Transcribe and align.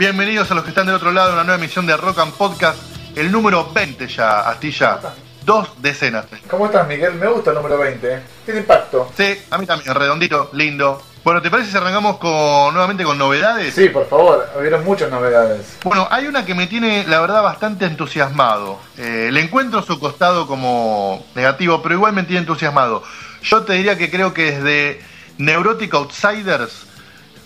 Bienvenidos 0.00 0.50
a 0.50 0.54
los 0.54 0.64
que 0.64 0.70
están 0.70 0.86
del 0.86 0.94
otro 0.94 1.12
lado 1.12 1.28
de 1.28 1.34
una 1.34 1.44
nueva 1.44 1.58
emisión 1.58 1.84
de 1.84 1.94
Rock 1.94 2.20
and 2.20 2.32
Podcast, 2.32 2.78
el 3.16 3.30
número 3.30 3.70
20 3.70 4.08
ya, 4.08 4.48
Astilla. 4.48 4.98
Dos 5.44 5.72
decenas. 5.76 6.24
¿Cómo 6.48 6.64
estás, 6.64 6.88
Miguel? 6.88 7.16
Me 7.16 7.26
gusta 7.26 7.50
el 7.50 7.56
número 7.56 7.76
20. 7.76 8.14
¿eh? 8.14 8.22
Tiene 8.46 8.60
impacto. 8.60 9.12
Sí, 9.14 9.36
a 9.50 9.58
mí 9.58 9.66
también, 9.66 9.94
redondito, 9.94 10.48
lindo. 10.54 11.02
Bueno, 11.22 11.42
¿te 11.42 11.50
parece 11.50 11.70
si 11.70 11.76
arrancamos 11.76 12.16
con, 12.16 12.72
nuevamente 12.72 13.04
con 13.04 13.18
novedades? 13.18 13.74
Sí, 13.74 13.90
por 13.90 14.08
favor, 14.08 14.48
hubieron 14.58 14.82
muchas 14.86 15.10
novedades. 15.10 15.76
Bueno, 15.84 16.08
hay 16.10 16.26
una 16.26 16.46
que 16.46 16.54
me 16.54 16.66
tiene, 16.66 17.04
la 17.06 17.20
verdad, 17.20 17.42
bastante 17.42 17.84
entusiasmado. 17.84 18.78
Eh, 18.96 19.28
le 19.30 19.42
encuentro 19.42 19.82
su 19.82 20.00
costado 20.00 20.46
como 20.46 21.26
negativo, 21.34 21.82
pero 21.82 21.96
igual 21.96 22.14
me 22.14 22.22
tiene 22.22 22.40
entusiasmado. 22.40 23.02
Yo 23.42 23.64
te 23.64 23.74
diría 23.74 23.98
que 23.98 24.10
creo 24.10 24.32
que 24.32 24.52
desde 24.52 25.02
Neurotic 25.36 25.92
Outsiders, 25.92 26.86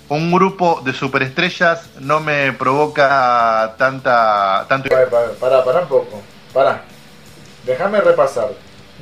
un 0.08 0.30
grupo 0.30 0.82
de 0.84 0.92
superestrellas, 0.92 1.88
no 2.00 2.20
me 2.20 2.52
provoca 2.52 3.74
tanta... 3.78 4.66
tanto... 4.68 4.88
Pará, 4.88 5.08
pará, 5.40 5.64
pará 5.64 5.80
un 5.80 5.88
poco. 5.88 6.22
Pará. 6.52 6.84
Déjame 7.64 8.00
repasar. 8.00 8.50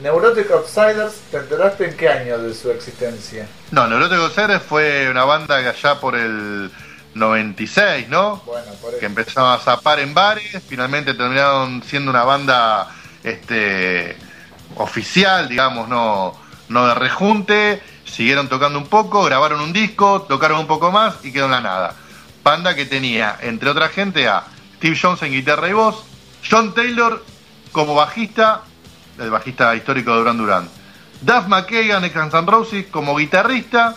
Neurotic 0.01 0.51
Outsiders, 0.51 1.21
¿te 1.31 1.39
enteraste 1.39 1.85
en 1.85 1.97
qué 1.97 2.09
año 2.09 2.39
de 2.39 2.55
su 2.55 2.71
existencia? 2.71 3.47
No, 3.71 3.87
Neurotic 3.87 4.19
Outsiders 4.19 4.63
fue 4.63 5.09
una 5.11 5.25
banda 5.25 5.61
que 5.61 5.69
allá 5.69 6.01
por 6.01 6.17
el 6.17 6.71
96, 7.15 8.09
¿no? 8.09 8.43
Bueno, 8.47 8.73
por 8.81 8.91
eso. 8.91 9.01
Que 9.01 9.07
empezaron 9.07 9.53
a 9.53 9.59
zapar 9.59 10.01
en 10.01 10.15
bares, 10.15 10.63
finalmente 10.67 11.15
terminaron 11.15 11.83
siendo 11.83 12.11
una 12.11 12.25
banda 12.25 12.89
este 13.23 14.17
oficial, 14.77 15.49
digamos, 15.49 15.89
no, 15.89 16.35
no 16.69 16.87
de 16.87 16.95
rejunte, 16.95 17.83
siguieron 18.13 18.49
tocando 18.49 18.79
un 18.79 18.87
poco, 18.87 19.25
grabaron 19.25 19.61
un 19.61 19.73
disco, 19.73 20.23
tocaron 20.23 20.61
un 20.61 20.67
poco 20.67 20.93
más 20.93 21.15
y 21.25 21.33
quedó 21.33 21.47
en 21.47 21.53
la 21.53 21.61
nada. 21.61 21.95
Banda 22.45 22.75
que 22.75 22.85
tenía, 22.85 23.39
entre 23.41 23.71
otra 23.71 23.89
gente, 23.89 24.29
a 24.29 24.45
Steve 24.77 24.99
Jones 25.01 25.23
en 25.23 25.33
guitarra 25.33 25.69
y 25.69 25.73
voz, 25.73 26.05
John 26.49 26.75
Taylor 26.75 27.25
como 27.73 27.95
bajista, 27.95 28.63
el 29.19 29.31
bajista 29.31 29.75
histórico 29.75 30.13
de 30.13 30.19
Duran 30.19 30.39
Duran, 30.39 30.69
Duff 31.23 31.47
McKagan 31.47 32.03
de 32.03 32.11
Guns 32.11 32.35
N' 32.35 32.47
Roses 32.47 32.87
como 32.91 33.17
guitarrista 33.17 33.95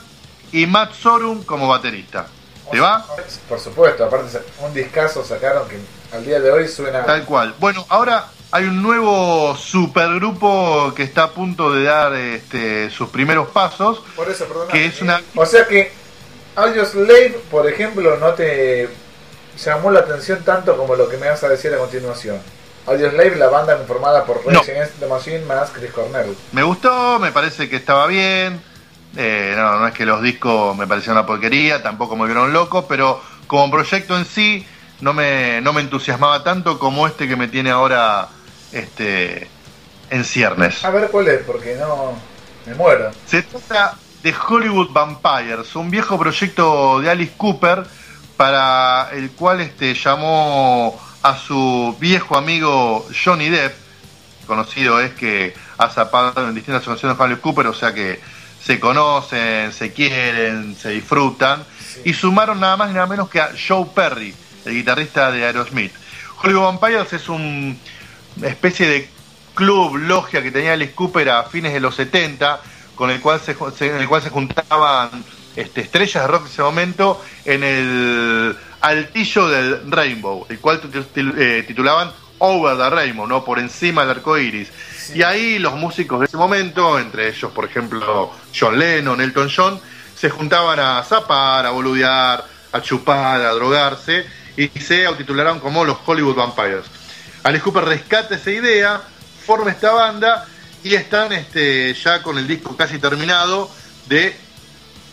y 0.51 0.65
Matt 0.67 0.93
Sorum 0.93 1.43
como 1.43 1.67
baterista. 1.67 2.27
¿Te 2.71 2.79
va? 2.79 3.05
Por 3.49 3.59
supuesto, 3.59 4.05
aparte 4.05 4.39
un 4.59 4.73
discazo 4.73 5.23
sacaron 5.23 5.67
que 5.67 5.79
al 6.15 6.25
día 6.25 6.39
de 6.39 6.51
hoy 6.51 6.67
suena... 6.67 7.03
Tal 7.03 7.23
cual. 7.25 7.53
Bueno, 7.59 7.85
ahora 7.89 8.25
hay 8.55 8.63
un 8.63 8.81
nuevo 8.81 9.53
supergrupo 9.57 10.93
que 10.95 11.03
está 11.03 11.23
a 11.23 11.31
punto 11.31 11.73
de 11.73 11.83
dar 11.83 12.13
este, 12.13 12.89
sus 12.89 13.09
primeros 13.09 13.49
pasos. 13.49 14.01
Por 14.15 14.29
eso, 14.29 14.45
perdón. 14.45 14.69
Que 14.69 14.85
es 14.85 15.01
una... 15.01 15.21
O 15.35 15.45
sea 15.45 15.67
que 15.67 15.91
Audio 16.55 16.85
Slave, 16.85 17.37
por 17.51 17.67
ejemplo, 17.67 18.15
no 18.15 18.29
te 18.29 18.87
llamó 19.61 19.91
la 19.91 19.99
atención 19.99 20.41
tanto 20.45 20.77
como 20.77 20.95
lo 20.95 21.09
que 21.09 21.17
me 21.17 21.27
vas 21.27 21.43
a 21.43 21.49
decir 21.49 21.73
a 21.73 21.77
continuación. 21.77 22.39
Audio 22.87 23.09
Slave, 23.09 23.35
la 23.35 23.49
banda 23.49 23.77
conformada 23.77 24.23
por 24.23 24.37
Rage 24.37 24.51
No. 24.53 24.61
Against 24.61 24.99
the 25.01 25.07
Machine 25.07 25.45
más 25.45 25.71
Chris 25.71 25.91
Cornell. 25.91 26.33
Me 26.53 26.63
gustó, 26.63 27.19
me 27.19 27.33
parece 27.33 27.67
que 27.67 27.75
estaba 27.75 28.07
bien. 28.07 28.61
Eh, 29.17 29.53
no, 29.57 29.79
no 29.79 29.87
es 29.87 29.93
que 29.93 30.05
los 30.05 30.21
discos 30.21 30.77
me 30.77 30.87
parecieron 30.87 31.17
una 31.17 31.27
porquería, 31.27 31.83
tampoco 31.83 32.15
me 32.15 32.23
vieron 32.23 32.53
loco, 32.53 32.87
pero 32.87 33.21
como 33.47 33.69
proyecto 33.69 34.17
en 34.17 34.23
sí 34.23 34.65
no 35.01 35.13
me, 35.13 35.59
no 35.59 35.73
me 35.73 35.81
entusiasmaba 35.81 36.41
tanto 36.45 36.79
como 36.79 37.05
este 37.05 37.27
que 37.27 37.35
me 37.35 37.49
tiene 37.49 37.69
ahora 37.69 38.29
este, 38.75 39.47
en 40.09 40.23
ciernes. 40.23 40.83
A 40.85 40.89
ver 40.91 41.09
cuál 41.09 41.27
es, 41.27 41.41
porque 41.43 41.75
no 41.75 42.13
me 42.65 42.75
muero. 42.75 43.11
Se 43.25 43.41
trata 43.41 43.95
de 44.21 44.33
Hollywood 44.47 44.91
Vampires, 44.91 45.75
un 45.75 45.89
viejo 45.89 46.17
proyecto 46.17 46.99
de 46.99 47.09
Alice 47.09 47.33
Cooper 47.37 47.85
para 48.37 49.09
el 49.13 49.31
cual 49.31 49.61
este, 49.61 49.93
llamó 49.93 50.99
a 51.23 51.37
su 51.37 51.95
viejo 51.99 52.37
amigo 52.37 53.07
Johnny 53.23 53.49
Depp, 53.49 53.73
conocido 54.45 54.99
es 54.99 55.13
que 55.13 55.53
ha 55.77 55.89
zapado 55.89 56.47
en 56.47 56.53
distintas 56.53 56.87
ocasiones 56.87 57.17
con 57.17 57.27
Alice 57.27 57.41
Cooper, 57.41 57.67
o 57.67 57.73
sea 57.73 57.93
que 57.93 58.19
se 58.63 58.79
conocen, 58.79 59.71
se 59.71 59.93
quieren, 59.93 60.75
se 60.75 60.89
disfrutan, 60.89 61.63
y 62.03 62.13
sumaron 62.13 62.59
nada 62.59 62.77
más 62.77 62.89
y 62.91 62.93
nada 62.93 63.05
menos 63.07 63.29
que 63.29 63.39
a 63.39 63.51
Joe 63.67 63.85
Perry, 63.93 64.33
el 64.65 64.73
guitarrista 64.73 65.31
de 65.31 65.45
Aerosmith. 65.45 65.93
Hollywood 66.43 66.63
Vampires 66.79 67.13
es 67.13 67.29
un- 67.29 67.79
especie 68.43 68.87
de 68.87 69.09
club, 69.53 69.95
logia 69.95 70.43
que 70.43 70.51
tenía 70.51 70.73
Alice 70.73 70.93
Cooper 70.93 71.29
a 71.29 71.43
fines 71.43 71.73
de 71.73 71.79
los 71.79 71.95
70, 71.95 72.61
con 72.95 73.09
el 73.09 73.21
cual 73.21 73.39
se, 73.39 73.55
en 73.85 73.95
el 73.97 74.07
cual 74.07 74.21
se 74.21 74.29
juntaban 74.29 75.09
este, 75.55 75.81
estrellas 75.81 76.23
de 76.23 76.27
rock 76.27 76.41
en 76.41 76.51
ese 76.51 76.61
momento 76.61 77.21
en 77.45 77.63
el 77.63 78.57
altillo 78.81 79.47
del 79.47 79.91
Rainbow, 79.91 80.45
el 80.49 80.59
cual 80.59 80.81
eh, 81.15 81.63
titulaban 81.67 82.11
Over 82.37 82.77
the 82.77 82.89
Rainbow, 82.89 83.25
¿no? 83.25 83.43
por 83.43 83.59
encima 83.59 84.01
del 84.01 84.11
arco 84.11 84.37
iris. 84.37 84.71
Y 85.13 85.23
ahí 85.23 85.59
los 85.59 85.75
músicos 85.75 86.19
de 86.19 86.25
ese 86.25 86.37
momento, 86.37 86.99
entre 86.99 87.29
ellos, 87.29 87.51
por 87.51 87.65
ejemplo, 87.65 88.31
John 88.57 88.77
Lennon, 88.77 89.21
Elton 89.21 89.49
John, 89.55 89.79
se 90.15 90.29
juntaban 90.29 90.79
a 90.79 91.03
zapar, 91.03 91.65
a 91.65 91.71
boludear, 91.71 92.43
a 92.71 92.81
chupar, 92.81 93.41
a 93.41 93.51
drogarse, 93.53 94.25
y 94.57 94.67
se 94.79 95.05
autotitularon 95.05 95.59
como 95.59 95.85
los 95.85 95.97
Hollywood 96.05 96.35
Vampires. 96.35 96.85
Alice 97.45 97.63
Cooper 97.63 97.85
rescata 97.85 98.33
esa 98.33 98.49
idea, 98.49 99.01
forma 99.45 99.69
esta 99.69 99.91
banda 99.91 100.47
y 100.83 100.95
están 100.95 101.31
este, 101.31 101.93
ya 101.93 102.23
con 102.23 102.39
el 102.39 102.47
disco 102.47 102.75
casi 102.75 102.97
terminado 102.97 103.69
de 104.07 104.35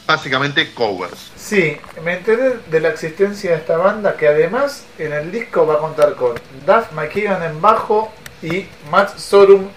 básicamente 0.07 0.73
covers. 0.73 1.31
Sí, 1.37 1.77
me 2.03 2.15
enteré 2.15 2.61
de 2.71 2.81
la 2.81 2.89
existencia 2.89 3.51
de 3.51 3.57
esta 3.59 3.77
banda 3.77 4.17
que 4.17 4.29
además 4.29 4.85
en 4.99 5.13
el 5.13 5.31
disco 5.31 5.67
va 5.67 5.75
a 5.75 5.79
contar 5.79 6.15
con 6.15 6.33
Duff 6.67 6.91
McKagan 6.93 7.43
en 7.43 7.61
bajo 7.61 8.11
y 8.43 8.67
Matt 8.91 9.19
Sorum, 9.19 9.69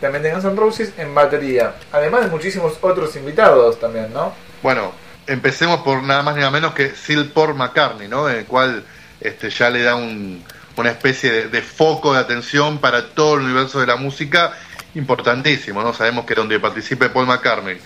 también 0.00 0.22
de 0.22 0.30
Guns 0.32 0.44
N' 0.46 0.56
Roses, 0.56 0.92
en 0.96 1.14
batería. 1.14 1.74
Además 1.92 2.22
de 2.24 2.30
muchísimos 2.30 2.78
otros 2.80 3.14
invitados 3.16 3.78
también, 3.78 4.10
¿no? 4.14 4.32
Bueno, 4.62 4.92
empecemos 5.26 5.82
por 5.82 6.02
nada 6.02 6.22
más 6.22 6.36
ni 6.36 6.40
nada 6.40 6.52
menos 6.52 6.72
que 6.72 6.94
Sil 6.96 7.28
Paul 7.34 7.54
McCartney, 7.54 8.08
¿no? 8.08 8.30
En 8.30 8.36
el 8.38 8.46
cual 8.46 8.82
este, 9.20 9.50
ya 9.50 9.68
le 9.68 9.82
da 9.82 9.94
un- 9.94 10.42
una 10.76 10.90
especie 10.90 11.48
de, 11.48 11.62
foco 11.62 12.14
de 12.14 12.20
atención 12.20 12.78
para 12.78 13.08
todo 13.08 13.34
el 13.34 13.42
universo 13.42 13.80
de 13.80 13.86
la 13.86 13.96
música 13.96 14.52
importantísimo, 14.94 15.82
¿no? 15.82 15.92
Sabemos 15.92 16.24
que 16.24 16.34
donde 16.34 16.58
participe 16.60 17.08
Paul 17.08 17.26
McCartney, 17.26 17.78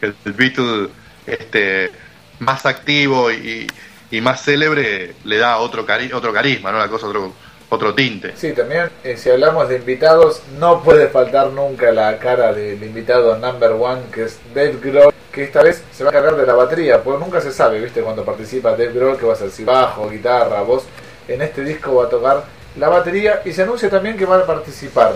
el, 0.00 0.14
el 0.24 0.32
Beatle 0.32 0.88
este, 1.26 1.90
más 2.38 2.66
activo 2.66 3.30
y, 3.30 3.66
y 4.10 4.20
más 4.20 4.42
célebre, 4.42 5.14
le 5.24 5.38
da 5.38 5.58
otro, 5.58 5.84
cari 5.84 6.12
otro 6.12 6.32
carisma, 6.32 6.72
¿no? 6.72 6.78
La 6.78 6.88
cosa, 6.88 7.06
otro, 7.06 7.32
otro 7.68 7.94
tinte. 7.94 8.32
Sí, 8.36 8.52
también 8.52 8.90
eh, 9.02 9.16
si 9.16 9.30
hablamos 9.30 9.68
de 9.68 9.76
invitados, 9.76 10.42
no 10.58 10.82
puede 10.82 11.08
faltar 11.08 11.48
nunca 11.50 11.90
la 11.92 12.18
cara 12.18 12.52
del 12.52 12.82
invitado 12.82 13.36
number 13.38 13.72
one, 13.72 14.02
que 14.12 14.24
es 14.24 14.38
Dave 14.54 14.78
Grohl, 14.82 15.12
que 15.32 15.44
esta 15.44 15.62
vez 15.62 15.82
se 15.92 16.04
va 16.04 16.10
a 16.10 16.12
cargar 16.12 16.36
de 16.36 16.46
la 16.46 16.54
batería, 16.54 17.02
porque 17.02 17.24
nunca 17.24 17.40
se 17.40 17.52
sabe, 17.52 17.80
¿viste? 17.80 18.02
Cuando 18.02 18.24
participa 18.24 18.70
Dave 18.70 18.92
Grohl, 18.92 19.18
que 19.18 19.26
va 19.26 19.32
a 19.32 19.36
ser 19.36 19.50
si 19.50 19.64
bajo, 19.64 20.08
guitarra, 20.08 20.62
voz. 20.62 20.84
En 21.28 21.42
este 21.42 21.64
disco 21.64 21.94
va 21.94 22.04
a 22.04 22.08
tocar 22.08 22.44
la 22.76 22.88
batería 22.88 23.42
y 23.44 23.52
se 23.52 23.62
anuncia 23.62 23.88
también 23.88 24.16
que 24.16 24.26
van 24.26 24.40
a 24.40 24.46
participar 24.46 25.14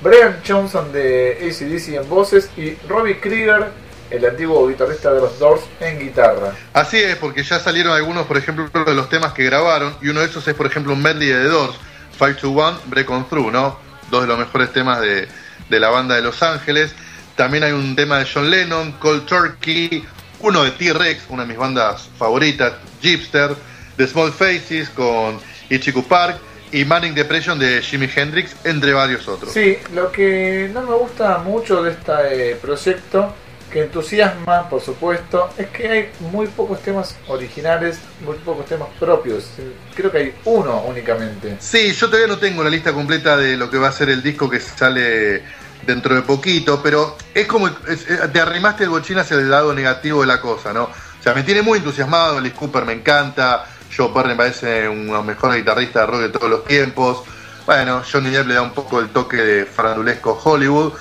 Brian 0.00 0.40
Johnson 0.46 0.92
de 0.92 1.38
ACDC 1.40 1.94
en 2.00 2.08
voces 2.08 2.50
y 2.56 2.74
Robbie 2.88 3.18
Krieger, 3.18 3.66
el 4.10 4.24
antiguo 4.24 4.68
guitarrista 4.68 5.12
de 5.12 5.20
los 5.20 5.38
Doors, 5.38 5.62
en 5.80 5.98
guitarra. 5.98 6.52
Así 6.72 6.98
es, 6.98 7.16
porque 7.16 7.42
ya 7.42 7.58
salieron 7.58 7.92
algunos, 7.92 8.26
por 8.26 8.36
ejemplo, 8.36 8.68
de 8.84 8.94
los 8.94 9.08
temas 9.08 9.32
que 9.32 9.44
grabaron, 9.44 9.96
y 10.00 10.08
uno 10.08 10.20
de 10.20 10.26
esos 10.26 10.46
es, 10.46 10.54
por 10.54 10.66
ejemplo, 10.66 10.92
un 10.92 11.02
medley 11.02 11.28
de 11.28 11.42
The 11.42 11.48
Doors, 11.48 11.74
521, 12.12 12.80
Break 12.86 13.10
On 13.10 13.28
Through, 13.28 13.52
¿no? 13.52 13.78
Dos 14.10 14.22
de 14.22 14.28
los 14.28 14.38
mejores 14.38 14.72
temas 14.72 15.00
de, 15.00 15.28
de 15.68 15.80
la 15.80 15.90
banda 15.90 16.14
de 16.14 16.22
Los 16.22 16.42
Ángeles. 16.42 16.94
También 17.36 17.64
hay 17.64 17.72
un 17.72 17.94
tema 17.94 18.18
de 18.18 18.26
John 18.32 18.50
Lennon, 18.50 18.92
Cold 18.92 19.26
Turkey, 19.26 20.04
uno 20.40 20.64
de 20.64 20.70
T-Rex, 20.72 21.24
una 21.28 21.42
de 21.42 21.48
mis 21.48 21.58
bandas 21.58 22.08
favoritas, 22.16 22.74
Jeepster, 23.02 23.54
The 23.98 24.06
Small 24.06 24.32
Faces 24.32 24.88
con 24.90 25.38
Ichiku 25.68 26.02
Park, 26.04 26.38
y 26.70 26.84
Manic 26.84 27.14
Depression 27.14 27.58
de 27.58 27.80
Jimi 27.82 28.08
Hendrix, 28.14 28.54
entre 28.64 28.92
varios 28.92 29.26
otros. 29.26 29.52
Sí, 29.52 29.78
lo 29.94 30.12
que 30.12 30.70
no 30.72 30.82
me 30.82 30.94
gusta 30.94 31.38
mucho 31.38 31.82
de 31.82 31.92
este 31.92 32.50
eh, 32.52 32.56
proyecto, 32.56 33.34
que 33.72 33.82
entusiasma, 33.82 34.68
por 34.68 34.80
supuesto, 34.82 35.50
es 35.58 35.66
que 35.68 35.88
hay 35.88 36.10
muy 36.30 36.46
pocos 36.46 36.80
temas 36.82 37.16
originales, 37.26 37.98
muy 38.20 38.36
pocos 38.36 38.66
temas 38.66 38.88
propios. 39.00 39.46
Creo 39.94 40.10
que 40.10 40.18
hay 40.18 40.34
uno 40.44 40.82
únicamente. 40.86 41.56
Sí, 41.60 41.92
yo 41.92 42.06
todavía 42.08 42.28
no 42.28 42.38
tengo 42.38 42.62
la 42.62 42.70
lista 42.70 42.92
completa 42.92 43.36
de 43.36 43.56
lo 43.56 43.70
que 43.70 43.78
va 43.78 43.88
a 43.88 43.92
ser 43.92 44.10
el 44.10 44.22
disco 44.22 44.48
que 44.48 44.60
sale 44.60 45.42
dentro 45.86 46.14
de 46.14 46.22
poquito, 46.22 46.82
pero 46.82 47.16
es 47.34 47.46
como 47.46 47.68
es- 47.68 48.06
te 48.32 48.40
arrimaste 48.40 48.84
el 48.84 48.90
bochín 48.90 49.18
hacia 49.18 49.36
el 49.36 49.50
lado 49.50 49.72
negativo 49.74 50.20
de 50.20 50.26
la 50.26 50.40
cosa, 50.40 50.72
¿no? 50.72 50.84
O 50.84 51.22
sea, 51.22 51.34
me 51.34 51.42
tiene 51.42 51.62
muy 51.62 51.78
entusiasmado, 51.78 52.38
Alice 52.38 52.54
Cooper 52.54 52.84
me 52.84 52.92
encanta, 52.92 53.64
Joe 53.94 54.10
Perry 54.12 54.28
me 54.30 54.36
parece 54.36 54.88
uno 54.88 55.04
de 55.04 55.12
los 55.12 55.24
mejores 55.24 55.56
guitarristas 55.58 56.02
de 56.02 56.06
rock 56.06 56.20
de 56.20 56.28
todos 56.28 56.50
los 56.50 56.64
tiempos. 56.64 57.22
Bueno, 57.66 58.02
Johnny 58.10 58.30
Depp 58.30 58.48
le 58.48 58.54
da 58.54 58.62
un 58.62 58.72
poco 58.72 59.00
el 59.00 59.08
toque 59.08 59.36
de 59.36 59.66
farandulesco 59.66 60.40
Hollywood, 60.42 60.92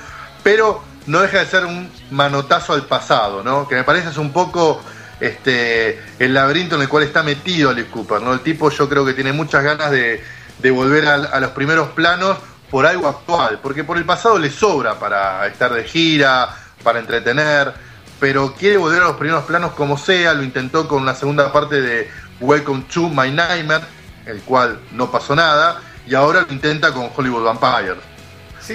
pero 0.43 0.83
no 1.05 1.21
deja 1.21 1.39
de 1.39 1.45
ser 1.45 1.65
un 1.65 1.89
manotazo 2.11 2.73
al 2.73 2.85
pasado, 2.85 3.43
¿no? 3.43 3.67
Que 3.67 3.75
me 3.75 3.83
parece 3.83 4.09
es 4.09 4.17
un 4.17 4.33
poco 4.33 4.81
este, 5.19 5.99
el 6.19 6.33
laberinto 6.33 6.75
en 6.75 6.81
el 6.81 6.89
cual 6.89 7.03
está 7.03 7.23
metido 7.23 7.69
Alice 7.69 7.89
Cooper. 7.89 8.21
¿no? 8.21 8.33
El 8.33 8.41
tipo 8.41 8.69
yo 8.69 8.87
creo 8.87 9.05
que 9.05 9.13
tiene 9.13 9.33
muchas 9.33 9.63
ganas 9.63 9.91
de, 9.91 10.21
volver 10.71 11.07
a, 11.07 11.39
los 11.39 11.51
primeros 11.51 11.89
planos 11.89 12.37
por 12.69 12.85
algo 12.85 13.07
actual, 13.07 13.59
porque 13.61 13.83
por 13.83 13.97
el 13.97 14.05
pasado 14.05 14.37
le 14.37 14.49
sobra 14.49 14.99
para 14.99 15.47
estar 15.47 15.73
de 15.73 15.85
gira, 15.85 16.49
para 16.83 16.99
entretener, 16.99 17.73
pero 18.19 18.53
quiere 18.53 18.77
volver 18.77 19.01
a 19.01 19.05
los 19.05 19.15
primeros 19.15 19.45
planos 19.45 19.71
como 19.71 19.97
sea, 19.97 20.33
lo 20.33 20.43
intentó 20.43 20.87
con 20.87 21.05
la 21.05 21.15
segunda 21.15 21.53
parte 21.53 21.81
de 21.81 22.09
Welcome 22.39 22.83
to 22.93 23.09
My 23.09 23.31
Nightmare, 23.31 23.83
el 24.25 24.41
cual 24.41 24.79
no 24.91 25.09
pasó 25.11 25.35
nada, 25.35 25.81
y 26.05 26.13
ahora 26.13 26.41
lo 26.41 26.53
intenta 26.53 26.93
con 26.93 27.09
Hollywood 27.15 27.43
Vampire. 27.43 27.95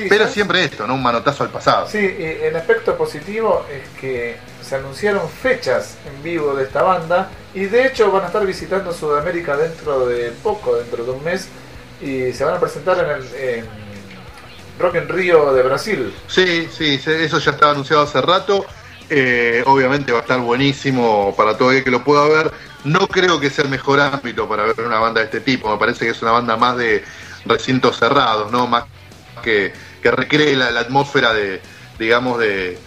pero 0.09 0.26
siempre 0.26 0.64
esto, 0.64 0.87
¿no? 0.87 0.94
Un 0.94 1.03
manotazo 1.03 1.44
al 1.44 1.50
pasado. 1.50 1.87
Sí, 1.87 1.99
y 1.99 2.44
el 2.44 2.56
aspecto 2.56 2.97
positivo 2.97 3.64
es 3.70 3.88
que 4.00 4.37
se 4.62 4.76
anunciaron 4.76 5.29
fechas 5.29 5.97
en 6.06 6.23
vivo 6.23 6.55
de 6.55 6.64
esta 6.64 6.82
banda 6.82 7.29
y 7.55 7.67
de 7.67 7.87
hecho 7.87 8.11
van 8.11 8.25
a 8.25 8.26
estar 8.26 8.44
visitando 8.44 8.93
Sudamérica 8.93 9.56
dentro 9.56 10.06
de 10.06 10.32
poco, 10.43 10.76
dentro 10.76 11.05
de 11.05 11.11
un 11.12 11.23
mes, 11.23 11.49
y 12.00 12.32
se 12.32 12.44
van 12.44 12.55
a 12.55 12.61
presentar 12.61 12.99
en 12.99 13.11
el 13.11 13.65
Rock 14.79 14.97
en 14.97 15.08
Río 15.08 15.53
de 15.53 15.62
Brasil. 15.62 16.12
Sí, 16.26 16.69
sí, 16.76 17.00
eso 17.05 17.38
ya 17.38 17.53
estaba 17.53 17.73
anunciado 17.73 18.03
hace 18.03 18.20
rato. 18.20 18.67
Eh, 19.10 19.62
obviamente 19.66 20.12
va 20.12 20.19
a 20.19 20.22
estar 20.22 20.40
buenísimo 20.40 21.34
para 21.37 21.56
todo 21.56 21.72
el 21.72 21.84
que 21.84 21.90
lo 21.90 22.02
pueda 22.04 22.26
ver. 22.28 22.52
No 22.84 23.06
creo 23.06 23.38
que 23.38 23.50
sea 23.50 23.64
el 23.64 23.70
mejor 23.70 24.00
ámbito 24.00 24.49
para 24.49 24.64
ver 24.64 24.81
una 24.81 24.99
banda 24.99 25.20
de 25.20 25.26
este 25.26 25.40
tipo. 25.40 25.70
Me 25.70 25.78
parece 25.78 26.04
que 26.04 26.12
es 26.12 26.22
una 26.22 26.32
banda 26.32 26.56
más 26.56 26.76
de 26.76 27.04
recintos 27.44 27.99
cerrados, 27.99 28.50
¿no? 28.50 28.66
Más 28.66 28.84
que, 29.43 29.72
que 30.02 30.10
recree 30.10 30.56
la, 30.56 30.69
atmósfera 30.81 31.32
de, 31.32 31.60
digamos, 31.99 32.38
de, 32.38 32.78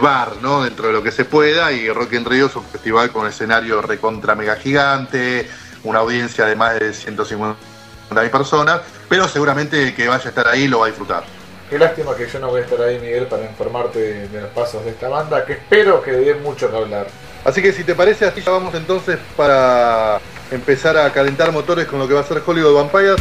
bar, 0.00 0.36
¿no? 0.42 0.64
Dentro 0.64 0.88
de 0.88 0.92
lo 0.92 1.02
que 1.02 1.12
se 1.12 1.24
pueda. 1.24 1.72
Y 1.72 1.88
Rock 1.88 2.14
en 2.14 2.24
Río 2.24 2.46
es 2.46 2.56
un 2.56 2.64
festival 2.64 3.10
con 3.10 3.26
escenario 3.26 3.80
recontra 3.82 4.34
mega 4.34 4.56
gigante, 4.56 5.48
una 5.84 6.00
audiencia 6.00 6.46
de 6.46 6.56
más 6.56 6.78
de 6.78 6.90
150.000 6.90 8.30
personas. 8.30 8.80
Pero 9.08 9.28
seguramente 9.28 9.94
que 9.94 10.08
vaya 10.08 10.24
a 10.24 10.28
estar 10.28 10.48
ahí 10.48 10.68
lo 10.68 10.80
va 10.80 10.86
a 10.86 10.88
disfrutar. 10.88 11.41
Qué 11.72 11.78
lástima 11.78 12.14
que 12.14 12.28
yo 12.28 12.38
no 12.38 12.50
voy 12.50 12.60
a 12.60 12.64
estar 12.64 12.82
ahí, 12.82 12.98
Miguel, 12.98 13.26
para 13.28 13.44
informarte 13.44 14.28
de, 14.28 14.40
los 14.42 14.50
pasos 14.50 14.84
de 14.84 14.90
esta 14.90 15.08
banda, 15.08 15.42
que 15.46 15.54
espero 15.54 16.02
que 16.02 16.12
dé 16.12 16.34
mucho 16.34 16.70
que 16.70 16.76
hablar. 16.76 17.06
Así 17.46 17.62
que 17.62 17.72
si 17.72 17.82
te 17.82 17.94
parece, 17.94 18.26
así 18.26 18.42
ya 18.42 18.50
vamos 18.50 18.74
entonces 18.74 19.18
para 19.38 20.20
empezar 20.50 20.98
a 20.98 21.10
calentar 21.14 21.50
motores 21.50 21.86
con 21.86 21.98
lo 21.98 22.06
que 22.06 22.12
va 22.12 22.20
a 22.20 22.24
ser 22.24 22.42
Hollywood 22.44 22.74
Vampires. 22.74 23.16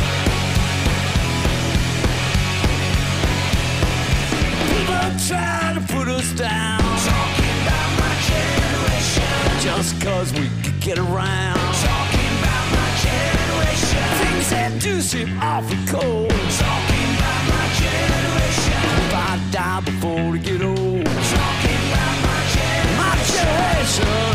Die 19.51 19.81
before 19.81 20.29
we 20.31 20.39
get 20.39 20.61
old. 20.61 20.77
Talking 20.77 21.81
about 21.91 22.17
my 22.23 22.39
generation. 22.55 22.95
My 23.03 23.15
generation. 23.35 24.33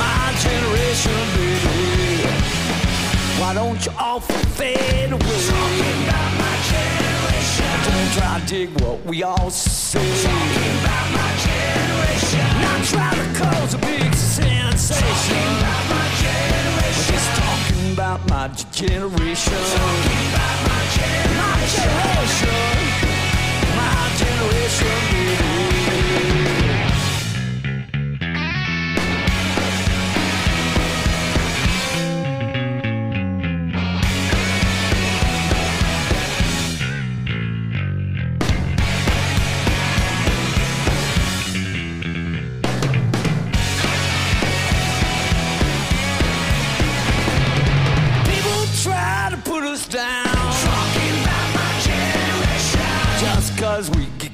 My 0.00 0.32
generation, 0.40 1.20
baby. 1.36 2.24
Why 3.38 3.52
don't 3.52 3.84
you 3.84 3.92
all 3.98 4.20
fade 4.20 5.12
away? 5.12 5.20
Talking 5.20 6.00
about 6.08 6.32
my 6.40 6.54
generation. 6.72 7.72
Don't 7.84 8.10
try 8.16 8.40
to 8.40 8.46
dig 8.46 8.80
what 8.80 9.04
we 9.04 9.22
all 9.22 9.50
say. 9.50 10.00
Talking 10.00 10.76
about 10.80 11.08
my 11.12 11.30
generation. 11.44 12.48
Not 12.64 12.80
try 12.88 13.12
to 13.20 13.26
cause 13.38 13.74
a 13.74 13.78
big 13.78 14.14
sensation. 14.14 14.96
Talking 15.04 15.52
about 15.60 15.84
my 15.92 16.06
generation. 16.24 17.12
Just 17.12 17.30
talking 17.36 17.92
about 17.92 18.20
my 18.30 18.48
generation. 18.72 19.60
Talking 19.76 20.24
about 20.32 20.58
my 20.68 20.80
generation. 20.96 21.36
My 21.36 21.56
generation 21.68 23.15
generation 24.18 25.16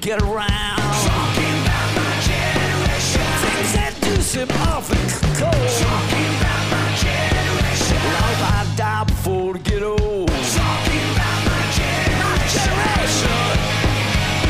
get 0.03 0.21
around. 0.21 0.83
Talking 1.07 1.57
about 1.63 1.89
my 1.95 2.13
generation. 2.27 3.23
Things 3.47 3.73
that 3.79 3.95
do 4.03 4.21
seem 4.21 4.51
awfully 4.67 4.99
cold. 5.39 5.55
Talking 5.55 6.31
about 6.43 6.65
my 6.75 6.87
generation. 6.99 8.03
Love, 8.19 8.43
I 8.51 8.67
die 8.75 9.05
before 9.05 9.53
to 9.55 9.61
get 9.61 9.83
old. 9.85 10.27
Talking 10.27 11.07
about 11.15 11.41
my 11.47 11.63
generation. 11.79 12.19
My 12.19 12.35
generation. 12.51 13.55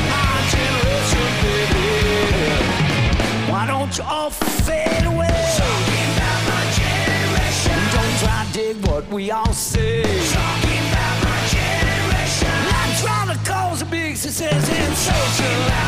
My 0.09 0.41
generation, 0.57 1.29
baby. 1.45 1.85
Why 3.53 3.63
don't 3.69 3.93
you 3.93 4.05
all 4.09 4.31
fade 4.31 5.05
away? 5.05 5.37
Talking 5.61 6.09
about 6.17 6.41
my 6.49 6.65
generation. 6.81 7.77
Don't 7.93 8.17
try 8.25 8.41
to 8.41 8.53
dig 8.57 8.77
what 8.89 9.05
we 9.13 9.31
all 9.31 9.53
say. 9.53 10.32
A 14.45 14.51
big 14.51 14.53
success 14.63 14.71
in 14.71 14.97
social 14.97 15.83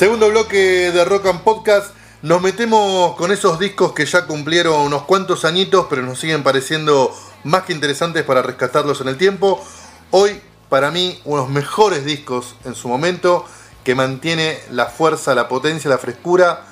Segundo 0.00 0.30
bloque 0.30 0.56
de 0.92 1.04
Rock 1.04 1.26
and 1.26 1.42
Podcast. 1.42 1.94
Nos 2.22 2.40
metemos 2.40 3.14
con 3.16 3.32
esos 3.32 3.58
discos 3.58 3.92
que 3.92 4.06
ya 4.06 4.24
cumplieron 4.24 4.80
unos 4.80 5.02
cuantos 5.02 5.44
añitos, 5.44 5.88
pero 5.90 6.00
nos 6.00 6.18
siguen 6.18 6.42
pareciendo 6.42 7.14
más 7.44 7.64
que 7.64 7.74
interesantes 7.74 8.24
para 8.24 8.40
rescatarlos 8.40 9.02
en 9.02 9.08
el 9.08 9.18
tiempo. 9.18 9.62
Hoy, 10.10 10.40
para 10.70 10.90
mí, 10.90 11.20
unos 11.26 11.50
mejores 11.50 12.06
discos 12.06 12.56
en 12.64 12.74
su 12.74 12.88
momento, 12.88 13.44
que 13.84 13.94
mantiene 13.94 14.58
la 14.70 14.86
fuerza, 14.86 15.34
la 15.34 15.48
potencia, 15.48 15.90
la 15.90 15.98
frescura, 15.98 16.64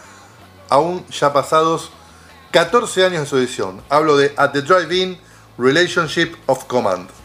aún 0.71 1.05
ya 1.09 1.31
pasados 1.35 1.91
14 2.53 3.05
años 3.05 3.21
de 3.21 3.27
su 3.27 3.37
edición. 3.37 3.83
Hablo 3.91 4.17
de 4.17 4.33
At 4.39 4.53
the 4.53 4.63
Drive-In, 4.63 5.21
Relationship 5.59 6.35
of 6.47 6.65
Command. 6.65 7.18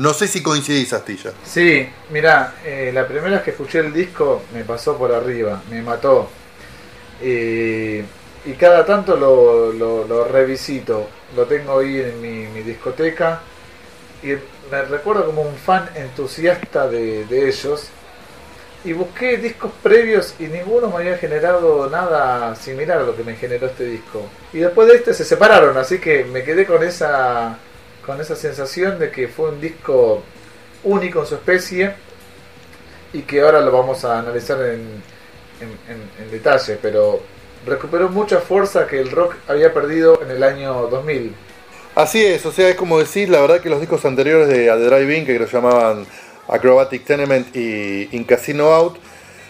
No 0.00 0.14
sé 0.14 0.28
si 0.28 0.42
coincidís, 0.42 0.94
Astilla. 0.94 1.32
Sí, 1.44 1.86
mira, 2.08 2.54
eh, 2.64 2.90
la 2.90 3.06
primera 3.06 3.34
vez 3.34 3.42
que 3.42 3.50
escuché 3.50 3.80
el 3.80 3.92
disco 3.92 4.40
me 4.54 4.64
pasó 4.64 4.96
por 4.96 5.12
arriba, 5.12 5.62
me 5.68 5.82
mató. 5.82 6.30
y 7.20 8.52
cada 8.58 8.86
tanto 8.86 9.14
lo, 9.14 10.24
revisito, 10.24 11.06
lo 11.36 11.44
tengo 11.44 11.80
ahí 11.80 12.00
en 12.00 12.18
mi, 12.18 12.62
discoteca 12.62 13.42
y 14.22 14.28
me 14.70 14.82
recuerdo 14.88 15.26
como 15.26 15.42
un 15.42 15.54
fan 15.54 15.90
entusiasta 15.94 16.88
de, 16.88 17.26
ellos. 17.30 17.90
y 18.86 18.94
busqué 18.94 19.36
discos 19.36 19.70
previos 19.82 20.34
y 20.38 20.44
ninguno 20.44 20.88
me 20.88 20.96
había 20.96 21.18
generado 21.18 21.90
nada 21.90 22.56
similar 22.56 23.00
a 23.00 23.02
lo 23.02 23.14
que 23.14 23.22
me 23.22 23.36
generó 23.36 23.66
este 23.66 23.84
disco. 23.84 24.22
Y 24.54 24.60
después 24.60 24.88
de 24.88 24.94
este 24.94 25.12
se 25.12 25.26
separaron, 25.26 25.76
así 25.76 25.98
que 25.98 26.24
me 26.24 26.42
quedé 26.42 26.64
con 26.64 26.82
esa 26.82 27.58
con 28.10 28.20
esa 28.20 28.34
sensación 28.34 28.98
de 28.98 29.12
que 29.12 29.28
fue 29.28 29.50
un 29.50 29.60
disco 29.60 30.24
único 30.82 31.20
en 31.20 31.26
su 31.26 31.36
especie 31.36 31.92
y 33.12 33.22
que 33.22 33.40
ahora 33.40 33.60
lo 33.60 33.70
vamos 33.70 34.04
a 34.04 34.18
analizar 34.18 34.60
en, 34.62 35.00
en, 35.60 36.30
detalle, 36.32 36.76
pero 36.82 37.22
recuperó 37.64 38.08
mucha 38.08 38.40
fuerza 38.40 38.88
que 38.88 38.98
el 38.98 39.12
rock 39.12 39.36
había 39.46 39.72
perdido 39.72 40.20
en 40.24 40.32
el 40.32 40.42
año 40.42 40.88
2000. 40.88 41.32
Así 41.94 42.24
es, 42.24 42.44
o 42.44 42.50
sea, 42.50 42.68
es 42.68 42.74
como 42.74 42.98
decir, 42.98 43.28
la 43.28 43.40
verdad 43.42 43.60
que 43.60 43.70
los 43.70 43.78
discos 43.78 44.04
anteriores 44.04 44.48
de 44.48 44.64
The 44.66 44.76
Drive-In, 44.76 45.24
que 45.24 45.38
lo 45.38 45.46
llamaban 45.46 46.04
Acrobatic 46.48 47.04
Tenement 47.04 47.54
y 47.54 48.08
In 48.10 48.24
Casino 48.24 48.72
Out, 48.72 48.96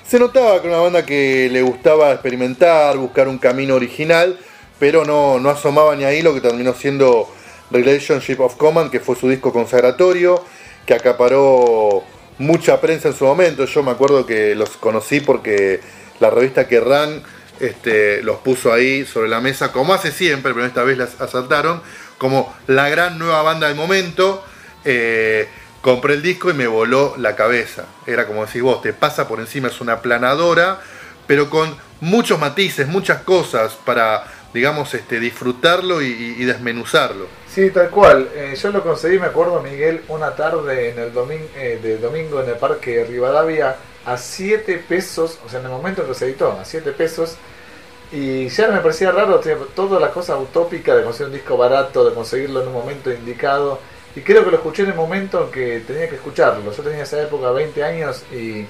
se 0.07 0.19
notaba 0.19 0.61
que 0.61 0.69
una 0.69 0.81
banda 0.81 1.07
que 1.07 1.49
le 1.51 1.63
gustaba 1.63 2.13
experimentar, 2.13 2.99
buscar 2.99 3.27
un 3.27 3.39
camino 3.39 3.75
original, 3.75 4.39
pero 4.79 5.07
no, 5.07 5.39
no 5.39 5.49
asomaba 5.49 5.97
ni 5.97 6.05
ahí 6.05 6.21
lo 6.21 6.35
que 6.35 6.43
terminó 6.43 6.75
siendo 6.75 7.27
Relationship 7.71 8.41
of 8.41 8.57
Command, 8.57 8.91
que 8.91 9.01
fue 9.01 9.17
su 9.17 9.29
disco 9.29 9.53
consagratorio, 9.53 10.45
que 10.87 10.95
acaparó 10.95 12.03
mucha 12.39 12.81
prensa 12.81 13.09
en 13.09 13.15
su 13.15 13.25
momento. 13.25 13.65
Yo 13.65 13.83
me 13.83 13.91
acuerdo 13.91 14.27
que 14.27 14.55
los 14.55 14.71
conocí 14.71 15.21
porque 15.21 15.81
la 16.21 16.31
revista 16.31 16.67
Kerrang 16.67 17.23
este, 17.61 18.23
los 18.23 18.39
puso 18.39 18.73
ahí 18.73 19.05
sobre 19.05 19.29
la 19.29 19.41
mesa, 19.41 19.73
como 19.73 19.93
hace 19.93 20.11
siempre, 20.11 20.55
pero 20.55 20.67
esta 20.67 20.83
vez 20.83 20.99
las 20.99 21.21
asaltaron, 21.21 21.83
como 22.19 22.55
la 22.67 22.89
gran 22.89 23.19
nueva 23.19 23.43
banda 23.43 23.69
del 23.69 23.77
momento. 23.77 24.43
Eh, 24.85 25.49
compré 25.83 26.15
el 26.15 26.23
disco 26.23 26.51
y 26.51 26.55
me 26.55 26.67
voló 26.67 27.15
la 27.19 27.37
cabeza. 27.37 27.85
Era 28.07 28.27
como 28.27 28.45
decís 28.45 28.63
vos, 28.63 28.83
te 28.83 28.93
pasa 28.93 29.29
por 29.29 29.41
encima, 29.41 29.69
es 29.69 29.81
una 29.81 30.01
planadora, 30.01 30.81
pero 31.27 31.51
con 31.51 31.75
muchos 32.01 32.39
matices, 32.39 32.89
muchas 32.89 33.23
cosas 33.23 33.77
para, 33.85 34.25
digamos, 34.53 34.95
este, 34.95 35.21
disfrutarlo 35.21 36.03
y 36.03 36.45
desmenuzarlo. 36.45 37.41
Sí, 37.53 37.71
tal 37.71 37.91
cual. 37.91 38.29
Eh, 38.35 38.55
yo 38.55 38.71
lo 38.71 38.83
conseguí, 38.83 39.19
me 39.19 39.27
acuerdo, 39.27 39.61
Miguel, 39.61 40.03
una 40.07 40.37
tarde 40.37 40.91
en 40.91 41.01
el 41.01 41.13
domingo, 41.13 41.49
eh, 41.57 41.81
de 41.83 41.99
domingo 41.99 42.41
en 42.41 42.49
el 42.49 42.55
parque 42.55 43.05
Rivadavia 43.05 43.75
a 44.05 44.17
7 44.17 44.85
pesos, 44.89 45.41
o 45.45 45.49
sea, 45.49 45.59
en 45.59 45.67
el 45.67 45.73
momento 45.73 46.03
en 46.03 46.09
que 46.09 46.15
se 46.15 46.27
editó, 46.27 46.53
a 46.53 46.65
7 46.65 46.93
pesos. 46.93 47.37
Y 48.13 48.49
ya 48.49 48.69
me 48.69 48.79
parecía 48.79 49.11
raro, 49.11 49.41
toda 49.75 49.99
la 49.99 50.13
cosa 50.13 50.37
utópica 50.37 50.95
de 50.95 51.03
conseguir 51.03 51.27
un 51.27 51.35
disco 51.35 51.57
barato, 51.57 52.09
de 52.09 52.15
conseguirlo 52.15 52.63
en 52.63 52.69
un 52.69 52.75
momento 52.75 53.11
indicado. 53.13 53.81
Y 54.15 54.21
creo 54.21 54.45
que 54.45 54.53
lo 54.53 54.57
escuché 54.57 54.85
en 54.85 54.91
el 54.91 54.97
momento 54.97 55.45
en 55.45 55.51
que 55.51 55.81
tenía 55.81 56.09
que 56.09 56.17
escucharlo. 56.17 56.71
Yo 56.73 56.83
tenía 56.85 57.03
esa 57.03 57.21
época 57.21 57.51
20 57.51 57.83
años 57.83 58.23
y, 58.33 58.65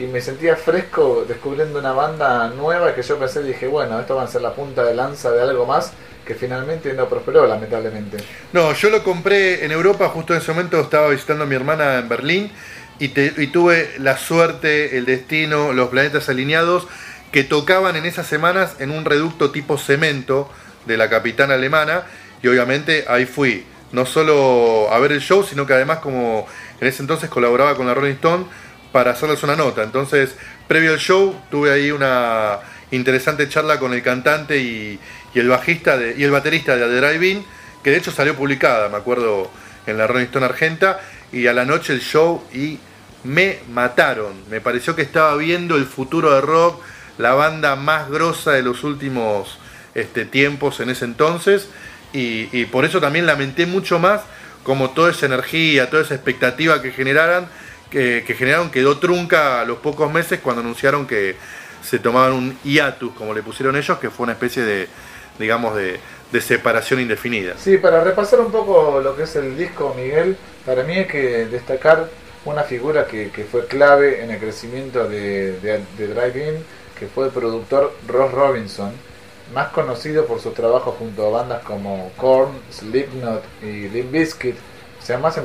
y 0.00 0.06
me 0.06 0.22
sentía 0.22 0.56
fresco 0.56 1.26
descubriendo 1.28 1.78
una 1.78 1.92
banda 1.92 2.48
nueva 2.48 2.94
que 2.94 3.02
yo 3.02 3.18
pensé, 3.18 3.42
dije, 3.42 3.66
bueno, 3.66 4.00
esto 4.00 4.16
va 4.16 4.22
a 4.22 4.26
ser 4.26 4.40
la 4.40 4.54
punta 4.54 4.82
de 4.82 4.94
lanza 4.94 5.30
de 5.30 5.42
algo 5.42 5.66
más 5.66 5.92
que 6.24 6.34
finalmente 6.34 6.94
no 6.94 7.06
prosperó, 7.06 7.46
lamentablemente. 7.46 8.18
No, 8.52 8.72
yo 8.72 8.88
lo 8.88 9.02
compré 9.02 9.64
en 9.64 9.72
Europa, 9.72 10.08
justo 10.08 10.32
en 10.32 10.40
ese 10.40 10.52
momento 10.52 10.80
estaba 10.80 11.08
visitando 11.08 11.44
a 11.44 11.46
mi 11.46 11.54
hermana 11.54 11.98
en 11.98 12.08
Berlín 12.08 12.50
y, 12.98 13.08
tuve 13.08 13.90
la 13.98 14.16
suerte, 14.16 14.96
el 14.96 15.04
destino, 15.04 15.72
los 15.72 15.88
planetas 15.88 16.28
alineados 16.28 16.86
que 17.30 17.44
tocaban 17.44 17.96
en 17.96 18.06
esas 18.06 18.26
semanas 18.26 18.76
en 18.78 18.90
un 18.90 19.04
reducto 19.04 19.50
tipo 19.50 19.76
cemento 19.76 20.50
de 20.86 20.96
la 20.96 21.10
capitana 21.10 21.54
alemana 21.54 22.04
y 22.42 22.48
obviamente 22.48 23.04
ahí 23.08 23.26
fui, 23.26 23.64
no 23.92 24.06
solo 24.06 24.88
a 24.92 24.98
ver 24.98 25.12
el 25.12 25.20
show, 25.20 25.44
sino 25.44 25.66
que 25.66 25.74
además 25.74 25.98
como 25.98 26.46
en 26.80 26.88
ese 26.88 27.02
entonces 27.02 27.28
colaboraba 27.28 27.74
con 27.74 27.86
la 27.86 27.94
Rolling 27.94 28.14
Stone 28.14 28.46
para 28.92 29.12
hacerles 29.12 29.42
una 29.42 29.56
nota. 29.56 29.82
Entonces, 29.82 30.34
previo 30.68 30.92
al 30.92 30.98
show, 30.98 31.34
tuve 31.50 31.72
ahí 31.72 31.90
una 31.90 32.58
interesante 32.90 33.48
charla 33.48 33.78
con 33.78 33.92
el 33.92 34.02
cantante 34.02 34.58
y, 34.58 34.98
y 35.34 35.38
el 35.38 35.48
bajista 35.48 35.96
y 36.16 36.22
el 36.22 36.30
baterista 36.30 36.76
de 36.76 36.86
The 36.86 37.06
Drive-In, 37.06 37.44
que 37.82 37.90
de 37.90 37.96
hecho 37.96 38.10
salió 38.10 38.34
publicada, 38.34 38.88
me 38.88 38.96
acuerdo, 38.96 39.50
en 39.86 39.96
la 39.98 40.06
Rolling 40.06 40.26
Stone 40.26 40.46
Argenta, 40.46 41.00
y 41.32 41.46
a 41.46 41.52
la 41.52 41.64
noche 41.64 41.92
el 41.92 42.00
show 42.00 42.42
y 42.52 42.78
me 43.24 43.60
mataron. 43.70 44.32
Me 44.50 44.60
pareció 44.60 44.96
que 44.96 45.02
estaba 45.02 45.36
viendo 45.36 45.76
el 45.76 45.86
futuro 45.86 46.34
de 46.34 46.40
rock, 46.40 46.82
la 47.18 47.34
banda 47.34 47.76
más 47.76 48.10
grosa 48.10 48.52
de 48.52 48.62
los 48.62 48.82
últimos 48.82 49.58
este, 49.94 50.24
tiempos 50.24 50.80
en 50.80 50.90
ese 50.90 51.04
entonces, 51.04 51.68
y, 52.12 52.64
por 52.66 52.84
eso 52.84 53.00
también 53.00 53.24
lamenté 53.24 53.66
mucho 53.66 54.00
más 54.00 54.22
como 54.64 54.90
toda 54.90 55.12
esa 55.12 55.26
energía, 55.26 55.90
toda 55.90 56.02
esa 56.02 56.14
expectativa 56.14 56.82
que 56.82 56.90
generaran, 56.90 57.48
que, 57.90 58.24
que 58.26 58.34
generaron 58.34 58.70
quedó 58.70 58.98
trunca 58.98 59.60
a 59.60 59.64
los 59.64 59.78
pocos 59.78 60.12
meses 60.12 60.40
cuando 60.40 60.62
anunciaron 60.62 61.06
que 61.06 61.36
se 61.82 61.98
tomaban 61.98 62.32
un 62.32 62.58
hiatus, 62.62 63.12
como 63.14 63.34
le 63.34 63.42
pusieron 63.42 63.76
ellos, 63.76 63.98
que 63.98 64.10
fue 64.10 64.24
una 64.24 64.32
especie 64.32 64.62
de, 64.62 64.88
digamos, 65.38 65.74
de, 65.76 66.00
separación 66.40 67.00
indefinida. 67.00 67.54
Sí, 67.58 67.78
para 67.78 68.04
repasar 68.04 68.40
un 68.40 68.52
poco 68.52 69.00
lo 69.02 69.16
que 69.16 69.24
es 69.24 69.34
el 69.34 69.56
disco, 69.56 69.94
Miguel, 69.96 70.36
para 70.64 70.84
mí 70.84 70.94
hay 70.94 71.06
que 71.06 71.46
destacar 71.46 72.08
una 72.44 72.62
figura 72.62 73.06
que, 73.06 73.30
fue 73.50 73.66
clave 73.66 74.22
en 74.22 74.30
el 74.30 74.38
crecimiento 74.38 75.08
de, 75.08 75.58
de, 75.60 76.06
Drive-In, 76.06 76.64
que 76.98 77.08
fue 77.08 77.26
el 77.26 77.32
productor 77.32 77.94
Ross 78.06 78.30
Robinson, 78.30 78.92
más 79.52 79.68
conocido 79.68 80.26
por 80.26 80.40
sus 80.40 80.54
trabajos 80.54 80.94
junto 80.98 81.26
a 81.26 81.30
bandas 81.30 81.64
como 81.64 82.12
Korn, 82.16 82.52
Slipknot 82.70 83.42
y 83.62 83.88
Limp 83.88 84.12
Bizkit, 84.12 84.54
o 85.00 85.02
sea, 85.02 85.18
más 85.18 85.38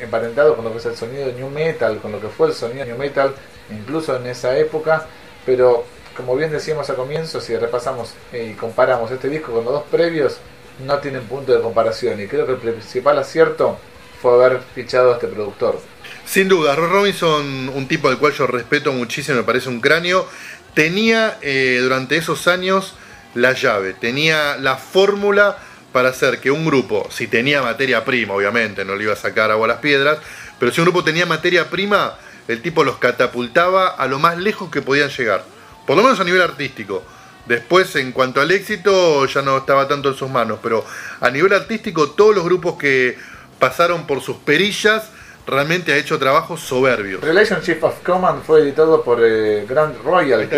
emparentado 0.00 0.54
con 0.54 0.64
lo 0.64 0.72
que 0.72 0.78
es 0.78 0.86
el 0.86 0.96
sonido 0.96 1.32
New 1.32 1.48
Metal, 1.48 1.98
con 1.98 2.12
lo 2.12 2.20
que 2.20 2.28
fue 2.28 2.48
el 2.48 2.54
sonido 2.54 2.84
New 2.84 2.98
Metal, 2.98 3.34
incluso 3.70 4.16
en 4.16 4.26
esa 4.26 4.56
época, 4.58 5.06
pero 5.46 5.84
como 6.16 6.36
bien 6.36 6.50
decíamos 6.50 6.90
a 6.90 6.94
comienzo, 6.94 7.40
si 7.40 7.56
repasamos 7.56 8.14
y 8.32 8.52
comparamos 8.52 9.10
este 9.10 9.28
disco 9.28 9.52
con 9.52 9.64
los 9.64 9.72
dos 9.72 9.84
previos, 9.90 10.38
no 10.84 10.98
tienen 10.98 11.22
punto 11.22 11.52
de 11.52 11.60
comparación. 11.60 12.20
Y 12.20 12.26
creo 12.26 12.46
que 12.46 12.52
el 12.52 12.58
principal 12.58 13.18
acierto 13.18 13.78
fue 14.20 14.34
haber 14.34 14.60
fichado 14.74 15.10
a 15.10 15.14
este 15.14 15.26
productor. 15.26 15.80
Sin 16.24 16.48
duda, 16.48 16.74
Ross 16.74 16.90
Robinson, 16.90 17.68
un 17.68 17.88
tipo 17.88 18.08
al 18.08 18.18
cual 18.18 18.32
yo 18.32 18.46
respeto 18.46 18.92
muchísimo, 18.92 19.38
me 19.38 19.44
parece 19.44 19.68
un 19.68 19.80
cráneo, 19.80 20.26
tenía 20.74 21.38
eh, 21.42 21.78
durante 21.82 22.16
esos 22.16 22.48
años 22.48 22.94
la 23.34 23.52
llave, 23.52 23.94
tenía 23.94 24.56
la 24.56 24.76
fórmula 24.76 25.58
para 25.94 26.10
hacer 26.10 26.40
que 26.40 26.50
un 26.50 26.66
grupo, 26.66 27.08
si 27.10 27.26
tenía 27.26 27.62
materia 27.62 28.04
prima, 28.04 28.34
obviamente, 28.34 28.84
no 28.84 28.96
le 28.96 29.04
iba 29.04 29.14
a 29.14 29.16
sacar 29.16 29.50
agua 29.50 29.64
a 29.64 29.68
las 29.68 29.78
piedras, 29.78 30.18
pero 30.58 30.70
si 30.70 30.82
un 30.82 30.86
grupo 30.86 31.02
tenía 31.02 31.24
materia 31.24 31.70
prima, 31.70 32.18
el 32.48 32.60
tipo 32.60 32.84
los 32.84 32.98
catapultaba 32.98 33.88
a 33.88 34.06
lo 34.06 34.18
más 34.18 34.36
lejos 34.36 34.70
que 34.70 34.82
podían 34.82 35.08
llegar 35.08 35.54
por 35.86 35.96
lo 35.96 36.02
menos 36.02 36.18
a 36.20 36.24
nivel 36.24 36.42
artístico. 36.42 37.02
Después, 37.46 37.94
en 37.96 38.12
cuanto 38.12 38.40
al 38.40 38.50
éxito, 38.50 39.26
ya 39.26 39.42
no 39.42 39.58
estaba 39.58 39.86
tanto 39.86 40.08
en 40.08 40.14
sus 40.14 40.30
manos, 40.30 40.60
pero 40.62 40.84
a 41.20 41.30
nivel 41.30 41.52
artístico, 41.52 42.10
todos 42.10 42.34
los 42.34 42.44
grupos 42.44 42.78
que 42.78 43.18
pasaron 43.58 44.06
por 44.06 44.22
sus 44.22 44.36
perillas 44.36 45.10
realmente 45.46 45.92
ha 45.92 45.96
hecho 45.96 46.18
trabajos 46.18 46.60
soberbios. 46.60 47.22
Relationship 47.22 47.82
of 47.82 48.00
Command 48.02 48.42
fue 48.44 48.62
editado 48.62 49.02
por 49.02 49.18
eh, 49.22 49.66
Grand 49.68 49.94
Royal. 50.02 50.48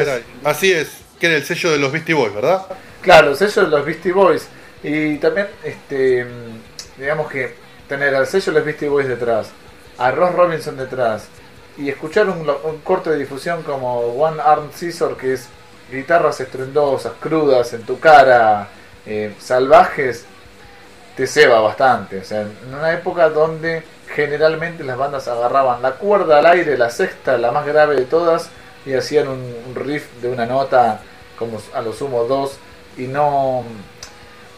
Así 0.44 0.70
es, 0.70 0.88
que 1.18 1.26
era 1.26 1.36
el 1.36 1.44
sello 1.44 1.72
de 1.72 1.78
los 1.78 1.90
Beastie 1.90 2.14
Boys, 2.14 2.32
¿verdad? 2.32 2.62
Claro, 3.02 3.30
el 3.30 3.36
sello 3.36 3.64
de 3.64 3.70
los 3.70 3.84
Beastie 3.84 4.12
Boys. 4.12 4.46
Y 4.88 5.16
también, 5.16 5.48
este, 5.64 6.24
digamos 6.96 7.28
que 7.28 7.56
tener 7.88 8.14
al 8.14 8.24
sello 8.28 8.52
los 8.52 8.64
Beastie 8.64 8.88
Boys 8.88 9.08
detrás, 9.08 9.48
a 9.98 10.12
Ross 10.12 10.32
Robinson 10.32 10.76
detrás, 10.76 11.26
y 11.76 11.88
escuchar 11.88 12.28
un, 12.28 12.46
corte 12.84 13.10
de 13.10 13.18
difusión 13.18 13.64
como 13.64 13.98
One 13.98 14.40
Arm 14.40 14.70
Scissor, 14.72 15.16
que 15.16 15.32
es 15.32 15.48
guitarras 15.90 16.40
estruendosas, 16.40 17.14
crudas, 17.18 17.72
en 17.72 17.82
tu 17.82 17.98
cara, 17.98 18.68
eh, 19.04 19.34
salvajes, 19.40 20.24
te 21.16 21.26
ceba 21.26 21.58
bastante. 21.58 22.18
O 22.18 22.24
sea, 22.24 22.42
en 22.42 22.72
una 22.72 22.92
época 22.92 23.28
donde 23.28 23.82
generalmente 24.14 24.84
las 24.84 24.96
bandas 24.96 25.26
agarraban 25.26 25.82
la 25.82 25.94
cuerda 25.94 26.38
al 26.38 26.46
aire, 26.46 26.78
la 26.78 26.90
sexta, 26.90 27.36
la 27.38 27.50
más 27.50 27.66
grave 27.66 27.96
de 27.96 28.04
todas, 28.04 28.50
y 28.84 28.94
hacían 28.94 29.26
un 29.26 29.74
riff 29.74 30.06
de 30.22 30.28
una 30.28 30.46
nota, 30.46 31.00
como 31.36 31.60
a 31.74 31.80
lo 31.80 31.92
sumo 31.92 32.22
dos, 32.22 32.60
y 32.96 33.08
no 33.08 33.64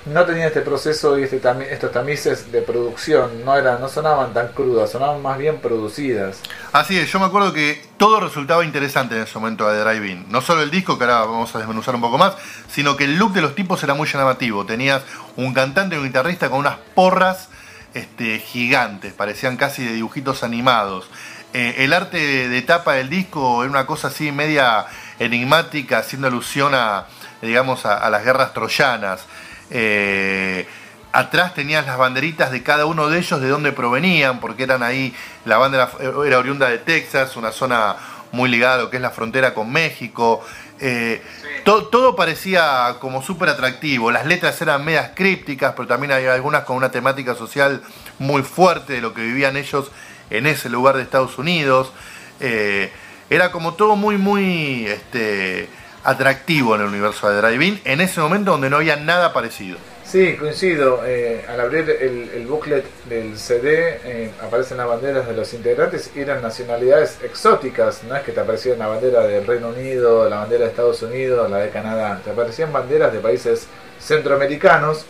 no 0.06 0.24
tenía 0.24 0.46
este 0.46 0.60
proceso 0.60 1.18
y 1.18 1.24
este 1.24 1.40
estos 1.70 1.92
tamices 1.92 2.50
de 2.50 2.62
producción, 2.62 3.44
no, 3.44 3.56
eran, 3.56 3.80
no 3.80 3.88
sonaban 3.88 4.32
tan 4.32 4.48
crudas, 4.48 4.90
sonaban 4.90 5.22
más 5.22 5.38
bien 5.38 5.60
producidas. 5.60 6.40
Así 6.72 6.98
es, 6.98 7.10
yo 7.10 7.18
me 7.18 7.26
acuerdo 7.26 7.52
que 7.52 7.82
todo 7.96 8.20
resultaba 8.20 8.64
interesante 8.64 9.16
en 9.16 9.22
ese 9.22 9.38
momento 9.38 9.68
de 9.68 9.80
Drive-In. 9.80 10.26
No 10.30 10.40
solo 10.40 10.62
el 10.62 10.70
disco, 10.70 10.98
que 10.98 11.04
ahora 11.04 11.20
vamos 11.20 11.54
a 11.54 11.58
desmenuzar 11.58 11.94
un 11.94 12.00
poco 12.00 12.18
más, 12.18 12.34
sino 12.70 12.96
que 12.96 13.04
el 13.04 13.16
look 13.16 13.32
de 13.32 13.42
los 13.42 13.54
tipos 13.54 13.82
era 13.82 13.94
muy 13.94 14.08
llamativo. 14.08 14.64
Tenías 14.64 15.02
un 15.36 15.52
cantante 15.54 15.96
y 15.96 15.98
un 15.98 16.04
guitarrista 16.04 16.48
con 16.48 16.60
unas 16.60 16.78
porras 16.94 17.48
este, 17.94 18.38
gigantes, 18.38 19.12
parecían 19.12 19.56
casi 19.56 19.84
de 19.84 19.94
dibujitos 19.94 20.42
animados. 20.42 21.08
Eh, 21.54 21.76
el 21.78 21.94
arte 21.94 22.48
de, 22.48 22.62
tapa 22.62 22.94
del 22.94 23.08
disco 23.08 23.62
era 23.62 23.70
una 23.70 23.86
cosa 23.86 24.08
así 24.08 24.32
media 24.32 24.86
enigmática, 25.18 25.98
haciendo 25.98 26.28
alusión 26.28 26.74
a, 26.74 27.06
digamos, 27.40 27.86
a 27.86 28.08
las 28.10 28.24
guerras 28.24 28.52
troyanas. 28.52 29.24
Eh, 29.70 30.66
atrás 31.12 31.54
tenías 31.54 31.86
las 31.86 31.98
banderitas 31.98 32.50
de 32.50 32.62
cada 32.62 32.86
uno 32.86 33.08
de 33.08 33.18
ellos, 33.18 33.40
de 33.40 33.48
dónde 33.48 33.72
provenían, 33.72 34.40
porque 34.40 34.64
eran 34.64 34.82
ahí, 34.82 35.14
la 35.44 35.58
banda 35.58 35.90
era, 36.00 36.38
oriunda 36.38 36.68
de 36.68 36.78
Texas, 36.78 37.36
una 37.36 37.52
zona 37.52 37.96
muy 38.30 38.48
ligada 38.48 38.74
a 38.74 38.78
lo 38.78 38.90
que 38.90 38.96
es 38.96 39.02
la 39.02 39.10
frontera 39.10 39.54
con 39.54 39.72
México. 39.72 40.44
Eh, 40.80 41.22
todo 41.64 42.14
parecía 42.14 42.96
como 43.00 43.22
súper 43.22 43.48
atractivo. 43.48 44.10
Las 44.10 44.26
letras 44.26 44.60
eran 44.62 44.84
medias 44.84 45.10
crípticas, 45.14 45.74
pero 45.76 45.88
también 45.88 46.12
hay 46.12 46.26
algunas 46.26 46.64
con 46.64 46.76
una 46.76 46.90
temática 46.90 47.34
social 47.34 47.82
muy 48.18 48.42
fuerte 48.42 48.94
de 48.94 49.00
lo 49.00 49.12
que 49.12 49.22
vivían 49.22 49.56
ellos 49.56 49.90
en 50.30 50.46
ese 50.46 50.68
lugar 50.68 50.96
de 50.96 51.02
Estados 51.02 51.38
Unidos. 51.38 51.92
Eh, 52.40 52.92
era 53.30 53.50
como 53.50 53.74
todo 53.74 53.96
muy, 53.96 54.16
muy 54.16 54.86
este, 54.86 55.68
atractivo 56.04 56.74
en 56.74 56.82
el 56.82 56.88
universo 56.88 57.28
de 57.28 57.40
Drive-In 57.40 57.80
en 57.84 58.00
ese 58.00 58.20
momento 58.20 58.52
donde 58.52 58.70
no 58.70 58.76
había 58.76 58.96
nada 58.96 59.32
parecido. 59.32 59.78
Sí, 60.10 60.36
coincido. 60.36 61.02
Eh, 61.04 61.44
al 61.46 61.60
abrir 61.60 61.90
el, 61.90 62.46
booklet 62.46 62.86
del 63.10 63.38
CD 63.38 64.00
eh, 64.04 64.30
aparecen 64.42 64.78
las 64.78 64.88
banderas 64.88 65.26
de 65.28 65.34
los 65.34 65.52
integrantes 65.52 66.10
y 66.14 66.20
eran 66.20 66.40
nacionalidades 66.40 67.18
exóticas. 67.22 68.04
No 68.04 68.16
es 68.16 68.22
que 68.22 68.32
te 68.32 68.40
aparecían 68.40 68.78
la 68.78 68.86
bandera 68.86 69.20
del 69.26 69.46
Reino 69.46 69.68
Unido, 69.68 70.26
la 70.26 70.38
bandera 70.38 70.64
de 70.64 70.70
Estados 70.70 71.02
Unidos, 71.02 71.50
la 71.50 71.58
de 71.58 71.68
Canadá. 71.68 72.22
Te 72.24 72.30
aparecían 72.30 72.72
banderas 72.72 73.12
de 73.12 73.18
países 73.18 73.66
centroamericanos. 74.00 75.04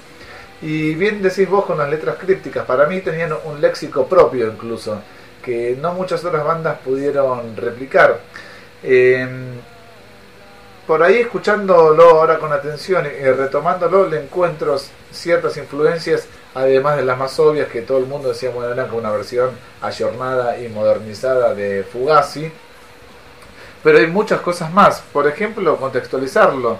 Y 0.61 0.95
bien 0.95 1.23
decís 1.23 1.49
vos 1.49 1.64
con 1.64 1.78
las 1.78 1.88
letras 1.88 2.16
crípticas, 2.18 2.66
para 2.66 2.87
mí 2.87 3.00
tenían 3.00 3.33
un 3.45 3.61
léxico 3.61 4.09
propio 4.09 4.49
incluso, 4.49 5.00
que 5.45 5.78
no 5.80 5.95
muchas 5.95 6.25
otras 6.25 6.45
bandas 6.45 6.78
pudieron 6.85 7.57
replicar. 7.57 8.18
Eh, 8.83 9.28
por 10.88 11.02
ahí 11.02 11.16
escuchándolo 11.16 12.02
ahora 12.02 12.38
con 12.38 12.50
atención 12.50 13.04
y 13.04 13.23
retomándolo 13.23 14.09
le 14.09 14.23
encuentro 14.23 14.75
ciertas 15.12 15.59
influencias, 15.59 16.26
además 16.54 16.97
de 16.97 17.04
las 17.04 17.18
más 17.18 17.38
obvias 17.38 17.68
que 17.68 17.83
todo 17.83 17.99
el 17.99 18.07
mundo 18.07 18.30
decía, 18.30 18.49
bueno, 18.49 18.73
era 18.73 18.87
una 18.90 19.11
versión 19.11 19.50
ayornada 19.83 20.59
y 20.59 20.71
modernizada 20.71 21.54
de 21.54 21.85
Fugazi. 21.85 22.50
Pero 23.85 23.99
hay 23.99 24.07
muchas 24.07 24.40
cosas 24.40 24.73
más. 24.73 25.02
Por 25.12 25.28
ejemplo, 25.28 25.76
contextualizarlo. 25.76 26.78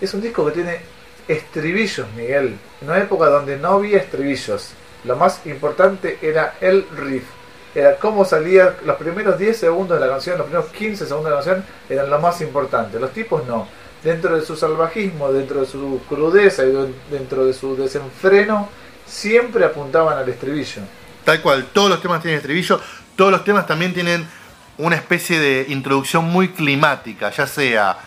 Es 0.00 0.14
un 0.14 0.22
disco 0.22 0.46
que 0.46 0.52
tiene 0.52 0.80
estribillos, 1.28 2.08
Miguel. 2.16 2.56
En 2.80 2.88
una 2.88 2.98
época 2.98 3.26
donde 3.26 3.58
no 3.58 3.72
había 3.72 3.98
estribillos. 3.98 4.70
Lo 5.04 5.16
más 5.16 5.44
importante 5.44 6.16
era 6.22 6.54
el 6.62 6.86
riff 6.96 7.24
era 7.74 7.96
cómo 7.96 8.24
salía 8.24 8.76
los 8.84 8.96
primeros 8.96 9.38
10 9.38 9.56
segundos 9.56 9.98
de 9.98 10.06
la 10.06 10.12
canción, 10.12 10.38
los 10.38 10.46
primeros 10.46 10.70
15 10.72 11.06
segundos 11.06 11.24
de 11.24 11.30
la 11.30 11.36
canción 11.36 11.64
eran 11.88 12.10
lo 12.10 12.18
más 12.20 12.40
importante. 12.40 12.98
Los 12.98 13.12
tipos 13.12 13.46
no. 13.46 13.68
Dentro 14.02 14.34
de 14.34 14.44
su 14.44 14.56
salvajismo, 14.56 15.30
dentro 15.30 15.60
de 15.60 15.66
su 15.66 16.00
crudeza 16.08 16.64
y 16.64 16.72
dentro 17.10 17.44
de 17.44 17.52
su 17.52 17.76
desenfreno, 17.76 18.68
siempre 19.06 19.64
apuntaban 19.64 20.16
al 20.16 20.28
estribillo. 20.28 20.82
Tal 21.24 21.42
cual, 21.42 21.66
todos 21.72 21.90
los 21.90 22.00
temas 22.00 22.22
tienen 22.22 22.38
estribillo, 22.38 22.80
todos 23.14 23.30
los 23.30 23.44
temas 23.44 23.66
también 23.66 23.92
tienen 23.92 24.26
una 24.78 24.96
especie 24.96 25.38
de 25.38 25.66
introducción 25.68 26.24
muy 26.24 26.48
climática, 26.48 27.30
ya 27.30 27.46
sea 27.46 27.98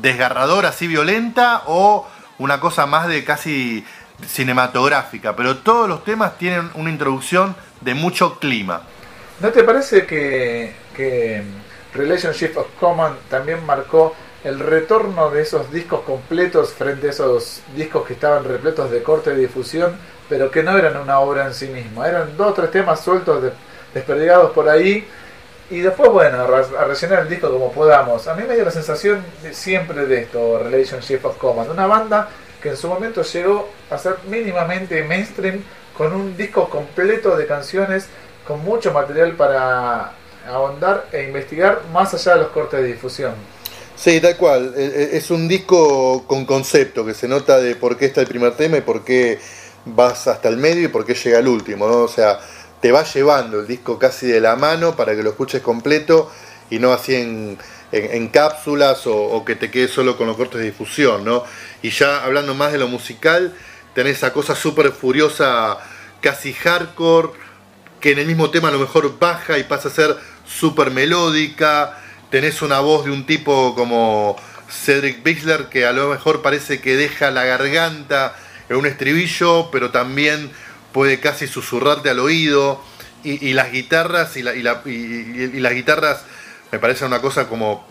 desgarradora, 0.00 0.70
así 0.70 0.86
violenta, 0.86 1.62
o 1.66 2.08
una 2.38 2.58
cosa 2.58 2.86
más 2.86 3.06
de 3.06 3.22
casi 3.22 3.84
cinematográfica, 4.26 5.34
pero 5.36 5.58
todos 5.58 5.88
los 5.88 6.04
temas 6.04 6.38
tienen 6.38 6.70
una 6.74 6.90
introducción 6.90 7.54
de 7.80 7.94
mucho 7.94 8.38
clima. 8.38 8.82
¿No 9.40 9.48
te 9.50 9.64
parece 9.64 10.06
que, 10.06 10.74
que 10.94 11.42
Relationship 11.94 12.56
of 12.56 12.66
Common 12.78 13.16
también 13.28 13.64
marcó 13.64 14.14
el 14.44 14.58
retorno 14.58 15.30
de 15.30 15.42
esos 15.42 15.70
discos 15.70 16.00
completos 16.00 16.72
frente 16.72 17.08
a 17.08 17.10
esos 17.10 17.62
discos 17.74 18.06
que 18.06 18.14
estaban 18.14 18.44
repletos 18.44 18.90
de 18.90 19.02
corte 19.02 19.30
de 19.30 19.36
difusión, 19.36 19.96
pero 20.28 20.50
que 20.50 20.62
no 20.62 20.76
eran 20.78 20.96
una 20.96 21.18
obra 21.20 21.46
en 21.46 21.54
sí 21.54 21.68
misma? 21.68 22.08
Eran 22.08 22.36
dos 22.36 22.48
o 22.48 22.54
tres 22.54 22.70
temas 22.70 23.00
sueltos, 23.00 23.52
desperdigados 23.92 24.52
por 24.52 24.68
ahí. 24.68 25.06
Y 25.70 25.80
después, 25.80 26.10
bueno, 26.10 26.38
a 26.38 26.84
rellenar 26.84 27.20
el 27.20 27.28
disco 27.28 27.50
como 27.50 27.70
podamos. 27.72 28.26
A 28.26 28.34
mí 28.34 28.42
me 28.46 28.54
dio 28.54 28.64
la 28.64 28.70
sensación 28.70 29.24
siempre 29.52 30.06
de 30.06 30.22
esto, 30.22 30.58
Relationship 30.58 31.24
of 31.24 31.36
Common. 31.36 31.70
Una 31.70 31.86
banda 31.86 32.28
que 32.60 32.70
en 32.70 32.76
su 32.76 32.88
momento 32.88 33.22
llegó 33.22 33.68
a 33.90 33.98
ser 33.98 34.16
mínimamente 34.28 35.02
mainstream 35.04 35.62
con 35.96 36.12
un 36.12 36.36
disco 36.36 36.68
completo 36.68 37.36
de 37.36 37.46
canciones, 37.46 38.06
con 38.46 38.64
mucho 38.64 38.92
material 38.92 39.36
para 39.36 40.12
ahondar 40.46 41.08
e 41.12 41.24
investigar 41.24 41.82
más 41.92 42.14
allá 42.14 42.34
de 42.34 42.40
los 42.40 42.48
cortes 42.48 42.80
de 42.80 42.86
difusión. 42.86 43.34
Sí, 43.96 44.20
tal 44.20 44.36
cual. 44.36 44.72
E, 44.76 44.84
e, 44.84 45.16
es 45.16 45.30
un 45.30 45.46
disco 45.46 46.24
con 46.26 46.46
concepto, 46.46 47.04
que 47.04 47.12
se 47.12 47.28
nota 47.28 47.58
de 47.58 47.76
por 47.76 47.98
qué 47.98 48.06
está 48.06 48.22
el 48.22 48.26
primer 48.26 48.54
tema 48.56 48.78
y 48.78 48.80
por 48.80 49.04
qué 49.04 49.38
vas 49.84 50.26
hasta 50.26 50.48
el 50.48 50.56
medio 50.56 50.84
y 50.84 50.88
por 50.88 51.04
qué 51.04 51.14
llega 51.14 51.38
el 51.38 51.48
último, 51.48 51.86
¿no? 51.86 51.98
O 51.98 52.08
sea, 52.08 52.40
te 52.80 52.92
va 52.92 53.04
llevando 53.04 53.60
el 53.60 53.66
disco 53.66 53.98
casi 53.98 54.26
de 54.26 54.40
la 54.40 54.56
mano 54.56 54.96
para 54.96 55.14
que 55.14 55.22
lo 55.22 55.30
escuches 55.30 55.60
completo 55.60 56.30
y 56.70 56.78
no 56.78 56.92
así 56.92 57.14
en, 57.14 57.58
en, 57.92 58.28
cápsulas 58.28 59.02
o, 59.06 59.44
que 59.44 59.56
te 59.56 59.70
quedes 59.70 59.90
solo 59.90 60.16
con 60.16 60.26
los 60.26 60.36
cortes 60.36 60.60
de 60.60 60.66
difusión, 60.66 61.24
¿no? 61.24 61.44
Y 61.82 61.90
ya 61.90 62.24
hablando 62.24 62.54
más 62.54 62.72
de 62.72 62.78
lo 62.78 62.88
musical, 62.88 63.54
tenés 63.94 64.18
esa 64.18 64.32
cosa 64.32 64.54
súper 64.54 64.92
furiosa, 64.92 65.78
casi 66.20 66.52
hardcore, 66.52 67.30
que 68.00 68.12
en 68.12 68.18
el 68.18 68.26
mismo 68.26 68.50
tema 68.50 68.68
a 68.68 68.72
lo 68.72 68.78
mejor 68.78 69.18
baja 69.18 69.58
y 69.58 69.64
pasa 69.64 69.88
a 69.88 69.92
ser 69.92 70.16
súper 70.46 70.90
melódica. 70.90 71.98
Tenés 72.30 72.62
una 72.62 72.80
voz 72.80 73.04
de 73.04 73.10
un 73.10 73.26
tipo 73.26 73.74
como 73.74 74.36
Cedric 74.70 75.22
Bixler 75.22 75.66
que 75.66 75.84
a 75.84 75.92
lo 75.92 76.08
mejor 76.08 76.42
parece 76.42 76.80
que 76.80 76.96
deja 76.96 77.30
la 77.30 77.44
garganta 77.44 78.34
en 78.68 78.76
un 78.76 78.86
estribillo, 78.86 79.70
pero 79.70 79.90
también 79.90 80.50
puede 80.92 81.20
casi 81.20 81.46
susurrarte 81.46 82.10
al 82.10 82.20
oído. 82.20 82.82
Y, 83.22 83.52
las 83.52 83.70
guitarras 83.70 84.34
y, 84.38 84.40
y, 84.40 84.62
las 85.60 85.74
guitarras 85.74 86.24
me 86.70 86.78
parecen 86.78 87.08
una 87.08 87.20
cosa 87.20 87.48
como 87.48 87.84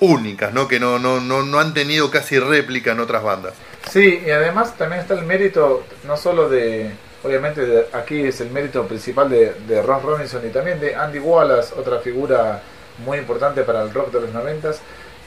únicas, 0.00 0.52
¿no? 0.52 0.66
Que 0.66 0.80
no, 0.80 0.98
no, 0.98 1.20
no, 1.20 1.42
no 1.42 1.60
han 1.60 1.72
tenido 1.72 2.10
casi 2.10 2.38
réplica 2.38 2.92
en 2.92 3.00
otras 3.00 3.22
bandas. 3.22 3.54
Sí, 3.90 4.22
y 4.26 4.30
además 4.30 4.76
también 4.76 5.02
está 5.02 5.14
el 5.14 5.24
mérito 5.24 5.84
no 6.04 6.16
solo 6.16 6.48
de, 6.48 6.90
obviamente 7.22 7.86
aquí 7.92 8.22
es 8.22 8.40
el 8.40 8.50
mérito 8.50 8.86
principal 8.86 9.28
de, 9.28 9.54
de 9.66 9.82
Ross 9.82 10.02
Robinson 10.02 10.46
y 10.46 10.50
también 10.50 10.80
de 10.80 10.94
Andy 10.94 11.18
Wallace, 11.18 11.74
otra 11.78 11.98
figura 12.00 12.60
muy 13.04 13.18
importante 13.18 13.62
para 13.62 13.82
el 13.82 13.92
rock 13.92 14.12
de 14.12 14.20
los 14.22 14.32
noventas, 14.32 14.80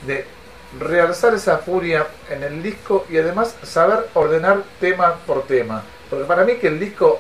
de 0.05 0.25
realzar 0.79 1.33
esa 1.33 1.59
furia 1.59 2.07
en 2.29 2.43
el 2.43 2.61
disco 2.61 3.05
y 3.09 3.17
además 3.17 3.55
saber 3.63 4.07
ordenar 4.13 4.63
tema 4.79 5.15
por 5.25 5.47
tema. 5.47 5.83
Porque 6.09 6.25
para 6.25 6.43
mí 6.43 6.55
que 6.55 6.67
el 6.67 6.79
disco 6.79 7.19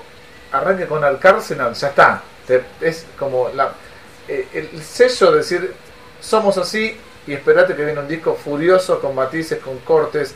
arranque 0.51 0.85
con 0.85 1.03
el 1.03 1.17
Arsenal, 1.21 1.73
ya 1.73 1.87
está. 1.89 2.23
Es 2.79 3.05
como 3.19 3.49
la, 3.49 3.71
eh, 4.27 4.47
el 4.53 4.81
sello 4.83 5.31
de 5.31 5.37
decir, 5.39 5.73
somos 6.19 6.57
así 6.57 6.95
y 7.25 7.33
esperate 7.33 7.75
que 7.75 7.83
viene 7.83 7.99
un 7.99 8.07
disco 8.07 8.35
furioso, 8.41 8.99
con 8.99 9.13
matices, 9.15 9.59
con 9.59 9.77
cortes, 9.79 10.33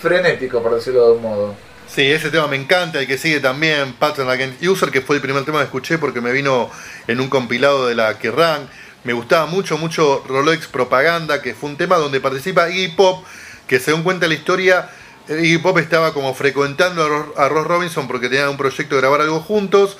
frenético, 0.00 0.62
por 0.62 0.74
decirlo 0.74 1.06
de 1.06 1.12
un 1.12 1.22
modo. 1.22 1.54
Sí, 1.88 2.10
ese 2.10 2.30
tema 2.30 2.46
me 2.46 2.56
encanta, 2.56 3.00
el 3.00 3.06
que 3.06 3.18
sigue 3.18 3.40
también, 3.40 3.94
Pattern 3.94 4.30
Against 4.30 4.62
User, 4.62 4.90
que 4.90 5.00
fue 5.00 5.16
el 5.16 5.22
primer 5.22 5.44
tema 5.44 5.58
que 5.58 5.64
escuché 5.64 5.98
porque 5.98 6.20
me 6.20 6.30
vino 6.32 6.70
en 7.08 7.20
un 7.20 7.28
compilado 7.28 7.88
de 7.88 7.96
la 7.96 8.16
Kerrang. 8.18 8.68
Me 9.02 9.12
gustaba 9.12 9.46
mucho, 9.46 9.76
mucho 9.76 10.22
Rolex 10.28 10.68
Propaganda, 10.68 11.42
que 11.42 11.54
fue 11.54 11.70
un 11.70 11.76
tema 11.76 11.96
donde 11.96 12.20
participa 12.20 12.70
Iggy 12.70 12.94
Pop, 12.94 13.24
que 13.66 13.80
según 13.80 14.02
cuenta 14.02 14.28
la 14.28 14.34
historia, 14.34 14.90
Iggy 15.28 15.58
Pop 15.58 15.78
estaba 15.78 16.12
como 16.12 16.34
frecuentando 16.34 17.32
a 17.36 17.48
Ross 17.48 17.66
Robinson 17.66 18.06
porque 18.06 18.28
tenían 18.28 18.50
un 18.50 18.56
proyecto 18.56 18.94
de 18.94 19.00
grabar 19.00 19.22
algo 19.22 19.40
juntos. 19.40 19.96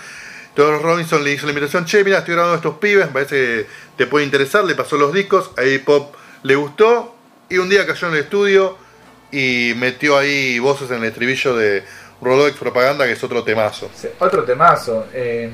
Ross 0.68 0.82
Robinson 0.82 1.22
le 1.22 1.32
hizo 1.32 1.46
la 1.46 1.52
invitación, 1.52 1.84
che, 1.84 2.02
mira, 2.04 2.18
estoy 2.18 2.34
grabando 2.34 2.56
estos 2.56 2.74
pibes, 2.78 3.06
me 3.06 3.12
parece 3.12 3.36
que 3.36 3.66
te 3.96 4.06
puede 4.06 4.24
interesar, 4.24 4.64
le 4.64 4.74
pasó 4.74 4.96
los 4.96 5.12
discos, 5.12 5.50
a 5.56 5.84
Pop 5.84 6.14
le 6.42 6.56
gustó, 6.56 7.14
y 7.48 7.58
un 7.58 7.68
día 7.68 7.86
cayó 7.86 8.08
en 8.08 8.14
el 8.14 8.20
estudio 8.20 8.76
y 9.32 9.72
metió 9.76 10.16
ahí 10.16 10.58
voces 10.58 10.90
en 10.90 10.98
el 10.98 11.04
estribillo 11.04 11.56
de 11.56 11.84
Rolex 12.20 12.56
Propaganda, 12.56 13.06
que 13.06 13.12
es 13.12 13.24
otro 13.24 13.42
temazo. 13.42 13.90
otro 14.18 14.44
temazo. 14.44 15.06
Em, 15.12 15.50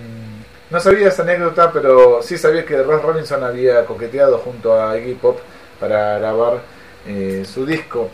no 0.70 0.80
sabía 0.80 1.08
esa 1.08 1.22
anécdota, 1.22 1.72
pero 1.72 2.22
sí 2.22 2.36
sabía 2.36 2.64
que 2.64 2.82
Ross 2.82 3.02
Robinson 3.02 3.42
había 3.44 3.84
coqueteado 3.86 4.38
junto 4.38 4.80
a 4.80 4.98
Iggy 4.98 5.14
Pop 5.14 5.38
para 5.78 6.18
grabar 6.18 6.60
eh, 7.06 7.44
su 7.46 7.64
disco. 7.64 8.10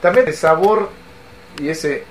También 0.00 0.26
el 0.26 0.34
sabor 0.34 0.88
y 1.60 1.68
ese 1.68 2.04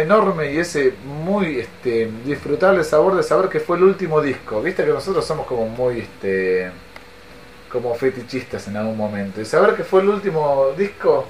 enorme 0.00 0.52
y 0.52 0.58
ese 0.58 0.94
muy 1.04 1.60
este, 1.60 2.10
disfrutable 2.24 2.84
sabor 2.84 3.16
de 3.16 3.22
saber 3.22 3.48
que 3.48 3.60
fue 3.60 3.76
el 3.76 3.84
último 3.84 4.20
disco. 4.20 4.62
Viste 4.62 4.84
que 4.84 4.90
nosotros 4.90 5.24
somos 5.24 5.46
como 5.46 5.66
muy 5.66 6.00
este 6.00 6.70
como 7.70 7.94
fetichistas 7.94 8.68
en 8.68 8.76
algún 8.76 8.96
momento. 8.96 9.40
Y 9.40 9.46
saber 9.46 9.74
que 9.74 9.82
fue 9.82 10.02
el 10.02 10.10
último 10.10 10.72
disco 10.76 11.26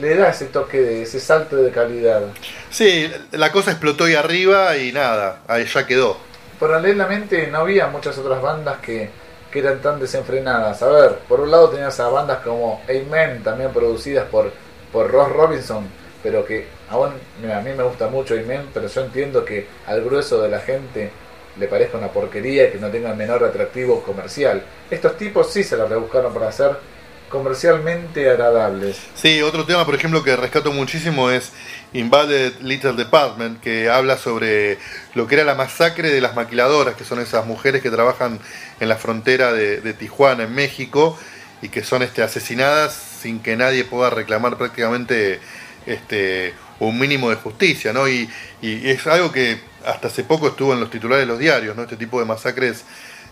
le 0.00 0.14
da 0.14 0.28
ese 0.28 0.46
toque, 0.46 0.80
de, 0.80 1.02
ese 1.02 1.18
salto 1.18 1.56
de 1.56 1.70
calidad. 1.70 2.22
Sí, 2.70 3.10
la 3.32 3.50
cosa 3.50 3.70
explotó 3.70 4.04
ahí 4.04 4.14
arriba 4.14 4.76
y 4.76 4.92
nada, 4.92 5.40
ahí 5.48 5.64
ya 5.64 5.86
quedó. 5.86 6.16
Paralelamente 6.60 7.46
no 7.48 7.58
había 7.58 7.86
muchas 7.86 8.18
otras 8.18 8.42
bandas 8.42 8.78
que, 8.80 9.10
que 9.50 9.58
eran 9.58 9.80
tan 9.80 9.98
desenfrenadas. 9.98 10.82
A 10.82 10.88
ver, 10.88 11.18
por 11.28 11.40
un 11.40 11.50
lado 11.50 11.70
tenías 11.70 11.98
a 12.00 12.08
bandas 12.08 12.38
como 12.44 12.82
Amen, 12.88 13.42
también 13.42 13.72
producidas 13.72 14.26
por, 14.26 14.52
por 14.92 15.10
Ross 15.10 15.32
Robinson, 15.32 15.86
pero 16.28 16.44
que 16.44 16.66
aún, 16.90 17.14
a 17.50 17.60
mí 17.60 17.70
me 17.74 17.82
gusta 17.82 18.08
mucho 18.08 18.34
Amen, 18.34 18.68
pero 18.74 18.86
yo 18.86 19.00
entiendo 19.00 19.46
que 19.46 19.66
al 19.86 20.04
grueso 20.04 20.42
de 20.42 20.50
la 20.50 20.60
gente 20.60 21.10
le 21.58 21.68
parezca 21.68 21.96
una 21.96 22.08
porquería 22.08 22.68
y 22.68 22.72
que 22.72 22.78
no 22.78 22.90
tenga 22.90 23.12
el 23.12 23.16
menor 23.16 23.42
atractivo 23.44 24.02
comercial. 24.02 24.62
Estos 24.90 25.16
tipos 25.16 25.50
sí 25.50 25.64
se 25.64 25.78
la 25.78 25.86
rebuscaron 25.86 26.34
para 26.34 26.48
hacer 26.48 26.76
comercialmente 27.30 28.28
agradables. 28.28 28.98
Sí, 29.14 29.40
otro 29.40 29.64
tema, 29.64 29.86
por 29.86 29.94
ejemplo, 29.94 30.22
que 30.22 30.36
rescato 30.36 30.70
muchísimo 30.70 31.30
es 31.30 31.50
Invaded 31.94 32.60
Little 32.60 32.92
Department, 32.92 33.62
que 33.62 33.88
habla 33.88 34.18
sobre 34.18 34.76
lo 35.14 35.26
que 35.26 35.36
era 35.36 35.44
la 35.44 35.54
masacre 35.54 36.10
de 36.10 36.20
las 36.20 36.36
maquiladoras, 36.36 36.94
que 36.94 37.04
son 37.04 37.20
esas 37.20 37.46
mujeres 37.46 37.80
que 37.80 37.90
trabajan 37.90 38.38
en 38.80 38.88
la 38.90 38.96
frontera 38.96 39.54
de, 39.54 39.80
de 39.80 39.94
Tijuana, 39.94 40.42
en 40.42 40.54
México, 40.54 41.18
y 41.62 41.70
que 41.70 41.82
son 41.82 42.02
este, 42.02 42.22
asesinadas 42.22 42.92
sin 42.92 43.40
que 43.40 43.56
nadie 43.56 43.84
pueda 43.84 44.10
reclamar 44.10 44.58
prácticamente 44.58 45.40
este, 45.88 46.54
un 46.80 46.98
mínimo 46.98 47.30
de 47.30 47.36
justicia, 47.36 47.92
¿no? 47.92 48.08
Y, 48.08 48.28
y, 48.62 48.88
es 48.88 49.06
algo 49.06 49.32
que 49.32 49.58
hasta 49.84 50.08
hace 50.08 50.22
poco 50.22 50.48
estuvo 50.48 50.72
en 50.72 50.80
los 50.80 50.90
titulares 50.90 51.26
de 51.26 51.32
los 51.32 51.38
diarios, 51.38 51.74
¿no? 51.74 51.82
Este 51.82 51.96
tipo 51.96 52.20
de 52.20 52.26
masacres 52.26 52.84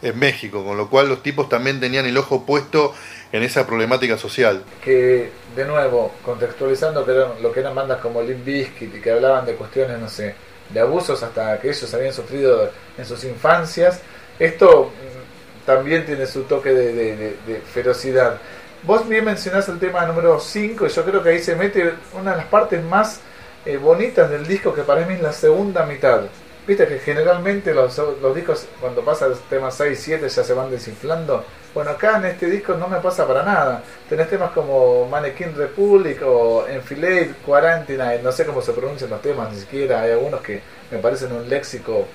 en 0.03 0.19
México, 0.19 0.65
con 0.65 0.77
lo 0.77 0.89
cual 0.89 1.09
los 1.09 1.23
tipos 1.23 1.49
también 1.49 1.81
tenían 1.81 2.07
el 2.07 2.17
ojo 2.17 2.45
puesto 2.45 2.95
en 3.33 3.43
esa 3.43 3.67
problemática 3.67 4.19
social. 4.19 4.63
Que, 4.83 5.31
de 5.55 5.65
nuevo, 5.65 6.13
contextualizando 6.23 7.05
que 7.05 7.13
eran, 7.13 7.43
lo 7.43 7.53
que 7.53 7.61
eran 7.61 7.75
bandas 7.75 8.01
como 8.01 8.23
Limp 8.23 8.45
Bizkit 8.45 8.95
y 8.95 9.01
que 9.01 9.11
hablaban 9.11 9.47
de 9.47 9.55
cuestiones, 9.55 9.99
no 9.99 10.09
sé, 10.09 10.35
de 10.71 10.81
abusos 10.81 11.23
hasta 11.23 11.61
que 11.61 11.69
ellos 11.69 11.93
habían 11.95 12.13
sufrido 12.13 12.71
en 12.97 13.05
sus 13.05 13.23
infancias, 13.25 14.01
esto 14.39 14.91
mm, 14.91 15.67
también 15.67 16.05
tiene 16.05 16.27
su 16.27 16.43
toque 16.43 16.71
de, 16.71 16.93
de, 16.93 17.17
de, 17.17 17.37
de 17.47 17.61
ferocidad. 17.61 18.39
Vos 18.87 19.09
bien 19.09 19.25
mencionás 19.25 19.69
el 19.69 19.81
tema 19.81 20.07
número 20.07 20.39
5 20.39 20.87
y 20.87 20.89
yo 20.91 21.05
creo 21.05 21.21
que 21.21 21.31
ahí 21.31 21.43
se 21.43 21.57
mete 21.57 21.95
una 22.13 22.31
de 22.31 22.37
las 22.37 22.47
partes 22.47 22.85
más 22.85 23.19
eh, 23.65 23.79
bonitas 23.79 24.31
del 24.31 24.47
disco 24.47 24.73
que 24.73 24.83
para 24.83 25.05
mí 25.05 25.15
es 25.15 25.21
la 25.21 25.33
segunda 25.33 25.85
mitad. 25.85 26.21
Viste 26.69 26.87
que 26.87 27.01
generalmente 27.01 27.75
los, 27.75 27.99
los 27.99 28.33
discos 28.33 28.69
cuando 28.81 29.05
pasa 29.05 29.27
el 29.27 29.35
tema 29.51 29.73
6, 29.73 29.99
7 30.01 30.29
ya 30.29 30.45
se 30.45 30.53
van 30.53 30.71
desinflando. 30.71 31.45
Bueno, 31.75 31.91
acá 31.91 32.19
en 32.19 32.27
este 32.27 32.47
disco 32.47 32.75
no 32.75 32.87
me 32.87 33.01
pasa 33.01 33.27
para 33.27 33.43
nada. 33.43 33.83
Tenés 34.09 34.31
temas 34.31 34.53
como 34.53 35.09
Mannequin 35.09 35.57
Republic 35.57 36.23
o 36.25 36.65
Enfilade 36.69 37.35
Quarantine, 37.45 38.23
no 38.23 38.31
sé 38.31 38.47
cómo 38.47 38.63
se 38.63 38.73
pronuncian 38.73 39.11
los 39.11 39.21
temas, 39.21 39.53
ni 39.53 39.59
siquiera 39.59 40.03
hay 40.03 40.13
algunos 40.13 40.41
que 40.43 40.63
me 40.93 40.99
parecen 40.99 41.33
un 41.33 41.49
léxico 41.49 42.07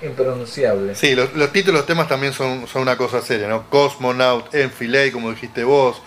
impronunciable. 0.00 0.94
Sí, 0.94 1.14
los, 1.14 1.34
los 1.34 1.50
títulos, 1.50 1.80
los 1.80 1.86
temas 1.86 2.06
también 2.08 2.32
son, 2.32 2.68
son 2.68 2.82
una 2.82 2.96
cosa 2.96 3.20
seria, 3.20 3.48
¿no? 3.48 3.68
Cosmonaut, 3.68 4.54
Enfilade, 4.54 5.12
como 5.12 5.30
dijiste 5.30 5.64
vos, 5.64 6.00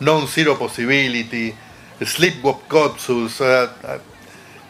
Non-Zero 0.00 0.58
Possibility, 0.58 1.54
Sleepwalk 2.00 2.68
Capsules, 2.68 3.40
uh, 3.40 3.68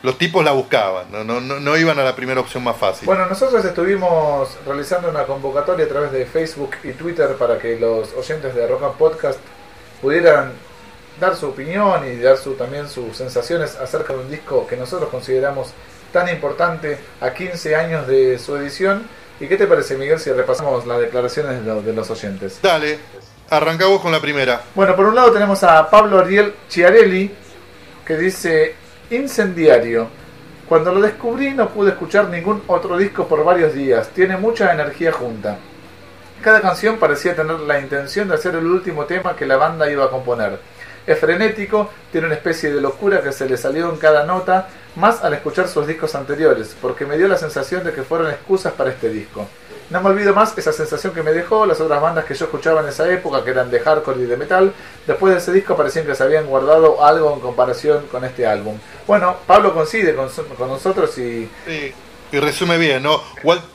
los 0.03 0.19
tipos 0.19 0.45
la 0.45 0.53
buscaban, 0.53 1.11
¿no? 1.11 1.25
No, 1.25 1.41
no, 1.41 1.59
no, 1.59 1.77
iban 1.77 1.99
a 1.99 2.05
la 2.05 2.15
primera 2.15 2.41
opción 2.41 2.62
más 2.62 2.77
fácil. 2.77 3.07
Bueno, 3.07 3.27
nosotros 3.27 3.65
estuvimos 3.65 4.57
realizando 4.65 5.11
una 5.11 5.25
convocatoria 5.25 5.87
a 5.87 5.89
través 5.89 6.12
de 6.12 6.27
Facebook 6.27 6.77
y 6.85 6.93
Twitter 6.93 7.35
para 7.37 7.59
que 7.59 7.79
los 7.79 8.12
oyentes 8.15 8.55
de 8.55 8.67
Rock 8.69 8.85
and 8.85 8.95
Podcast 8.95 9.41
pudieran 10.01 10.53
dar 11.21 11.35
su 11.35 11.49
opinión 11.49 12.07
y 12.07 12.19
dar 12.19 12.37
su, 12.37 12.55
también 12.55 12.89
sus 12.89 13.17
sensaciones 13.17 13.75
acerca 13.77 14.12
de 14.12 14.21
un 14.21 14.31
disco 14.31 14.67
que 14.67 14.77
nosotros 14.77 15.09
consideramos 15.11 15.71
tan 16.12 16.29
importante 16.29 16.99
a 17.21 17.33
15 17.33 17.75
años 17.75 18.07
de 18.07 18.39
su 18.39 18.57
edición. 18.57 19.09
¿Y 19.41 19.49
qué 19.49 19.57
te 19.57 19.67
parece, 19.67 19.97
Miguel, 19.97 20.21
si 20.21 20.31
repasamos 20.31 20.87
las 20.87 21.01
declaraciones 21.01 21.65
de 21.65 21.75
los, 21.75 21.85
de 21.85 21.93
los 21.93 22.11
oyentes? 22.11 22.61
Dale, 22.62 22.99
arrancamos 23.50 24.00
con 24.00 24.12
la 24.12 24.20
primera. 24.20 24.62
Bueno, 24.74 24.96
por 24.96 25.06
un 25.06 25.14
lado 25.14 25.32
tenemos 25.32 25.62
a 25.62 25.88
Pablo 25.88 26.18
Ariel 26.18 26.54
Chiarelli, 26.68 27.30
que 28.04 28.16
dice, 28.16 28.74
incendiario. 29.11 30.09
Cuando 30.68 30.92
lo 30.92 31.00
descubrí 31.00 31.52
no 31.52 31.68
pude 31.68 31.90
escuchar 31.90 32.28
ningún 32.28 32.62
otro 32.66 32.96
disco 32.96 33.28
por 33.28 33.44
varios 33.44 33.72
días, 33.72 34.09
tiene 34.09 34.37
mucha 34.37 34.72
energía 34.72 35.12
junta. 35.12 35.59
Cada 36.42 36.61
canción 36.61 36.98
parecía 36.98 37.35
tener 37.35 37.61
la 37.61 37.78
intención 37.78 38.28
de 38.28 38.35
hacer 38.35 38.54
el 38.56 38.66
último 38.66 39.04
tema 39.04 39.37
que 39.37 39.46
la 39.46 39.56
banda 39.56 39.90
iba 39.90 40.04
a 40.04 40.11
componer. 40.11 40.59
Es 41.06 41.18
frenético, 41.18 41.90
tiene 42.11 42.26
una 42.26 42.37
especie 42.37 42.72
de 42.72 42.80
locura 42.80 43.22
que 43.22 43.32
se 43.32 43.48
le 43.48 43.56
salió 43.56 43.88
en 43.90 43.96
cada 43.96 44.24
nota, 44.24 44.68
más 44.96 45.22
al 45.22 45.35
escuchar 45.35 45.68
sus 45.68 45.87
discos 45.87 46.16
anteriores, 46.16 46.76
porque 46.80 47.06
me 47.06 47.16
dio 47.16 47.28
la 47.28 47.38
sensación 47.38 47.85
de 47.85 47.92
que 47.92 48.02
fueron 48.02 48.30
excusas 48.30 48.72
para 48.72 48.90
este 48.90 49.09
disco. 49.09 49.46
No 49.88 50.01
me 50.01 50.11
olvido 50.11 50.35
más 50.35 50.57
esa 50.59 50.72
sensación 50.72 51.14
que 51.14 51.22
me 51.22 51.33
dejó 51.33 51.64
las 51.64 51.81
otras 51.81 52.01
bandas 52.01 52.25
que 52.25 52.35
yo 52.35 52.46
escuchaba 52.46 52.81
en 52.81 52.88
esa 52.88 53.09
época, 53.09 53.44
que 53.44 53.51
eran 53.51 53.70
de 53.70 53.79
hardcore 53.79 54.20
y 54.20 54.27
de 54.27 54.37
metal. 54.37 54.75
Después 55.07 55.33
de 55.33 55.38
ese 55.38 55.53
disco 55.53 55.77
parecían 55.77 56.07
que 56.07 56.14
se 56.16 56.25
habían 56.25 56.46
guardado 56.46 57.05
algo 57.05 57.33
en 57.33 57.40
comparación 57.40 58.07
con 58.11 58.25
este 58.25 58.46
álbum. 58.46 58.79
Bueno, 59.07 59.37
Pablo 59.46 59.72
coincide 59.72 60.16
con, 60.16 60.29
nosotros 60.68 61.16
y... 61.18 61.49
Sí. 61.66 61.92
Y 62.33 62.40
resume 62.40 62.77
bien, 62.77 63.05
¿no? 63.05 63.22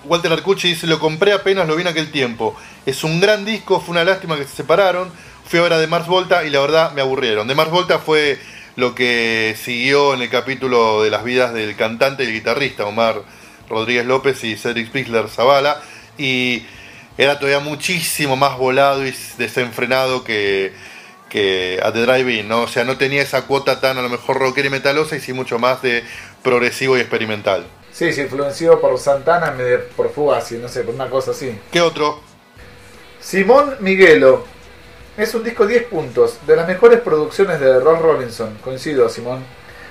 Walter 0.04 0.34
Arcucci 0.34 0.68
dice, 0.68 0.86
lo 0.86 1.00
compré 1.00 1.32
apenas 1.32 1.66
lo 1.70 1.78
vi 1.78 1.84
en 1.84 1.88
aquel 1.88 2.12
tiempo. 2.12 2.58
Es 2.86 3.06
un 3.06 3.22
gran 3.22 3.46
disco, 3.46 3.80
fue 3.80 3.94
una 3.94 4.04
lástima 4.04 4.36
que 4.36 4.44
se 4.44 4.58
separaron. 4.58 5.10
Fui 5.46 5.60
ahora 5.60 5.78
de 5.78 5.88
Mars 5.88 6.08
Volta 6.08 6.44
y 6.44 6.50
la 6.50 6.60
verdad 6.60 6.92
me 6.92 7.00
aburrieron. 7.00 7.48
De 7.48 7.56
Mars 7.56 7.72
Volta 7.72 8.00
fue 8.00 8.38
lo 8.76 8.94
que 8.94 9.56
siguió 9.58 10.14
en 10.14 10.22
el 10.22 10.30
capítulo 10.30 11.02
de 11.02 11.10
las 11.10 11.24
vidas 11.24 11.54
del 11.54 11.78
cantante 11.78 12.24
y 12.24 12.28
el 12.28 12.34
guitarrista 12.34 12.86
Omar 12.86 13.22
Rodríguez 13.70 14.06
López 14.06 14.44
y 14.44 14.58
Cedric 14.58 14.88
Spixler 14.88 15.30
Zavala 15.30 15.82
y 16.18 16.66
era 17.18 17.40
todavía 17.40 17.60
muchísimo 17.60 18.36
más 18.36 18.58
volado 18.58 19.06
y 19.06 19.14
desenfrenado 19.38 20.24
que, 20.24 20.74
que 21.30 21.80
a 21.84 21.92
The 21.92 22.06
Drive-In, 22.06 22.48
¿no? 22.48 22.62
O 22.64 22.68
sea, 22.68 22.84
no 22.84 22.98
tenía 22.98 23.22
esa 23.22 23.44
cuota 23.44 23.80
tan 23.80 23.98
a 23.98 24.02
lo 24.02 24.10
mejor 24.10 24.40
rockera 24.40 24.68
y 24.68 24.72
metalosa 24.72 25.16
y 25.16 25.20
sí 25.20 25.34
mucho 25.34 25.60
más 25.60 25.82
de 25.82 26.04
progresivo 26.44 26.98
y 26.98 27.02
experimental. 27.02 27.66
Sí, 27.92 28.14
se 28.14 28.24
influenció 28.24 28.80
por 28.80 28.98
Santana, 28.98 29.56
por 29.96 30.12
Fugazi, 30.12 30.56
no 30.56 30.68
sé, 30.68 30.84
por 30.84 30.96
una 30.96 31.10
cosa 31.10 31.32
así. 31.32 31.58
¿Qué 31.72 31.82
otro? 31.82 32.22
Simón 33.20 33.76
Miguelo. 33.80 34.46
Es 35.18 35.36
un 35.36 35.44
disco 35.44 35.68
10 35.68 35.84
puntos, 35.84 36.38
de 36.48 36.56
las 36.56 36.68
mejores 36.68 37.02
producciones 37.02 37.60
de 37.60 37.80
Ross 37.80 38.00
Robinson. 38.00 38.58
Coincido, 38.64 39.10
Simón. 39.10 39.44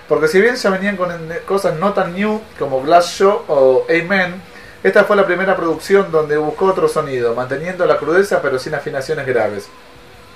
Porque 0.09 0.27
si 0.27 0.41
bien 0.41 0.57
ya 0.57 0.71
venían 0.71 0.97
con 0.97 1.11
cosas 1.47 1.77
no 1.79 1.93
tan 1.93 2.15
new 2.15 2.41
como 2.59 2.83
Glass 2.83 3.15
Show 3.19 3.45
o 3.47 3.87
Amen, 3.89 4.43
esta 4.83 5.05
fue 5.05 5.17
la 5.17 5.27
primera 5.27 5.57
producción 5.57 6.11
donde 6.11 6.39
buscó 6.39 6.67
otro 6.67 6.89
sonido, 6.89 7.35
manteniendo 7.35 7.85
la 7.87 7.99
crudeza 7.99 8.41
pero 8.41 8.59
sin 8.59 8.75
afinaciones 8.75 9.27
graves. 9.27 9.69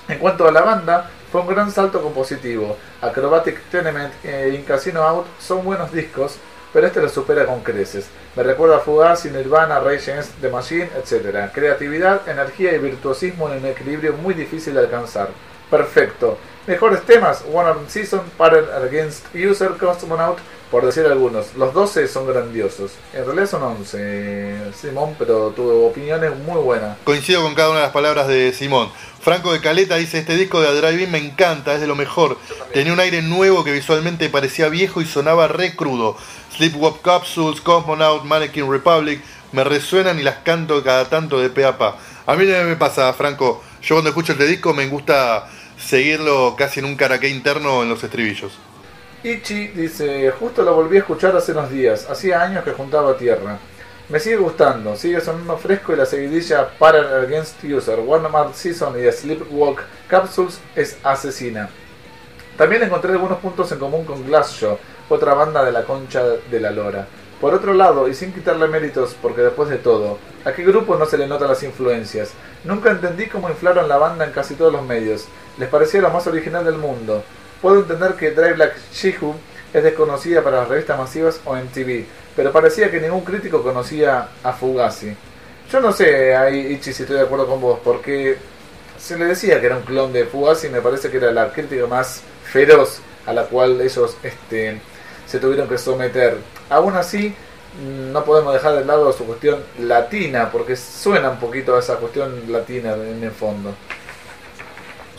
En 0.06 0.18
cuanto 0.18 0.46
a 0.46 0.52
la 0.52 0.60
banda, 0.60 1.08
fue 1.32 1.40
un 1.40 1.46
gran 1.46 1.70
salto 1.70 2.02
compositivo. 2.02 2.76
Acrobatic 3.00 3.58
Tenement 3.70 4.12
In 4.24 4.62
Casino 4.64 5.02
Out 5.02 5.26
son 5.40 5.64
buenos 5.64 5.90
discos, 5.92 6.36
pero 6.74 6.86
este 6.86 7.00
lo 7.00 7.08
supera 7.08 7.46
con 7.46 7.62
creces. 7.62 8.06
Me 8.36 8.42
recuerda 8.42 8.76
a 8.76 8.80
Fugazi, 8.80 9.30
Nirvana, 9.30 9.80
Rage 9.80 10.12
Against 10.12 10.40
the 10.40 10.50
Machine, 10.50 10.90
etc. 10.96 11.50
Creatividad, 11.52 12.28
energía 12.28 12.74
y 12.74 12.78
virtuosismo 12.78 13.48
en 13.48 13.60
un 13.60 13.66
equilibrio 13.66 14.12
muy 14.12 14.34
difícil 14.34 14.74
de 14.74 14.80
alcanzar. 14.80 15.28
Perfecto. 15.70 16.36
Mejores 16.66 17.02
temas, 17.02 17.44
One 17.52 17.68
Arm 17.70 17.88
Season, 17.88 18.22
Parent 18.36 18.68
Against 18.70 19.34
User, 19.34 19.70
Cosmonaut, 19.78 20.38
por 20.74 20.84
decir 20.84 21.06
algunos. 21.06 21.54
Los 21.54 21.72
12 21.72 22.08
son 22.08 22.26
grandiosos. 22.26 22.90
En 23.12 23.24
realidad 23.24 23.48
son 23.48 23.62
11, 23.62 24.72
Simón, 24.74 25.14
pero 25.16 25.50
tu 25.50 25.62
opinión 25.84 26.24
es 26.24 26.36
muy 26.36 26.60
buena. 26.60 26.96
Coincido 27.04 27.42
con 27.42 27.54
cada 27.54 27.70
una 27.70 27.78
de 27.78 27.84
las 27.84 27.92
palabras 27.92 28.26
de 28.26 28.52
Simón. 28.52 28.88
Franco 29.20 29.52
de 29.52 29.60
Caleta 29.60 29.94
dice, 29.94 30.18
este 30.18 30.36
disco 30.36 30.60
de 30.60 30.74
Drive-In 30.74 31.12
me 31.12 31.18
encanta, 31.18 31.76
es 31.76 31.80
de 31.80 31.86
lo 31.86 31.94
mejor. 31.94 32.38
Tenía 32.72 32.92
un 32.92 32.98
aire 32.98 33.22
nuevo 33.22 33.62
que 33.62 33.70
visualmente 33.70 34.28
parecía 34.28 34.68
viejo 34.68 35.00
y 35.00 35.06
sonaba 35.06 35.46
re 35.46 35.76
crudo. 35.76 36.16
Sleepwalk 36.56 37.02
Capsules, 37.02 37.60
Cosmonaut, 37.60 38.24
Mannequin 38.24 38.68
Republic, 38.68 39.22
me 39.52 39.62
resuenan 39.62 40.18
y 40.18 40.24
las 40.24 40.38
canto 40.38 40.82
cada 40.82 41.08
tanto 41.08 41.38
de 41.38 41.50
pe 41.50 41.64
a 41.64 41.78
pa. 41.78 41.98
A 42.26 42.34
mí 42.34 42.46
no 42.46 42.64
me 42.64 42.74
pasa, 42.74 43.12
Franco. 43.12 43.62
Yo 43.80 43.94
cuando 43.94 44.10
escucho 44.10 44.32
este 44.32 44.48
disco 44.48 44.74
me 44.74 44.88
gusta 44.88 45.48
seguirlo 45.78 46.56
casi 46.58 46.80
en 46.80 46.86
un 46.86 46.96
caraqué 46.96 47.28
interno 47.28 47.84
en 47.84 47.90
los 47.90 48.02
estribillos. 48.02 48.58
Ichi 49.24 49.68
dice, 49.68 50.30
justo 50.32 50.62
lo 50.62 50.74
volví 50.74 50.98
a 50.98 51.00
escuchar 51.00 51.34
hace 51.34 51.52
unos 51.52 51.70
días, 51.70 52.10
hacía 52.10 52.42
años 52.42 52.62
que 52.62 52.72
juntaba 52.72 53.16
tierra. 53.16 53.56
Me 54.10 54.20
sigue 54.20 54.36
gustando, 54.36 54.96
sigue 54.96 55.18
sonando 55.22 55.56
fresco 55.56 55.94
y 55.94 55.96
la 55.96 56.04
seguidilla 56.04 56.68
Para 56.78 57.22
Against 57.22 57.64
User, 57.64 58.00
One 58.06 58.28
Mart 58.28 58.52
Season 58.52 58.92
y 59.00 59.10
Sleepwalk 59.10 59.80
Capsules 60.08 60.60
es 60.76 60.98
asesina. 61.02 61.70
También 62.58 62.82
encontré 62.82 63.12
algunos 63.12 63.38
puntos 63.38 63.72
en 63.72 63.78
común 63.78 64.04
con 64.04 64.26
Glassjaw, 64.26 64.76
otra 65.08 65.32
banda 65.32 65.64
de 65.64 65.72
la 65.72 65.84
concha 65.84 66.22
de 66.22 66.60
la 66.60 66.70
lora. 66.70 67.06
Por 67.40 67.54
otro 67.54 67.72
lado, 67.72 68.08
y 68.08 68.14
sin 68.14 68.30
quitarle 68.30 68.68
méritos, 68.68 69.16
porque 69.22 69.40
después 69.40 69.70
de 69.70 69.78
todo, 69.78 70.18
¿a 70.44 70.52
qué 70.52 70.64
grupo 70.64 70.96
no 70.96 71.06
se 71.06 71.16
le 71.16 71.26
notan 71.26 71.48
las 71.48 71.62
influencias? 71.62 72.32
Nunca 72.62 72.90
entendí 72.90 73.24
cómo 73.28 73.48
inflaron 73.48 73.88
la 73.88 73.96
banda 73.96 74.26
en 74.26 74.32
casi 74.32 74.54
todos 74.54 74.72
los 74.72 74.82
medios. 74.82 75.24
Les 75.56 75.70
parecía 75.70 76.02
lo 76.02 76.10
más 76.10 76.26
original 76.26 76.62
del 76.62 76.76
mundo. 76.76 77.24
Puedo 77.60 77.80
entender 77.80 78.14
que 78.14 78.30
Drive 78.30 78.54
Black 78.54 78.74
Shihu 78.92 79.34
es 79.72 79.82
desconocida 79.82 80.42
para 80.42 80.58
las 80.58 80.68
revistas 80.68 80.98
masivas 80.98 81.40
o 81.44 81.56
MTV, 81.56 82.04
pero 82.36 82.52
parecía 82.52 82.90
que 82.90 83.00
ningún 83.00 83.24
crítico 83.24 83.62
conocía 83.62 84.28
a 84.42 84.52
Fugazi. 84.52 85.14
Yo 85.70 85.80
no 85.80 85.92
sé, 85.92 86.36
ahí 86.36 86.74
Ichi, 86.74 86.92
si 86.92 87.02
estoy 87.02 87.16
de 87.16 87.22
acuerdo 87.22 87.46
con 87.46 87.60
vos, 87.60 87.80
porque 87.82 88.36
se 88.98 89.18
le 89.18 89.24
decía 89.24 89.60
que 89.60 89.66
era 89.66 89.76
un 89.76 89.82
clon 89.82 90.12
de 90.12 90.26
Fugazi 90.26 90.68
y 90.68 90.70
me 90.70 90.80
parece 90.80 91.10
que 91.10 91.16
era 91.16 91.32
la 91.32 91.52
crítica 91.52 91.86
más 91.86 92.22
feroz 92.44 93.00
a 93.26 93.32
la 93.32 93.44
cual 93.44 93.80
ellos 93.80 94.16
este, 94.22 94.80
se 95.26 95.38
tuvieron 95.38 95.68
que 95.68 95.78
someter. 95.78 96.38
Aún 96.70 96.94
así, 96.94 97.34
no 97.82 98.24
podemos 98.24 98.52
dejar 98.52 98.76
de 98.76 98.84
lado 98.84 99.12
su 99.12 99.24
cuestión 99.24 99.62
latina, 99.80 100.50
porque 100.52 100.76
suena 100.76 101.30
un 101.30 101.38
poquito 101.38 101.74
a 101.76 101.80
esa 101.80 101.96
cuestión 101.96 102.52
latina 102.52 102.94
en 102.94 103.22
el 103.22 103.32
fondo. 103.32 103.74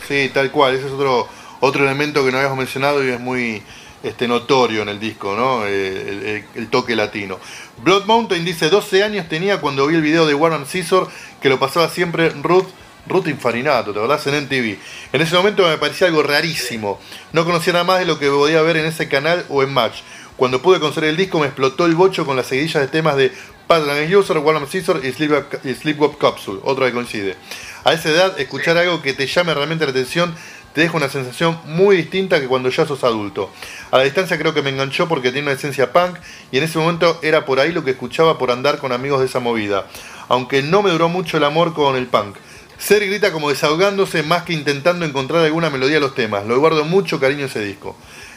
Sí, 0.08 0.30
tal 0.34 0.52
cual, 0.52 0.76
ese 0.76 0.88
es 0.88 0.94
otro, 0.94 1.28
otro 1.66 1.84
elemento 1.84 2.24
que 2.24 2.32
no 2.32 2.38
habíamos 2.38 2.60
mencionado 2.60 3.04
y 3.04 3.10
es 3.10 3.20
muy 3.20 3.64
este, 4.04 4.28
notorio 4.28 4.84
en 4.84 4.90
el 4.90 5.00
disco, 5.00 5.36
¿no? 5.36 5.66
Eh, 5.66 6.46
el, 6.54 6.68
toque 6.70 6.96
latino. 6.96 7.40
Blood 7.84 8.06
Mountain 8.06 8.46
dice, 8.46 8.70
12 8.70 9.04
años 9.04 9.28
tenía 9.28 9.60
cuando 9.60 9.88
vi 9.88 9.96
el 9.96 10.04
video 10.04 10.28
de 10.28 10.36
Warren 10.36 10.68
Scissor, 10.68 11.10
que 11.42 11.50
lo 11.50 11.60
pasaba 11.60 11.90
siempre 11.90 12.30
Ruth 12.30 12.68
Ruth 13.08 13.28
Infarinato, 13.28 13.94
¿te 13.94 14.00
acordás? 14.00 14.26
En 14.28 14.44
MTV. 14.44 14.78
En 15.14 15.22
ese 15.22 15.36
momento 15.36 15.68
me 15.68 15.78
parecía 15.78 16.08
algo 16.08 16.24
rarísimo. 16.24 17.00
No 17.34 17.46
conocía 17.46 17.74
nada 17.74 17.86
más 17.86 18.00
de 18.00 18.06
lo 18.06 18.18
que 18.18 18.30
podía 18.30 18.62
ver 18.64 18.78
en 18.78 18.86
ese 18.86 19.08
canal 19.08 19.46
o 19.50 19.62
en 19.62 19.72
Match. 19.72 20.02
Cuando 20.38 20.62
pude 20.62 20.80
conocer 20.80 21.06
el 21.06 21.18
disco 21.18 21.40
me 21.40 21.46
explotó 21.46 21.86
el 21.86 21.96
bocho 21.96 22.26
con 22.26 22.36
las 22.36 22.48
seguidillas 22.48 22.82
de 22.82 22.88
temas 22.88 23.16
de 23.16 23.32
Padland 23.68 24.14
User, 24.14 24.38
Warren 24.40 24.68
Scissor 24.68 25.02
y 25.04 25.12
Sleepwalk 25.12 26.18
Capsule, 26.18 26.60
otro 26.64 26.86
que 26.86 26.92
coincide. 26.92 27.36
A 27.84 27.94
esa 27.94 28.10
edad, 28.10 28.40
escuchar 28.40 28.78
algo 28.78 29.02
que 29.02 29.14
te 29.14 29.28
llame 29.28 29.54
realmente 29.54 29.86
la 29.86 29.92
atención 29.92 30.36
te 30.76 30.82
deja 30.82 30.98
una 30.98 31.08
sensación 31.08 31.58
muy 31.64 31.96
distinta 31.96 32.42
que 32.42 32.48
cuando 32.48 32.70
ya 32.70 32.86
sos 32.86 33.06
adulto. 33.06 33.50
A 33.92 33.98
la 33.98 34.04
distancia 34.04 34.38
creo 34.38 34.54
que 34.54 34.62
me 34.62 34.72
enganchó 34.72 35.08
porque 35.08 35.32
tiene 35.32 35.48
una 35.48 35.54
esencia 35.56 35.94
punk 35.94 36.18
y 36.52 36.58
en 36.58 36.66
ese 36.66 36.78
momento 36.78 37.18
era 37.24 37.46
por 37.46 37.62
ahí 37.62 37.72
lo 37.72 37.86
que 37.86 37.92
escuchaba 37.92 38.38
por 38.38 38.52
andar 38.52 38.80
con 38.80 38.92
amigos 38.92 39.22
de 39.22 39.28
esa 39.28 39.40
movida. 39.40 39.88
Aunque 40.28 40.62
no 40.64 40.84
me 40.84 40.92
duró 40.92 41.08
mucho 41.08 41.38
el 41.38 41.46
amor 41.46 41.74
con 41.74 41.96
el 41.96 42.08
punk. 42.08 42.36
Ser 42.78 43.08
grita 43.08 43.32
como 43.32 43.50
desahogándose 43.50 44.22
más 44.24 44.44
que 44.44 44.52
intentando 44.52 45.06
encontrar 45.06 45.46
alguna 45.46 45.70
melodía 45.70 45.96
a 45.96 46.02
los 46.02 46.14
temas. 46.14 46.46
Lo 46.46 46.60
guardo 46.60 46.84
mucho 46.84 47.22
cariño 47.22 47.46
ese 47.46 47.62
disco. 47.62 47.96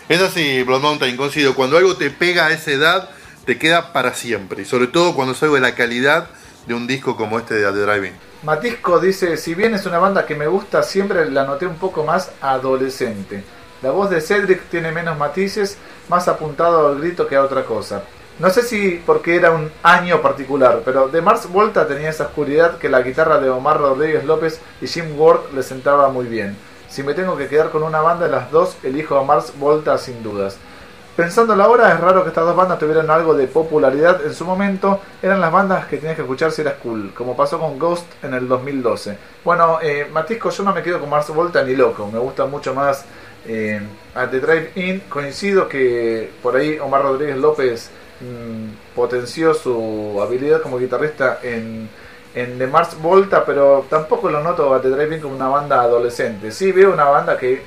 Es 0.09 0.21
así, 0.21 0.63
Blood 0.63 0.81
Mountain, 0.81 1.17
coincido. 1.17 1.57
Cuando 1.57 1.77
algo 1.77 1.97
te 1.97 2.09
pega 2.11 2.47
a 2.47 2.53
esa 2.53 2.71
edad, 2.71 3.11
te 3.47 3.59
queda 3.59 3.93
para 3.93 4.15
siempre. 4.15 4.63
Y 4.63 4.65
sobre 4.65 4.87
todo 4.87 5.17
cuando 5.17 5.35
es 5.35 5.43
algo 5.43 5.57
de 5.57 5.61
la 5.61 5.75
calidad 5.75 6.31
de 6.69 6.75
un 6.75 6.87
disco 6.87 7.17
como 7.17 7.37
este 7.37 7.55
de 7.55 7.65
The 7.65 7.81
Driving. 7.81 8.28
Matisco 8.45 9.01
dice, 9.01 9.37
si 9.37 9.55
bien 9.57 9.75
es 9.75 9.85
una 9.85 9.99
banda 9.99 10.25
que 10.25 10.37
me 10.37 10.47
gusta, 10.47 10.85
siempre 10.85 11.29
la 11.29 11.45
noté 11.45 11.67
un 11.67 11.75
poco 11.75 12.05
más 12.05 12.31
adolescente. 12.41 13.43
La 13.83 13.91
voz 13.91 14.11
de 14.11 14.21
Cedric 14.21 14.69
tiene 14.71 14.93
menos 14.93 15.19
matices, 15.19 15.77
más 16.09 16.29
apuntado 16.29 16.87
al 16.87 17.01
grito 17.01 17.27
que 17.27 17.35
a 17.35 17.43
otra 17.43 17.65
cosa. 17.65 18.03
No 18.39 18.49
sé 18.51 18.63
si 18.63 19.03
porque 19.05 19.35
era 19.35 19.51
un 19.51 19.73
año 19.83 20.23
particular, 20.23 20.83
pero 20.85 21.09
de 21.09 21.21
Mars 21.21 21.51
Volta 21.51 21.89
tenía 21.89 22.11
esa 22.11 22.27
oscuridad 22.27 22.79
que 22.79 22.89
la 22.89 23.03
guitarra 23.03 23.41
de 23.41 23.51
Omar 23.51 23.81
Rodríguez 23.81 24.25
López 24.25 24.61
y 24.81 24.87
Jim 24.87 25.19
Ward 25.19 25.53
le 25.53 25.65
sentaba 25.65 26.09
muy 26.09 26.27
bien. 26.27 26.57
Si 26.89 27.03
me 27.03 27.15
tengo 27.15 27.37
que 27.37 27.49
quedar 27.49 27.71
con 27.71 27.83
una 27.83 28.01
banda 28.01 28.27
de 28.27 28.31
las 28.33 28.53
dos, 28.53 28.77
elijo 28.85 29.19
a 29.19 29.25
Mars 29.25 29.53
Volta 29.59 29.99
sin 29.99 30.23
dudas. 30.23 30.59
Pensando 31.19 31.57
la 31.57 31.69
hora, 31.69 31.93
es 31.93 31.99
raro 31.99 32.23
que 32.23 32.29
estas 32.29 32.45
dos 32.45 32.55
bandas 32.55 32.79
tuvieran 32.79 33.11
algo 33.11 33.35
de 33.35 33.49
popularidad 33.49 34.25
en 34.25 34.33
su 34.33 34.45
momento. 34.45 35.01
Eran 35.21 35.41
las 35.41 35.51
bandas 35.51 35.87
que 35.87 35.97
tenías 35.97 36.15
que 36.15 36.23
escuchar 36.23 36.53
si 36.53 36.61
eras 36.61 36.75
cool, 36.75 37.13
como 37.13 37.37
pasó 37.37 37.59
con 37.59 37.77
Ghost 37.77 38.07
en 38.23 38.35
el 38.35 38.47
2012. 38.47 39.19
Bueno, 39.45 39.81
eh, 39.83 40.07
Matisco, 40.13 40.51
yo 40.51 40.63
no 40.63 40.73
me 40.73 40.81
quedo 40.81 41.01
con 41.01 41.11
Mars 41.11 41.29
Volta 41.31 41.65
ni 41.65 41.75
loco. 41.75 42.07
Me 42.07 42.21
gusta 42.21 42.47
mucho 42.47 42.73
más 42.73 43.05
eh, 43.49 43.81
The 44.15 44.39
Drive 44.39 44.71
In. 44.77 45.01
Coincido 45.09 45.69
que 45.69 46.31
por 46.41 46.55
ahí 46.55 46.79
Omar 46.79 47.03
Rodríguez 47.03 47.37
López 47.37 47.91
mm, 48.21 48.95
potenció 48.95 49.55
su 49.55 50.21
habilidad 50.23 50.63
como 50.63 50.79
guitarrista 50.79 51.41
en, 51.43 51.91
en 52.33 52.59
The 52.59 52.69
Mars 52.69 52.97
Volta, 53.03 53.45
pero 53.45 53.87
tampoco 53.91 54.31
lo 54.31 54.41
noto 54.41 54.73
a 54.73 54.81
The 54.81 54.91
Drive 54.91 55.17
In 55.17 55.23
como 55.23 55.35
una 55.35 55.49
banda 55.49 55.83
adolescente. 55.83 56.53
Sí 56.53 56.71
veo 56.71 56.93
una 56.93 57.07
banda 57.07 57.37
que 57.37 57.61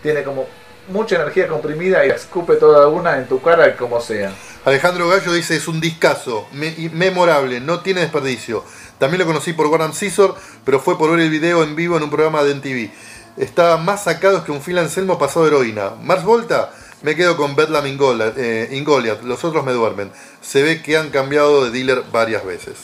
tiene 0.00 0.22
como 0.22 0.46
mucha 0.88 1.16
energía 1.16 1.48
comprimida 1.48 2.04
y 2.06 2.10
escupe 2.10 2.56
toda 2.56 2.88
una 2.88 3.18
en 3.18 3.26
tu 3.26 3.40
cara 3.40 3.76
como 3.76 4.00
sea. 4.00 4.32
Alejandro 4.64 5.08
Gallo 5.08 5.32
dice 5.32 5.56
es 5.56 5.68
un 5.68 5.80
discazo, 5.80 6.46
memorable, 6.52 7.60
no 7.60 7.80
tiene 7.80 8.00
desperdicio. 8.00 8.64
También 8.98 9.20
lo 9.20 9.26
conocí 9.26 9.52
por 9.52 9.66
Warren 9.66 9.92
Scissor, 9.92 10.34
pero 10.64 10.80
fue 10.80 10.96
por 10.96 11.10
ver 11.10 11.20
el 11.20 11.30
video 11.30 11.62
en 11.62 11.76
vivo 11.76 11.96
en 11.96 12.04
un 12.04 12.10
programa 12.10 12.42
de 12.42 12.54
MTV. 12.54 12.90
Estaba 13.36 13.76
más 13.76 14.04
sacado 14.04 14.44
que 14.44 14.52
un 14.52 14.62
Phil 14.62 14.78
Anselmo 14.78 15.18
pasado 15.18 15.44
de 15.44 15.50
heroína. 15.50 15.90
Mars 16.00 16.24
Volta, 16.24 16.70
me 17.02 17.16
quedo 17.16 17.36
con 17.36 17.56
Bedlam 17.56 17.84
eh, 17.86 18.84
los 19.24 19.44
otros 19.44 19.64
me 19.64 19.72
duermen. 19.72 20.10
Se 20.40 20.62
ve 20.62 20.82
que 20.82 20.96
han 20.96 21.10
cambiado 21.10 21.64
de 21.64 21.70
dealer 21.70 22.02
varias 22.10 22.46
veces. 22.46 22.74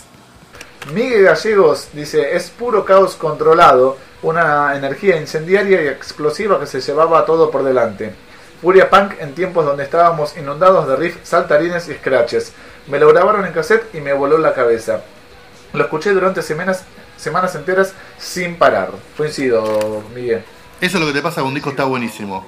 Miguel 0.92 1.24
Gallegos 1.24 1.88
dice, 1.92 2.34
es 2.36 2.50
puro 2.50 2.84
caos 2.84 3.14
controlado 3.14 3.96
una 4.22 4.76
energía 4.76 5.16
incendiaria 5.16 5.82
y 5.82 5.88
explosiva 5.88 6.60
que 6.60 6.66
se 6.66 6.80
llevaba 6.80 7.24
todo 7.24 7.50
por 7.50 7.62
delante. 7.62 8.12
Furia 8.60 8.90
Punk 8.90 9.14
en 9.20 9.34
tiempos 9.34 9.64
donde 9.64 9.84
estábamos 9.84 10.36
inundados 10.36 10.86
de 10.86 10.96
riffs, 10.96 11.26
saltarines 11.26 11.88
y 11.88 11.94
scratches. 11.94 12.52
Me 12.88 12.98
lo 12.98 13.08
grabaron 13.08 13.46
en 13.46 13.52
cassette 13.52 13.94
y 13.94 14.00
me 14.00 14.12
voló 14.12 14.36
la 14.36 14.52
cabeza. 14.52 15.02
Lo 15.72 15.84
escuché 15.84 16.10
durante 16.10 16.42
semanas, 16.42 16.84
semanas 17.16 17.54
enteras 17.54 17.94
sin 18.18 18.56
parar. 18.56 18.90
Coincido, 19.16 20.02
Miguel. 20.14 20.44
Eso 20.80 20.96
es 20.96 21.00
lo 21.00 21.06
que 21.06 21.14
te 21.14 21.22
pasa 21.22 21.40
con 21.40 21.48
un 21.48 21.54
disco, 21.54 21.70
está 21.70 21.84
buenísimo. 21.84 22.46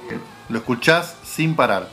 Lo 0.49 0.59
escuchás 0.59 1.15
sin 1.23 1.55
parar. 1.55 1.87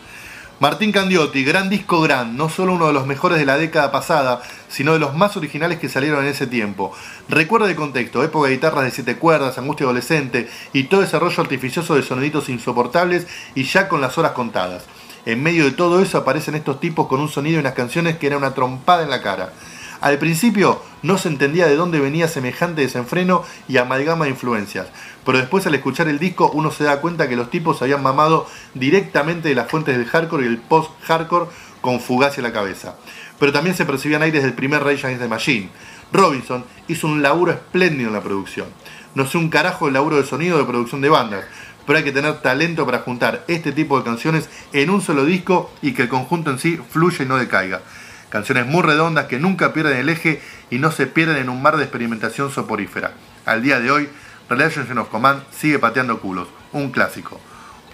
Martín 0.61 0.93
Candiotti, 0.93 1.43
gran 1.43 1.71
disco 1.71 2.03
gran, 2.03 2.37
no 2.37 2.51
solo 2.51 2.75
uno 2.75 2.89
de 2.89 2.93
los 2.93 3.07
mejores 3.07 3.39
de 3.39 3.47
la 3.47 3.57
década 3.57 3.91
pasada, 3.91 4.43
sino 4.69 4.93
de 4.93 4.99
los 4.99 5.15
más 5.15 5.35
originales 5.39 5.79
que 5.79 5.89
salieron 5.89 6.23
en 6.23 6.31
ese 6.31 6.47
tiempo. 6.47 6.93
Recuerda 7.31 7.67
el 7.67 7.77
contexto, 7.77 8.23
época 8.23 8.49
de 8.49 8.57
guitarras 8.57 8.85
de 8.85 8.91
siete 8.91 9.17
cuerdas, 9.17 9.57
angustia 9.57 9.85
adolescente 9.85 10.51
y 10.75 10.85
todo 10.85 11.01
desarrollo 11.01 11.43
artificioso 11.43 11.95
de 11.95 12.03
soniditos 12.03 12.51
insoportables 12.51 13.27
y 13.55 13.63
ya 13.63 13.89
con 13.89 14.03
las 14.03 14.19
horas 14.19 14.33
contadas. 14.33 14.85
En 15.25 15.43
medio 15.43 15.65
de 15.65 15.71
todo 15.71 16.03
eso 16.03 16.19
aparecen 16.19 16.55
estos 16.57 16.79
tipos 16.79 17.07
con 17.07 17.21
un 17.21 17.31
sonido 17.31 17.57
y 17.57 17.61
unas 17.61 17.73
canciones 17.73 18.19
que 18.19 18.27
era 18.27 18.37
una 18.37 18.53
trompada 18.53 19.03
en 19.03 19.09
la 19.09 19.23
cara. 19.23 19.55
Al 20.03 20.19
principio 20.19 20.83
no 21.03 21.19
se 21.19 21.29
entendía 21.29 21.67
de 21.67 21.77
dónde 21.77 22.01
venía 22.01 22.29
semejante 22.29 22.83
desenfreno 22.83 23.45
y 23.69 23.79
amalgama 23.79 24.25
de 24.25 24.33
influencias, 24.33 24.89
pero 25.25 25.39
después 25.39 25.67
al 25.67 25.75
escuchar 25.75 26.09
el 26.09 26.19
disco 26.19 26.51
uno 26.53 26.71
se 26.71 26.85
da 26.85 27.01
cuenta 27.01 27.29
que 27.29 27.37
los 27.37 27.51
tipos 27.51 27.83
habían 27.83 28.03
mamado 28.03 28.47
directamente 28.75 29.49
de 29.49 29.55
las 29.55 29.71
fuentes 29.71 29.97
del 29.97 30.07
hardcore 30.07 30.45
y 30.45 30.49
el 30.49 30.59
post-hardcore 30.59 31.49
con 31.81 32.01
fugaz 32.01 32.39
a 32.39 32.43
la 32.43 32.53
cabeza. 32.53 32.97
Pero 33.39 33.53
también 33.53 33.75
se 33.75 33.87
percibían 33.87 34.23
aires 34.23 34.43
del 34.43 34.53
primer 34.53 34.83
Rage 34.83 35.07
Against 35.07 35.23
the 35.23 35.29
Machine. 35.29 35.71
Robinson 36.13 36.65
hizo 36.89 37.07
un 37.07 37.23
laburo 37.23 37.53
espléndido 37.53 38.09
en 38.09 38.15
la 38.15 38.23
producción. 38.23 38.67
No 39.15 39.27
sé 39.27 39.39
un 39.39 39.49
carajo 39.49 39.89
el 39.89 39.95
laburo 39.95 40.17
de 40.17 40.27
sonido 40.27 40.59
de 40.59 40.65
producción 40.65 41.01
de 41.01 41.09
bandas, 41.09 41.45
pero 41.87 41.99
hay 41.99 42.05
que 42.05 42.13
tener 42.13 42.41
talento 42.43 42.87
para 42.87 43.01
juntar 43.01 43.45
este 43.49 43.73
tipo 43.73 43.99
de 43.99 44.05
canciones 44.05 44.49
en 44.73 44.91
un 44.91 45.01
solo 45.01 45.25
disco 45.25 45.73
y 45.83 45.93
que 45.93 46.03
el 46.03 46.09
conjunto 46.09 46.51
en 46.51 46.59
sí 46.59 46.79
fluya 46.91 47.25
y 47.25 47.29
no 47.29 47.37
decaiga. 47.37 47.81
Canciones 48.31 48.65
muy 48.65 48.83
redondas 48.83 49.27
que 49.27 49.41
nunca 49.41 49.73
pierden 49.73 49.99
el 49.99 50.09
eje 50.09 50.41
y 50.71 50.79
no 50.79 50.93
se 50.93 51.09
pierden 51.09 51.37
en 51.37 51.49
un 51.49 51.61
mar 51.61 51.77
de 51.77 51.83
experimentación 51.83 52.51
soporífera. 52.51 53.13
Al 53.45 53.61
día 53.61 53.81
de 53.81 53.91
hoy, 53.91 54.09
Relations 54.49 54.89
of 54.97 55.09
Command 55.09 55.43
sigue 55.51 55.81
pateando 55.81 56.21
culos, 56.21 56.49
un 56.73 56.93
clásico. 56.93 57.41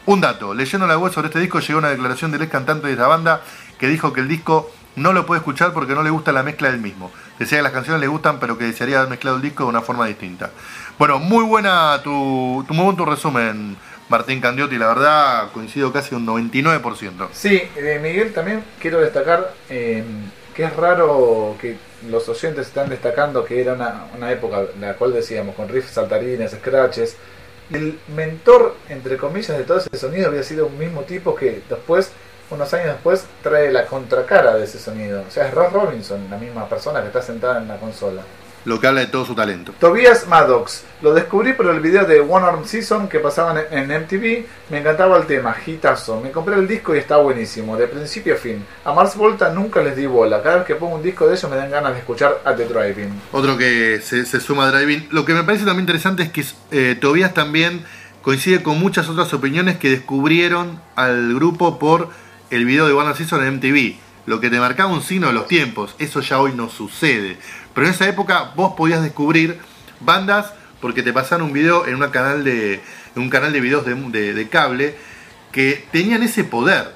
Un 0.05 0.21
dato, 0.21 0.55
leyendo 0.55 0.87
la 0.87 0.99
web 0.99 1.13
sobre 1.13 1.29
este 1.29 1.41
disco 1.41 1.59
llegó 1.61 1.79
una 1.79 1.89
declaración 1.89 2.31
del 2.31 2.43
ex 2.43 2.53
cantante 2.53 2.87
de 2.87 2.97
la 2.97 3.07
banda 3.07 3.41
que 3.79 3.89
dijo 3.89 4.13
que 4.13 4.21
el 4.21 4.29
disco 4.29 4.71
no 4.95 5.13
lo 5.13 5.27
puede 5.27 5.41
escuchar 5.41 5.73
porque 5.73 5.95
no 5.95 6.03
le 6.03 6.11
gusta 6.11 6.33
la 6.33 6.43
mezcla 6.43 6.71
del 6.71 6.81
mismo. 6.81 7.11
Decía 7.39 7.59
que 7.59 7.63
las 7.63 7.73
canciones 7.73 8.01
le 8.01 8.07
gustan 8.07 8.39
pero 8.39 8.59
que 8.59 8.65
desearía 8.65 8.99
haber 8.99 9.11
mezclado 9.11 9.37
el 9.37 9.43
disco 9.43 9.65
de 9.65 9.71
una 9.71 9.81
forma 9.81 10.07
distinta. 10.07 10.51
Bueno, 10.99 11.19
muy 11.19 11.45
buena 11.45 12.01
tu, 12.05 12.65
tu 12.69 12.75
muy 12.75 12.85
buen 12.85 12.97
tu 12.97 13.05
resumen, 13.05 13.77
Martín 14.09 14.41
Candiotti, 14.41 14.79
la 14.79 14.89
verdad 14.89 15.51
coincido 15.53 15.93
casi 15.93 16.15
un 16.15 16.27
99%. 16.27 17.29
Sí, 17.33 17.63
eh, 17.77 17.99
Miguel, 18.01 18.33
también 18.33 18.63
quiero 18.81 19.01
destacar 19.01 19.53
eh, 19.69 20.05
que 20.55 20.65
es 20.65 20.77
raro 20.77 21.57
que 21.61 21.77
los 22.09 22.29
oyentes 22.29 22.69
están 22.69 22.89
destacando 22.89 23.45
que 23.45 23.61
era 23.61 23.75
una, 23.75 24.33
época 24.33 24.65
en 24.75 24.81
la 24.81 24.95
cual 24.95 25.13
decíamos 25.13 25.57
con 25.57 25.69
riffs 25.69 25.91
saltarines, 25.91 26.53
scratches. 26.53 27.17
El 27.73 27.99
mentor, 28.15 28.77
entre 28.89 29.17
comillas, 29.17 29.59
de 29.59 29.65
todo 29.65 29.79
ese 29.79 29.89
sonido 29.99 30.29
había 30.29 30.45
sido 30.45 30.67
un 30.67 30.79
mismo 30.79 31.03
tipo 31.03 31.35
que 31.35 31.63
después, 31.69 32.13
unos 32.51 32.73
años 32.75 32.87
después, 32.89 33.25
trae 33.43 33.73
la 33.73 33.87
contracara 33.87 34.55
de 34.55 34.65
ese 34.65 34.79
sonido. 34.79 35.25
O 35.27 35.31
sea, 35.33 35.49
es 35.49 35.55
Ross 35.55 35.73
Robinson, 35.73 36.29
la 36.31 36.39
misma 36.39 36.69
persona 36.69 37.01
que 37.01 37.09
está 37.09 37.23
sentada 37.23 37.61
en 37.61 37.67
la 37.67 37.79
consola 37.79 38.23
lo 38.67 38.81
que 38.81 38.89
habla 38.89 39.01
de 39.01 39.07
todo 39.07 39.25
su 39.25 39.35
talento. 39.35 39.73
Tobias 39.79 40.27
Maddox, 40.27 40.83
lo 41.01 41.15
descubrí 41.15 41.53
por 41.53 41.67
el 41.67 41.81
video 41.81 42.05
de 42.05 42.21
One 42.21 42.45
Arm 42.45 42.65
Season 42.67 43.09
que 43.09 43.21
pasaban 43.21 43.59
en 43.71 43.89
MTV, 43.89 44.45
me 44.71 44.79
encantaba 44.79 45.17
el 45.17 45.27
tema, 45.27 45.57
hitazo, 45.65 46.21
me 46.21 46.33
compré 46.33 46.57
el 46.57 46.67
disco 46.67 46.95
y 46.95 46.99
está 46.99 47.17
buenísimo, 47.17 47.77
de 47.77 47.87
principio 47.87 48.35
a 48.35 48.37
fin. 48.37 48.65
A 48.85 48.93
Mars 48.93 49.15
Volta 49.15 49.51
nunca 49.51 49.81
les 49.81 49.97
di 49.97 50.07
bola, 50.07 50.43
cada 50.43 50.57
vez 50.57 50.67
que 50.67 50.75
pongo 50.75 50.97
un 50.97 51.03
disco 51.03 51.29
de 51.29 51.37
ellos 51.37 51.49
me 51.49 51.57
dan 51.57 51.71
ganas 51.71 51.93
de 51.93 52.01
escuchar 52.01 52.41
a 52.45 52.57
The 52.57 52.65
Driving. 52.65 53.23
Otro 53.31 53.57
que 53.57 54.01
se, 54.03 54.25
suma 54.41 54.67
a 54.67 54.73
Driving. 54.73 55.09
Lo 55.13 55.25
que 55.25 55.33
me 55.33 55.45
parece 55.45 55.65
también 55.65 55.83
interesante 55.83 56.25
es 56.25 56.31
que 56.33 56.45
eh, 56.73 56.97
Tobias 57.01 57.35
también 57.35 57.85
coincide 58.23 58.65
con 58.65 58.81
muchas 58.81 59.09
otras 59.09 59.33
opiniones 59.33 59.77
que 59.77 59.91
descubrieron 59.91 60.81
al 60.97 61.33
grupo 61.37 61.79
por 61.79 62.09
el 62.51 62.65
video 62.65 62.89
de 62.89 62.93
One 62.93 63.11
Arm 63.11 63.17
Season 63.17 63.47
en 63.47 63.55
MTV 63.55 64.06
lo 64.27 64.41
que 64.41 64.51
te 64.51 64.59
marcaba 64.59 64.93
un 64.93 65.03
signo 65.03 65.29
de 65.29 65.33
los 65.33 65.49
tiempos. 65.49 65.95
Eso 65.99 66.21
ya 66.21 66.39
hoy 66.41 66.53
no 66.53 66.69
sucede. 66.69 67.39
Pero 67.75 67.87
en 67.87 67.93
esa 67.95 68.09
época 68.09 68.53
vos 68.55 68.75
podías 68.77 69.03
descubrir 69.03 69.59
bandas 70.01 70.53
porque 70.81 71.03
te 71.03 71.13
pasaban 71.13 71.45
un 71.45 71.53
video 71.53 71.87
en, 71.87 71.99
canal 72.11 72.45
de, 72.45 72.81
un 73.15 73.31
canal 73.31 73.53
de 73.53 73.61
videos 73.61 73.85
de, 73.87 74.49
cable 74.51 74.97
que 75.53 75.85
tenían 75.91 76.23
ese 76.23 76.45
poder. 76.45 76.95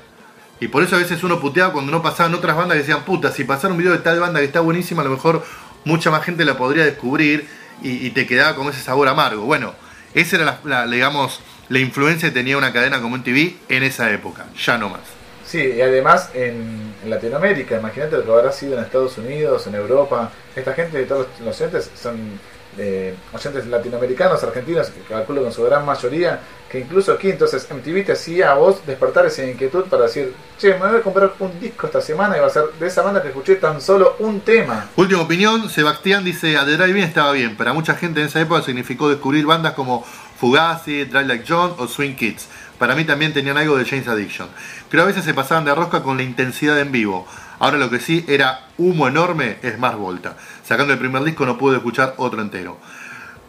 Y 0.61 0.69
por 0.69 0.83
eso 0.83 0.97
a 0.97 0.99
veces 0.99 1.23
uno 1.23 1.40
puteaba 1.40 1.73
cuando 1.73 1.90
no 1.90 2.03
pasaban 2.03 2.35
otras 2.35 2.57
bandas 2.57 2.75
que 2.75 2.83
decían, 2.83 3.05
puta, 3.05 3.33
si 3.33 3.45
pasara 3.45 3.73
un 3.73 3.79
video 3.79 3.93
de 3.93 3.99
tal 3.99 4.21
banda 4.21 4.40
que 4.40 4.47
está 4.47 4.61
buenísima, 4.61 5.01
a 5.01 5.07
lo 5.07 5.12
mejor 5.12 5.45
mucha 5.85 6.11
más 6.11 6.23
gente 6.25 6.45
la 6.45 6.59
podría 6.59 6.85
descubrir 6.85 7.49
y, 7.83 8.11
te 8.11 8.27
quedaba 8.27 8.55
con 8.55 8.69
ese 8.69 8.81
sabor 8.83 9.09
amargo. 9.09 9.45
Bueno, 9.45 9.75
esa 10.12 10.37
era 10.37 10.61
la, 10.64 10.87
digamos, 10.87 11.40
la 11.71 11.79
influencia 11.79 12.29
que 12.29 12.35
tenía 12.35 12.59
una 12.59 12.75
cadena 12.75 13.01
como 13.01 13.16
MTV 13.16 13.55
en 13.71 13.83
esa 13.85 14.11
época, 14.11 14.47
ya 14.59 14.77
no 14.77 14.90
más. 14.90 15.19
Sí, 15.50 15.58
y 15.58 15.80
además 15.80 16.30
en, 16.32 16.94
Latinoamérica, 17.06 17.76
imagínate 17.76 18.18
lo 18.18 18.24
que 18.24 18.30
habrá 18.30 18.52
sido 18.52 18.78
en 18.78 18.84
Estados 18.84 19.18
Unidos, 19.18 19.66
en 19.66 19.74
Europa. 19.74 20.30
Esta 20.54 20.74
gente, 20.74 21.02
todos 21.04 21.26
los 21.44 21.60
oyentes 21.60 21.90
son 22.00 22.38
eh, 22.78 23.16
oyentes 23.32 23.66
latinoamericanos, 23.66 24.44
argentinos, 24.44 24.90
que 24.90 25.00
calculo 25.00 25.42
con 25.42 25.52
su 25.52 25.64
gran 25.64 25.84
mayoría, 25.84 26.38
que 26.70 26.78
incluso 26.78 27.12
aquí 27.12 27.30
entonces 27.30 27.66
MTV 27.68 28.06
te 28.06 28.12
hacía 28.12 28.52
a 28.52 28.54
vos 28.54 28.86
despertar 28.86 29.26
esa 29.26 29.44
inquietud 29.44 29.86
para 29.86 30.04
decir, 30.04 30.32
che, 30.56 30.74
me 30.74 30.86
voy 30.86 30.98
a 30.98 31.02
comprar 31.02 31.32
un 31.40 31.58
disco 31.58 31.86
esta 31.86 32.00
semana 32.00 32.36
y 32.36 32.40
va 32.40 32.46
a 32.46 32.50
ser 32.50 32.66
de 32.78 32.86
esa 32.86 33.02
banda 33.02 33.20
que 33.20 33.28
escuché 33.28 33.56
tan 33.56 33.80
solo 33.80 34.14
un 34.20 34.42
tema. 34.42 34.88
Última 34.94 35.22
opinión, 35.22 35.68
Sebastián 35.68 36.22
dice, 36.22 36.58
a 36.58 36.64
The 36.64 36.76
Drive-In 36.76 37.02
estaba 37.02 37.32
bien, 37.32 37.56
para 37.56 37.72
mucha 37.72 37.96
gente 37.96 38.20
en 38.20 38.26
esa 38.26 38.40
época 38.40 38.62
significó 38.62 39.08
descubrir 39.08 39.46
bandas 39.46 39.72
como 39.72 40.04
Fugazi, 40.40 41.06
Drive 41.06 41.26
Like 41.26 41.44
John 41.48 41.74
o 41.76 41.88
Swing 41.88 42.14
Kids. 42.14 42.48
Para 42.81 42.95
mí 42.95 43.05
también 43.05 43.35
tenían 43.35 43.59
algo 43.59 43.77
de 43.77 43.85
James 43.85 44.09
Addiction. 44.09 44.49
Pero 44.88 45.03
a 45.03 45.07
veces 45.07 45.23
se 45.23 45.35
pasaban 45.35 45.66
de 45.66 45.75
rosca 45.75 46.03
con 46.03 46.16
la 46.16 46.23
intensidad 46.23 46.81
en 46.81 46.90
vivo. 46.90 47.29
Ahora 47.59 47.77
lo 47.77 47.90
que 47.90 48.01
sí 48.01 48.25
era 48.27 48.69
humo 48.79 49.07
enorme 49.07 49.59
es 49.61 49.79
más 49.79 49.97
Volta. 49.97 50.38
Sacando 50.64 50.95
el 50.95 50.99
primer 50.99 51.23
disco 51.23 51.45
no 51.45 51.59
pude 51.59 51.77
escuchar 51.77 52.14
otro 52.16 52.40
entero. 52.40 52.81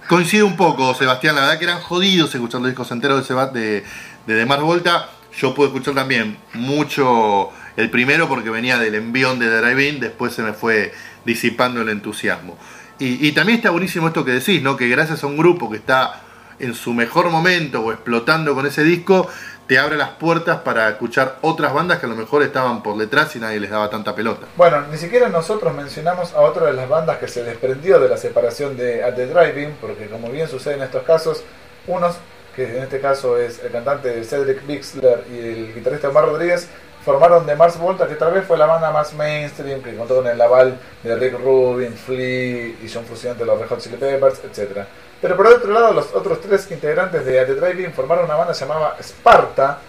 Coincide 0.09 0.43
un 0.43 0.57
poco, 0.57 0.93
Sebastián, 0.95 1.35
la 1.35 1.43
verdad 1.43 1.59
que 1.59 1.63
eran 1.63 1.79
jodidos 1.79 2.35
escuchar 2.35 2.59
los 2.59 2.71
discos 2.71 2.91
enteros 2.91 3.25
de, 3.25 3.35
de, 3.57 3.85
de, 4.27 4.35
de 4.35 4.45
Volta. 4.57 5.09
Yo 5.39 5.55
pude 5.55 5.67
escuchar 5.67 5.93
también 5.93 6.37
mucho 6.53 7.51
el 7.77 7.89
primero 7.89 8.27
porque 8.27 8.49
venía 8.49 8.77
del 8.79 8.95
envión 8.95 9.39
de 9.39 9.49
Drive-In, 9.49 10.01
después 10.01 10.33
se 10.33 10.43
me 10.43 10.51
fue 10.51 10.93
disipando 11.23 11.79
el 11.79 11.87
entusiasmo. 11.87 12.57
Y, 12.99 13.25
y, 13.25 13.31
también 13.31 13.59
está 13.59 13.69
buenísimo 13.69 14.09
esto 14.09 14.25
que 14.25 14.31
decís, 14.31 14.61
¿no? 14.61 14.75
Que 14.75 14.89
gracias 14.89 15.23
a 15.23 15.27
un 15.27 15.37
grupo 15.37 15.71
que 15.71 15.77
está 15.77 16.21
en 16.61 16.73
su 16.73 16.93
mejor 16.93 17.29
momento 17.29 17.81
o 17.81 17.91
explotando 17.91 18.53
con 18.55 18.65
ese 18.65 18.83
disco, 18.83 19.27
te 19.67 19.79
abre 19.79 19.95
las 19.95 20.09
puertas 20.09 20.59
para 20.59 20.89
escuchar 20.89 21.37
otras 21.41 21.73
bandas 21.73 21.99
que 21.99 22.05
a 22.05 22.09
lo 22.09 22.15
mejor 22.15 22.43
estaban 22.43 22.83
por 22.83 22.97
detrás 22.97 23.35
y 23.35 23.39
nadie 23.39 23.59
les 23.59 23.69
daba 23.69 23.89
tanta 23.89 24.13
pelota. 24.13 24.47
Bueno, 24.57 24.81
ni 24.91 24.97
siquiera 24.97 25.29
nosotros 25.29 25.73
mencionamos 25.73 26.33
a 26.33 26.41
otra 26.41 26.67
de 26.67 26.73
las 26.73 26.89
bandas 26.89 27.19
que 27.19 27.27
se 27.27 27.43
desprendió 27.43 27.99
de 27.99 28.09
la 28.09 28.17
separación 28.17 28.75
de 28.75 29.03
At 29.03 29.15
the 29.15 29.27
Driving, 29.27 29.77
porque 29.79 30.07
como 30.07 30.29
bien 30.29 30.47
sucede 30.47 30.75
en 30.75 30.83
estos 30.83 31.03
casos, 31.03 31.43
unos, 31.87 32.17
que 32.55 32.77
en 32.77 32.83
este 32.83 32.99
caso 32.99 33.37
es 33.37 33.63
el 33.63 33.71
cantante 33.71 34.23
Cedric 34.25 34.65
Bixler 34.67 35.23
y 35.31 35.37
el 35.39 35.73
guitarrista 35.73 36.09
Omar 36.09 36.25
Rodríguez, 36.25 36.67
formaron 37.03 37.45
de 37.45 37.55
Mars 37.55 37.79
Volta, 37.79 38.07
que 38.07 38.15
tal 38.15 38.33
vez 38.33 38.45
fue 38.45 38.57
la 38.57 38.65
banda 38.65 38.91
más 38.91 39.13
mainstream, 39.13 39.81
que 39.81 39.95
contó 39.95 40.17
con 40.17 40.27
el 40.27 40.39
aval 40.39 40.77
de 41.03 41.15
Rick 41.15 41.39
Rubin, 41.39 41.93
Flea 41.93 42.75
y 42.83 42.91
John 42.93 43.05
Frusciante 43.05 43.39
de 43.39 43.45
los 43.45 43.59
Red 43.59 43.67
Hot 43.69 43.79
Chili 43.79 43.97
Peppers, 43.97 44.41
etc. 44.43 44.85
Pero 45.21 45.37
por 45.37 45.47
otro 45.47 45.71
lado, 45.71 45.93
los 45.93 46.13
otros 46.13 46.41
tres 46.41 46.69
integrantes 46.71 47.23
de 47.23 47.45
The 47.45 47.55
Driving 47.55 47.93
formaron 47.93 48.25
una 48.25 48.35
banda 48.35 48.53
llamada 48.53 48.97
Sparta, 48.99 49.79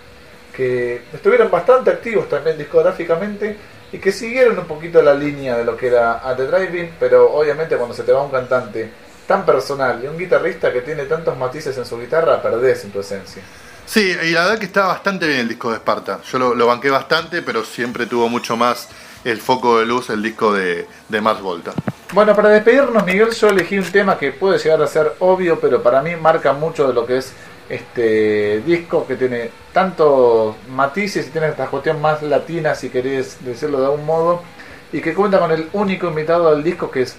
que 0.55 1.05
estuvieron 1.13 1.51
bastante 1.51 1.91
activos 1.91 2.29
también 2.29 2.59
discográficamente 2.59 3.57
y 3.91 3.99
que 3.99 4.13
siguieron 4.13 4.59
un 4.59 4.67
poquito 4.67 5.01
la 5.01 5.15
línea 5.15 5.57
de 5.57 5.65
lo 5.65 5.77
que 5.77 5.87
era 5.87 6.29
At 6.29 6.37
The 6.37 6.47
Driving, 6.47 6.97
pero 7.01 7.33
obviamente 7.33 7.77
cuando 7.77 7.95
se 7.95 8.03
te 8.03 8.13
va 8.13 8.23
un 8.23 8.31
cantante 8.31 8.91
tan 9.27 9.47
personal 9.47 10.03
y 10.05 10.07
un 10.07 10.19
guitarrista 10.19 10.71
que 10.73 10.83
tiene 10.83 11.05
tantos 11.05 11.37
matices 11.39 11.77
en 11.79 11.87
su 11.87 11.99
guitarra, 11.99 12.43
perdés 12.43 12.85
en 12.85 12.91
tu 12.91 13.01
esencia. 13.01 13.43
Sí, 13.87 14.15
y 14.23 14.31
la 14.31 14.43
verdad 14.43 14.59
que 14.59 14.67
está 14.67 14.87
bastante 14.87 15.27
bien 15.27 15.41
el 15.41 15.49
disco 15.49 15.71
de 15.71 15.79
Sparta. 15.79 16.21
Yo 16.31 16.55
lo 16.55 16.67
banqué 16.67 16.91
bastante, 16.91 17.41
pero 17.43 17.65
siempre 17.65 18.07
tuvo 18.07 18.29
mucho 18.29 18.57
más 18.57 18.89
el 19.25 19.41
foco 19.41 19.79
de 19.79 19.87
luz 19.87 20.11
el 20.11 20.23
disco 20.23 20.53
de, 20.53 20.87
de 21.09 21.21
Mars 21.21 21.41
Volta. 21.41 21.73
Bueno, 22.13 22.35
para 22.35 22.51
despedirnos, 22.51 23.05
Miguel, 23.07 23.31
yo 23.31 23.49
elegí 23.49 23.79
un 23.79 23.91
tema 23.91 24.19
que 24.19 24.33
puede 24.33 24.59
llegar 24.59 24.83
a 24.83 24.87
ser 24.87 25.17
obvio, 25.21 25.59
pero 25.61 25.83
para 25.83 26.03
mí 26.03 26.15
marca 26.17 26.53
mucho 26.53 26.87
de 26.87 26.95
lo 26.95 27.07
que 27.07 27.19
es 27.19 27.33
este 27.69 28.61
disco, 28.67 29.07
que 29.07 29.17
tiene 29.17 29.51
tantos 29.73 30.57
matices 30.69 31.27
y 31.27 31.31
tiene 31.31 31.49
esta 31.49 31.69
cuestión 31.69 32.01
más 32.03 32.23
latina, 32.23 32.75
si 32.75 32.91
querés 32.91 33.43
decirlo 33.43 33.81
de 33.81 33.87
algún 33.87 34.05
modo, 34.05 34.43
y 34.93 35.01
que 35.01 35.15
cuenta 35.15 35.39
con 35.39 35.51
el 35.53 35.69
único 35.73 36.07
invitado 36.09 36.55
del 36.55 36.63
disco 36.63 36.91
que 36.91 37.03
es 37.03 37.17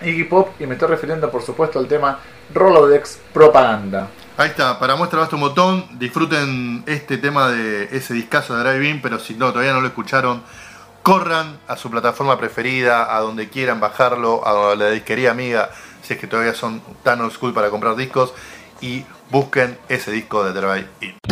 Iggy 0.00 0.24
Pop, 0.24 0.50
y 0.60 0.66
me 0.66 0.74
estoy 0.74 0.88
refiriendo, 0.88 1.28
por 1.28 1.42
supuesto, 1.42 1.80
al 1.80 1.88
tema 1.88 2.20
Rolodex 2.52 3.18
Propaganda. 3.32 4.10
Ahí 4.36 4.50
está, 4.50 4.78
para 4.78 4.94
muestra 4.94 5.20
basta 5.20 5.34
un 5.34 5.42
botón, 5.42 5.98
disfruten 5.98 6.84
este 6.86 7.18
tema 7.18 7.48
de 7.48 7.88
ese 7.90 8.14
discazo 8.14 8.56
de 8.56 8.62
Drive 8.62 8.88
In, 8.88 9.02
pero 9.02 9.18
si 9.18 9.34
no, 9.34 9.50
todavía 9.50 9.72
no 9.72 9.80
lo 9.80 9.88
escucharon, 9.88 10.42
corran 11.04 11.60
a 11.68 11.76
su 11.76 11.90
plataforma 11.90 12.38
preferida, 12.38 13.14
a 13.14 13.20
donde 13.20 13.50
quieran 13.50 13.78
bajarlo, 13.78 14.44
a 14.46 14.74
la 14.74 14.90
disquería 14.90 15.32
amiga, 15.32 15.68
si 16.02 16.14
es 16.14 16.18
que 16.18 16.26
todavía 16.26 16.54
son 16.54 16.80
tan 17.02 17.20
old 17.20 17.30
school 17.30 17.52
para 17.52 17.68
comprar 17.68 17.94
discos, 17.94 18.32
y 18.80 19.04
busquen 19.30 19.78
ese 19.90 20.10
disco 20.10 20.42
de 20.44 20.58
Drive 20.58 20.88
In. 21.02 21.23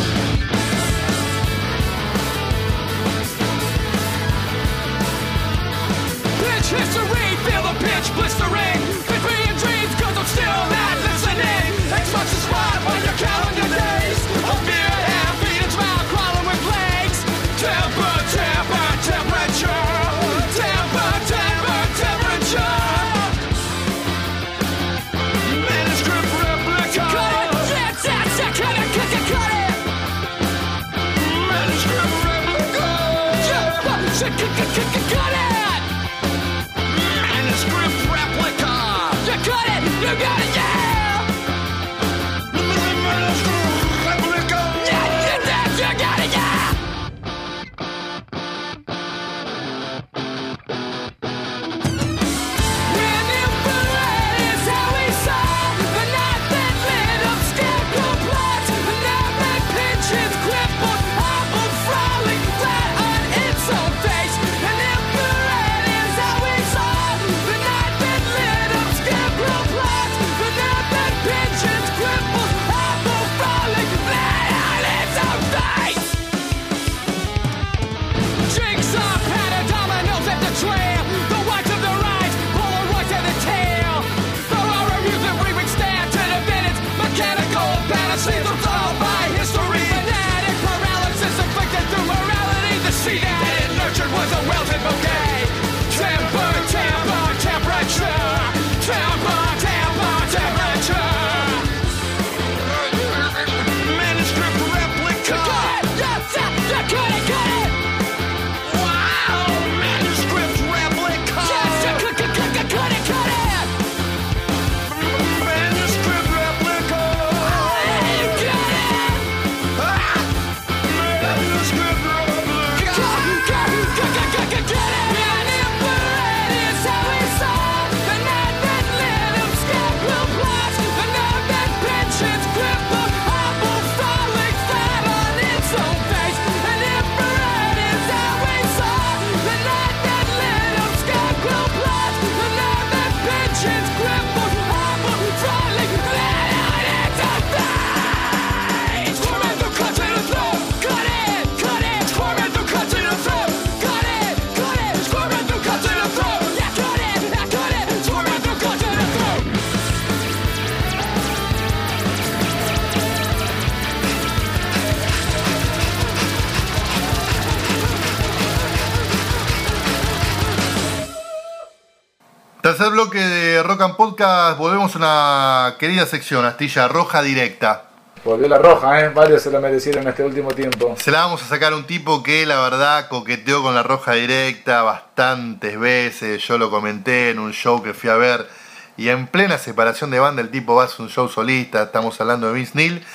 Tercer 172.83 172.99
bloque 172.99 173.19
de 173.21 173.63
Rock 173.63 173.81
and 173.83 173.95
Podcast, 173.95 174.59
volvemos 174.59 174.97
a 174.97 174.99
una 174.99 175.77
querida 175.79 176.05
sección, 176.05 176.45
Astilla 176.45 176.89
Roja 176.89 177.23
Directa. 177.23 177.85
Volvió 178.25 178.49
la 178.49 178.59
roja, 178.59 179.01
¿eh? 179.01 179.11
Varios 179.11 179.41
se 179.41 179.53
la 179.53 179.61
merecieron 179.61 180.03
en 180.03 180.09
este 180.09 180.25
último 180.25 180.51
tiempo. 180.51 180.97
Se 180.99 181.13
la 181.13 181.21
vamos 181.21 181.45
a 181.45 181.47
sacar 181.47 181.75
a 181.75 181.77
un 181.77 181.85
tipo 181.85 182.25
que 182.25 182.45
la 182.45 182.61
verdad 182.61 183.07
coqueteó 183.09 183.63
con 183.63 183.77
la 183.77 183.85
roja 183.85 184.15
directa 184.15 184.83
bastantes 184.83 185.79
veces. 185.79 186.43
Yo 186.43 186.59
lo 186.59 186.71
comenté 186.71 187.31
en 187.31 187.39
un 187.39 187.53
show 187.53 187.81
que 187.85 187.95
fui 187.95 188.11
a 188.11 188.17
ver. 188.17 188.49
Y 188.97 189.11
en 189.11 189.29
plena 189.29 189.59
separación 189.59 190.11
de 190.11 190.19
banda 190.19 190.43
el 190.43 190.51
tipo 190.51 190.75
va 190.75 190.83
a 190.83 190.87
hacer 190.87 191.03
un 191.03 191.09
show 191.09 191.29
solista. 191.29 191.85
Estamos 191.85 192.21
hablando 192.21 192.49
de 192.49 192.55
Vince 192.55 192.73
Neil. 192.75 193.07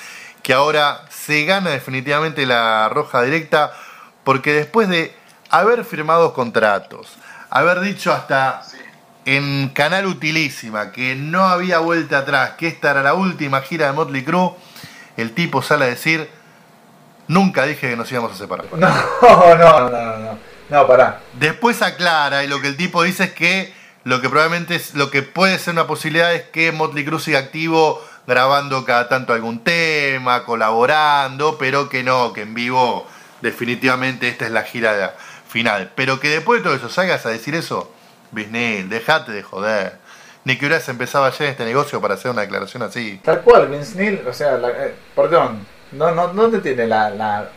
Que 0.42 0.54
ahora 0.54 1.02
se 1.10 1.44
gana 1.44 1.68
definitivamente 1.68 2.46
la 2.46 2.88
roja 2.88 3.20
directa. 3.20 3.74
Porque 4.24 4.54
después 4.54 4.88
de 4.88 5.14
haber 5.50 5.84
firmado 5.84 6.32
contratos, 6.32 7.18
haber 7.50 7.80
dicho 7.80 8.14
hasta 8.14 8.62
en 9.36 9.68
Canal 9.68 10.06
Utilísima 10.06 10.90
que 10.90 11.14
no 11.14 11.44
había 11.44 11.80
vuelta 11.80 12.18
atrás, 12.18 12.52
que 12.56 12.66
esta 12.66 12.92
era 12.92 13.02
la 13.02 13.12
última 13.12 13.60
gira 13.60 13.86
de 13.86 13.92
Motley 13.92 14.24
Crue 14.24 14.52
el 15.18 15.32
tipo 15.32 15.60
sale 15.60 15.84
a 15.84 15.88
decir, 15.88 16.30
nunca 17.26 17.66
dije 17.66 17.90
que 17.90 17.96
nos 17.96 18.10
íbamos 18.10 18.32
a 18.32 18.36
separar. 18.36 18.66
No, 18.76 18.88
no, 19.54 19.56
no, 19.56 19.90
no, 19.90 20.16
no, 20.16 20.38
no, 20.70 20.86
pará. 20.86 21.20
Después 21.34 21.82
aclara 21.82 22.42
y 22.42 22.46
lo 22.46 22.62
que 22.62 22.68
el 22.68 22.78
tipo 22.78 23.02
dice 23.02 23.24
es 23.24 23.32
que 23.32 23.74
lo 24.04 24.22
que 24.22 24.30
probablemente 24.30 24.76
es, 24.76 24.94
lo 24.94 25.10
que 25.10 25.22
puede 25.22 25.58
ser 25.58 25.74
una 25.74 25.86
posibilidad 25.86 26.32
es 26.32 26.44
que 26.44 26.72
Motley 26.72 27.04
Crue 27.04 27.20
siga 27.20 27.40
activo 27.40 28.02
grabando 28.26 28.86
cada 28.86 29.10
tanto 29.10 29.34
algún 29.34 29.62
tema, 29.62 30.44
colaborando, 30.44 31.58
pero 31.58 31.90
que 31.90 32.02
no, 32.02 32.32
que 32.32 32.42
en 32.42 32.54
vivo 32.54 33.06
definitivamente 33.42 34.28
esta 34.28 34.46
es 34.46 34.52
la 34.52 34.62
gira 34.62 35.14
final. 35.46 35.92
Pero 35.94 36.18
que 36.18 36.30
después 36.30 36.60
de 36.60 36.64
todo 36.64 36.76
eso 36.76 36.88
salgas 36.88 37.26
a 37.26 37.28
decir 37.28 37.54
eso, 37.54 37.92
Bisnil, 38.32 38.88
dejate 38.88 39.32
de 39.32 39.42
joder 39.42 40.08
ni 40.48 40.56
que 40.56 40.64
hubieras 40.64 40.88
empezado 40.88 41.26
ayer 41.26 41.50
este 41.50 41.64
negocio 41.66 42.00
para 42.00 42.14
hacer 42.14 42.30
una 42.30 42.40
declaración 42.40 42.82
así. 42.82 43.20
Tal 43.22 43.42
cual, 43.42 43.68
Vince 43.68 44.22
o 44.26 44.32
sea, 44.32 44.56
eh, 44.56 44.94
perdón, 45.14 45.66
no, 45.92 46.10
no, 46.12 46.28
¿dónde 46.28 46.60
tiene 46.60 46.86
la, 46.86 47.10
la, 47.10 47.50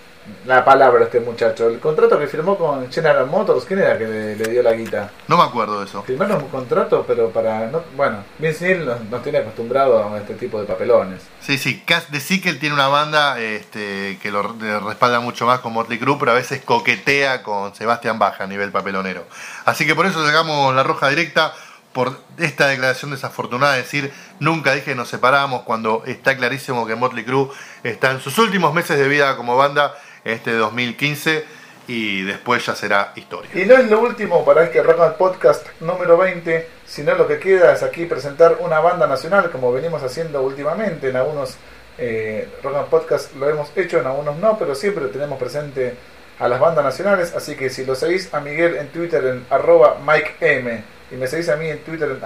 la, 0.45 0.63
palabra 0.63 1.05
este 1.05 1.19
muchacho? 1.19 1.67
El 1.67 1.79
contrato 1.79 2.19
que 2.19 2.27
firmó 2.27 2.57
con 2.57 2.91
General 2.91 3.25
Motors, 3.27 3.65
¿quién 3.65 3.79
era 3.79 3.97
que 3.97 4.05
le, 4.05 4.35
dio 4.35 4.63
la 4.63 4.73
guita? 4.73 5.11
No 5.27 5.37
me 5.37 5.43
acuerdo 5.43 5.79
de 5.79 5.85
eso. 5.85 6.03
Firmaron 6.03 6.43
un 6.43 6.49
contrato, 6.49 7.03
pero 7.07 7.29
para. 7.29 7.67
No, 7.67 7.83
bueno, 7.95 8.23
Vince 8.37 8.65
Neil 8.65 8.85
nos, 9.09 9.23
tiene 9.23 9.39
acostumbrado 9.39 10.13
a 10.13 10.17
este 10.17 10.35
tipo 10.35 10.59
de 10.59 10.65
papelones. 10.65 11.21
Sí, 11.39 11.57
sí, 11.57 11.83
sí 12.19 12.41
que 12.41 12.49
él 12.49 12.59
tiene 12.59 12.75
una 12.75 12.87
banda 12.87 13.39
este, 13.39 14.17
que 14.21 14.31
lo 14.31 14.43
respalda 14.87 15.19
mucho 15.19 15.45
más 15.45 15.59
con 15.59 15.73
Motley 15.73 15.99
Crue, 15.99 16.17
pero 16.19 16.31
a 16.31 16.35
veces 16.35 16.61
coquetea 16.63 17.43
con 17.43 17.73
Sebastián 17.75 18.19
Baja 18.19 18.43
a 18.43 18.47
nivel 18.47 18.71
papelonero. 18.71 19.25
Así 19.65 19.85
que 19.85 19.95
por 19.95 20.05
eso 20.05 20.25
llegamos 20.25 20.73
la 20.75 20.83
roja 20.83 21.09
directa 21.09 21.53
por 21.93 22.17
esta 22.37 22.67
declaración 22.67 23.11
desafortunada 23.11 23.73
de 23.73 23.81
decir 23.81 24.13
nunca 24.39 24.73
dije 24.73 24.91
que 24.91 24.95
nos 24.95 25.09
separamos 25.09 25.63
cuando 25.63 26.03
está 26.05 26.37
clarísimo 26.37 26.87
que 26.87 26.95
Motley 26.95 27.25
Crue 27.25 27.49
está 27.83 28.11
en 28.11 28.21
sus 28.21 28.37
últimos 28.37 28.73
meses 28.73 28.97
de 28.97 29.07
vida 29.07 29.35
como 29.35 29.57
banda 29.57 29.93
este 30.23 30.53
2015 30.53 31.45
y 31.87 32.23
después 32.23 32.65
ya 32.65 32.75
será 32.75 33.11
historia. 33.15 33.51
Y 33.53 33.65
no 33.65 33.75
es 33.75 33.89
lo 33.89 34.01
último 34.01 34.45
para 34.45 34.63
este 34.63 34.81
Rock 34.81 34.99
and 35.01 35.15
Podcast 35.15 35.67
número 35.81 36.17
20, 36.17 36.67
sino 36.85 37.15
lo 37.15 37.27
que 37.27 37.39
queda 37.39 37.73
es 37.73 37.83
aquí 37.83 38.05
presentar 38.05 38.57
una 38.59 38.79
banda 38.79 39.07
nacional 39.07 39.49
como 39.51 39.73
venimos 39.73 40.01
haciendo 40.03 40.41
últimamente 40.41 41.09
en 41.09 41.15
algunos 41.15 41.57
eh, 41.97 42.47
Rock 42.63 42.75
and 42.75 42.87
Podcast 42.87 43.35
lo 43.35 43.49
hemos 43.49 43.75
hecho, 43.75 43.99
en 43.99 44.07
algunos 44.07 44.37
no, 44.37 44.57
pero 44.57 44.75
siempre 44.75 45.05
tenemos 45.07 45.37
presente 45.37 45.95
a 46.39 46.47
las 46.47 46.59
bandas 46.59 46.83
nacionales, 46.83 47.35
así 47.35 47.55
que 47.55 47.69
si 47.69 47.85
lo 47.85 47.93
seguís 47.93 48.33
a 48.33 48.39
Miguel 48.39 48.77
en 48.77 48.87
Twitter 48.87 49.23
en 49.25 49.45
arroba 49.49 49.97
Mike 50.03 50.83
y 51.11 51.15
me 51.15 51.27
seguís 51.27 51.49
a 51.49 51.55
mí 51.55 51.67
en 51.67 51.83
Twitter 51.83 52.09
en 52.09 52.23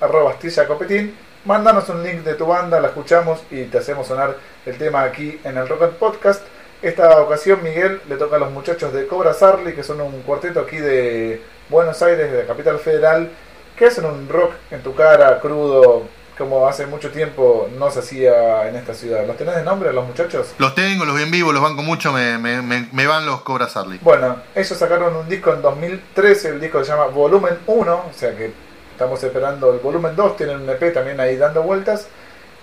arroba 0.00 0.36
Copetín, 0.66 1.14
mándanos 1.44 1.88
un 1.88 2.02
link 2.02 2.22
de 2.22 2.34
tu 2.34 2.46
banda, 2.46 2.80
la 2.80 2.88
escuchamos 2.88 3.42
y 3.50 3.64
te 3.64 3.78
hacemos 3.78 4.06
sonar 4.06 4.36
el 4.64 4.78
tema 4.78 5.02
aquí 5.02 5.38
en 5.44 5.58
el 5.58 5.68
Rocket 5.68 5.98
Podcast. 5.98 6.42
Esta 6.80 7.20
ocasión 7.20 7.62
Miguel 7.62 8.00
le 8.08 8.16
toca 8.16 8.36
a 8.36 8.38
los 8.38 8.52
muchachos 8.52 8.92
de 8.92 9.06
Cobra 9.06 9.34
Sarli, 9.34 9.74
que 9.74 9.82
son 9.82 10.00
un 10.00 10.22
cuarteto 10.22 10.60
aquí 10.60 10.76
de 10.76 11.42
Buenos 11.68 12.00
Aires, 12.02 12.30
de 12.30 12.38
la 12.38 12.46
capital 12.46 12.78
federal, 12.78 13.30
que 13.76 13.86
hacen 13.86 14.04
un 14.04 14.28
rock 14.28 14.52
en 14.70 14.82
tu 14.82 14.94
cara, 14.94 15.40
crudo, 15.40 16.04
como 16.38 16.68
hace 16.68 16.86
mucho 16.86 17.10
tiempo 17.10 17.68
no 17.76 17.90
se 17.90 17.98
hacía 17.98 18.68
en 18.68 18.76
esta 18.76 18.94
ciudad. 18.94 19.26
¿Los 19.26 19.36
tenés 19.36 19.56
de 19.56 19.64
nombre 19.64 19.92
los 19.92 20.06
muchachos? 20.06 20.54
Los 20.58 20.74
tengo, 20.76 21.04
los 21.04 21.16
vi 21.16 21.24
en 21.24 21.32
vivo, 21.32 21.52
los 21.52 21.60
banco 21.60 21.82
mucho, 21.82 22.12
me, 22.12 22.38
me, 22.38 22.62
me, 22.62 23.06
van 23.08 23.26
los 23.26 23.40
Cobra 23.42 23.68
Sarli. 23.68 23.98
Bueno, 24.00 24.36
ellos 24.54 24.78
sacaron 24.78 25.16
un 25.16 25.28
disco 25.28 25.52
en 25.52 25.60
2013, 25.60 26.50
el 26.50 26.60
disco 26.60 26.84
se 26.84 26.92
llama 26.92 27.06
Volumen 27.06 27.58
1, 27.66 27.92
o 27.92 28.12
sea 28.14 28.36
que 28.36 28.52
estamos 28.92 29.22
esperando 29.22 29.72
el 29.72 29.80
volumen 29.80 30.14
2, 30.14 30.36
tienen 30.36 30.60
un 30.60 30.70
EP 30.70 30.94
también 30.94 31.18
ahí 31.18 31.36
dando 31.36 31.62
vueltas. 31.62 32.06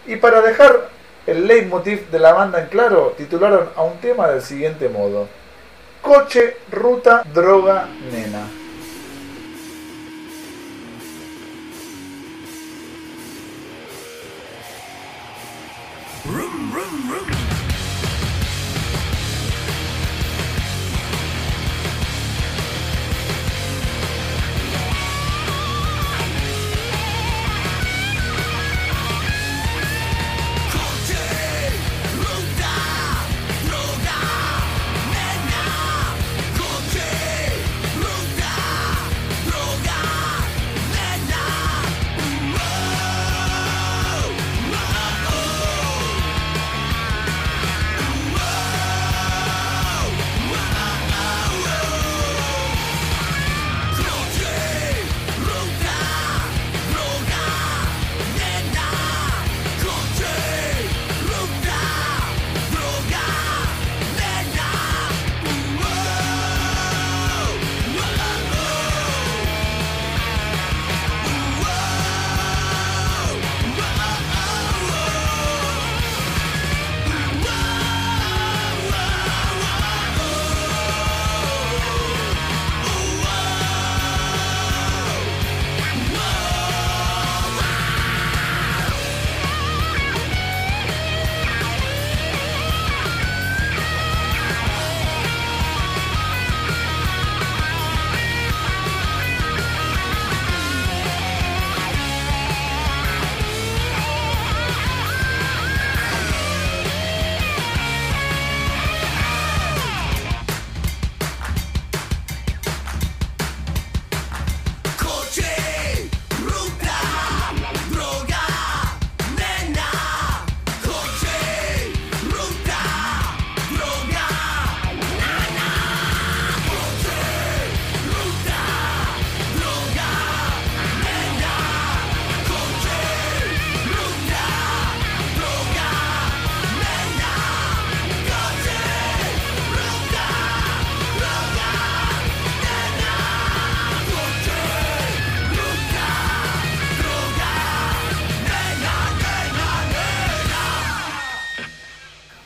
Y 0.07 0.15
para 0.15 0.41
dejar 0.41 0.89
el 1.27 1.47
leitmotiv 1.47 2.09
de 2.09 2.19
la 2.19 2.33
banda 2.33 2.59
en 2.61 2.67
claro, 2.67 3.13
titularon 3.17 3.69
a 3.75 3.83
un 3.83 3.97
tema 3.97 4.27
del 4.27 4.41
siguiente 4.41 4.89
modo. 4.89 5.27
Coche, 6.01 6.57
ruta, 6.71 7.23
droga, 7.33 7.87
nena. 8.11 8.64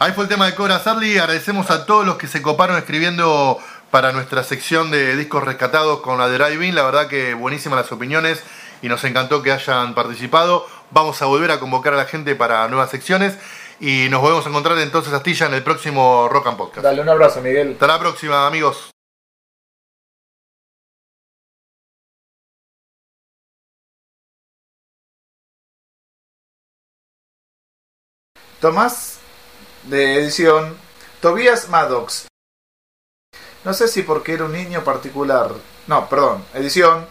Ahí 0.01 0.13
fue 0.13 0.23
el 0.23 0.29
tema 0.29 0.45
de 0.45 0.55
Cobra 0.55 0.79
Sarli. 0.79 1.17
Agradecemos 1.17 1.69
a 1.69 1.85
todos 1.85 2.05
los 2.05 2.15
que 2.15 2.27
se 2.27 2.41
coparon 2.41 2.77
escribiendo 2.77 3.59
para 3.91 4.13
nuestra 4.13 4.45
sección 4.45 4.91
de 4.91 5.17
discos 5.17 5.43
rescatados 5.43 5.99
con 5.99 6.17
la 6.17 6.29
de 6.29 6.37
Drive 6.37 6.71
La 6.71 6.83
verdad 6.83 7.09
que 7.09 7.33
buenísimas 7.33 7.81
las 7.81 7.91
opiniones 7.91 8.41
y 8.81 8.87
nos 8.87 9.03
encantó 9.03 9.43
que 9.43 9.51
hayan 9.51 9.93
participado. 9.95 10.65
Vamos 10.91 11.21
a 11.21 11.25
volver 11.25 11.51
a 11.51 11.59
convocar 11.59 11.93
a 11.95 11.97
la 11.97 12.05
gente 12.05 12.33
para 12.35 12.65
nuevas 12.69 12.89
secciones 12.89 13.37
y 13.81 14.07
nos 14.09 14.21
volvemos 14.21 14.45
a 14.45 14.49
encontrar 14.49 14.77
entonces 14.77 15.11
Astilla 15.11 15.47
en 15.47 15.55
el 15.55 15.63
próximo 15.63 16.29
Rock 16.29 16.47
and 16.47 16.57
Podcast. 16.57 16.85
Dale 16.85 17.01
un 17.01 17.09
abrazo, 17.09 17.41
Miguel. 17.41 17.73
Hasta 17.73 17.87
la 17.87 17.99
próxima, 17.99 18.47
amigos. 18.47 18.91
Tomás 28.61 29.18
de 29.83 30.15
edición 30.15 30.77
Tobias 31.21 31.69
Maddox. 31.69 32.27
No 33.63 33.73
sé 33.73 33.87
si 33.87 34.03
porque 34.03 34.33
era 34.33 34.45
un 34.45 34.53
niño 34.53 34.83
particular. 34.83 35.51
No, 35.87 36.07
perdón, 36.07 36.45
edición. 36.53 37.05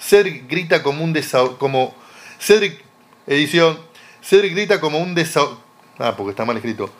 Cedric 0.00 0.48
grita 0.48 0.82
como 0.82 1.04
un 1.04 1.12
desahogo. 1.12 1.58
Como. 1.58 1.94
Cedric, 2.40 2.82
edición. 3.26 3.78
Cedric 4.22 4.52
grita 4.52 4.80
como 4.80 4.98
un 4.98 5.14
desahogo. 5.14 5.62
Ah, 5.98 6.14
porque 6.16 6.30
está 6.30 6.44
mal 6.44 6.56
escrito. 6.56 6.90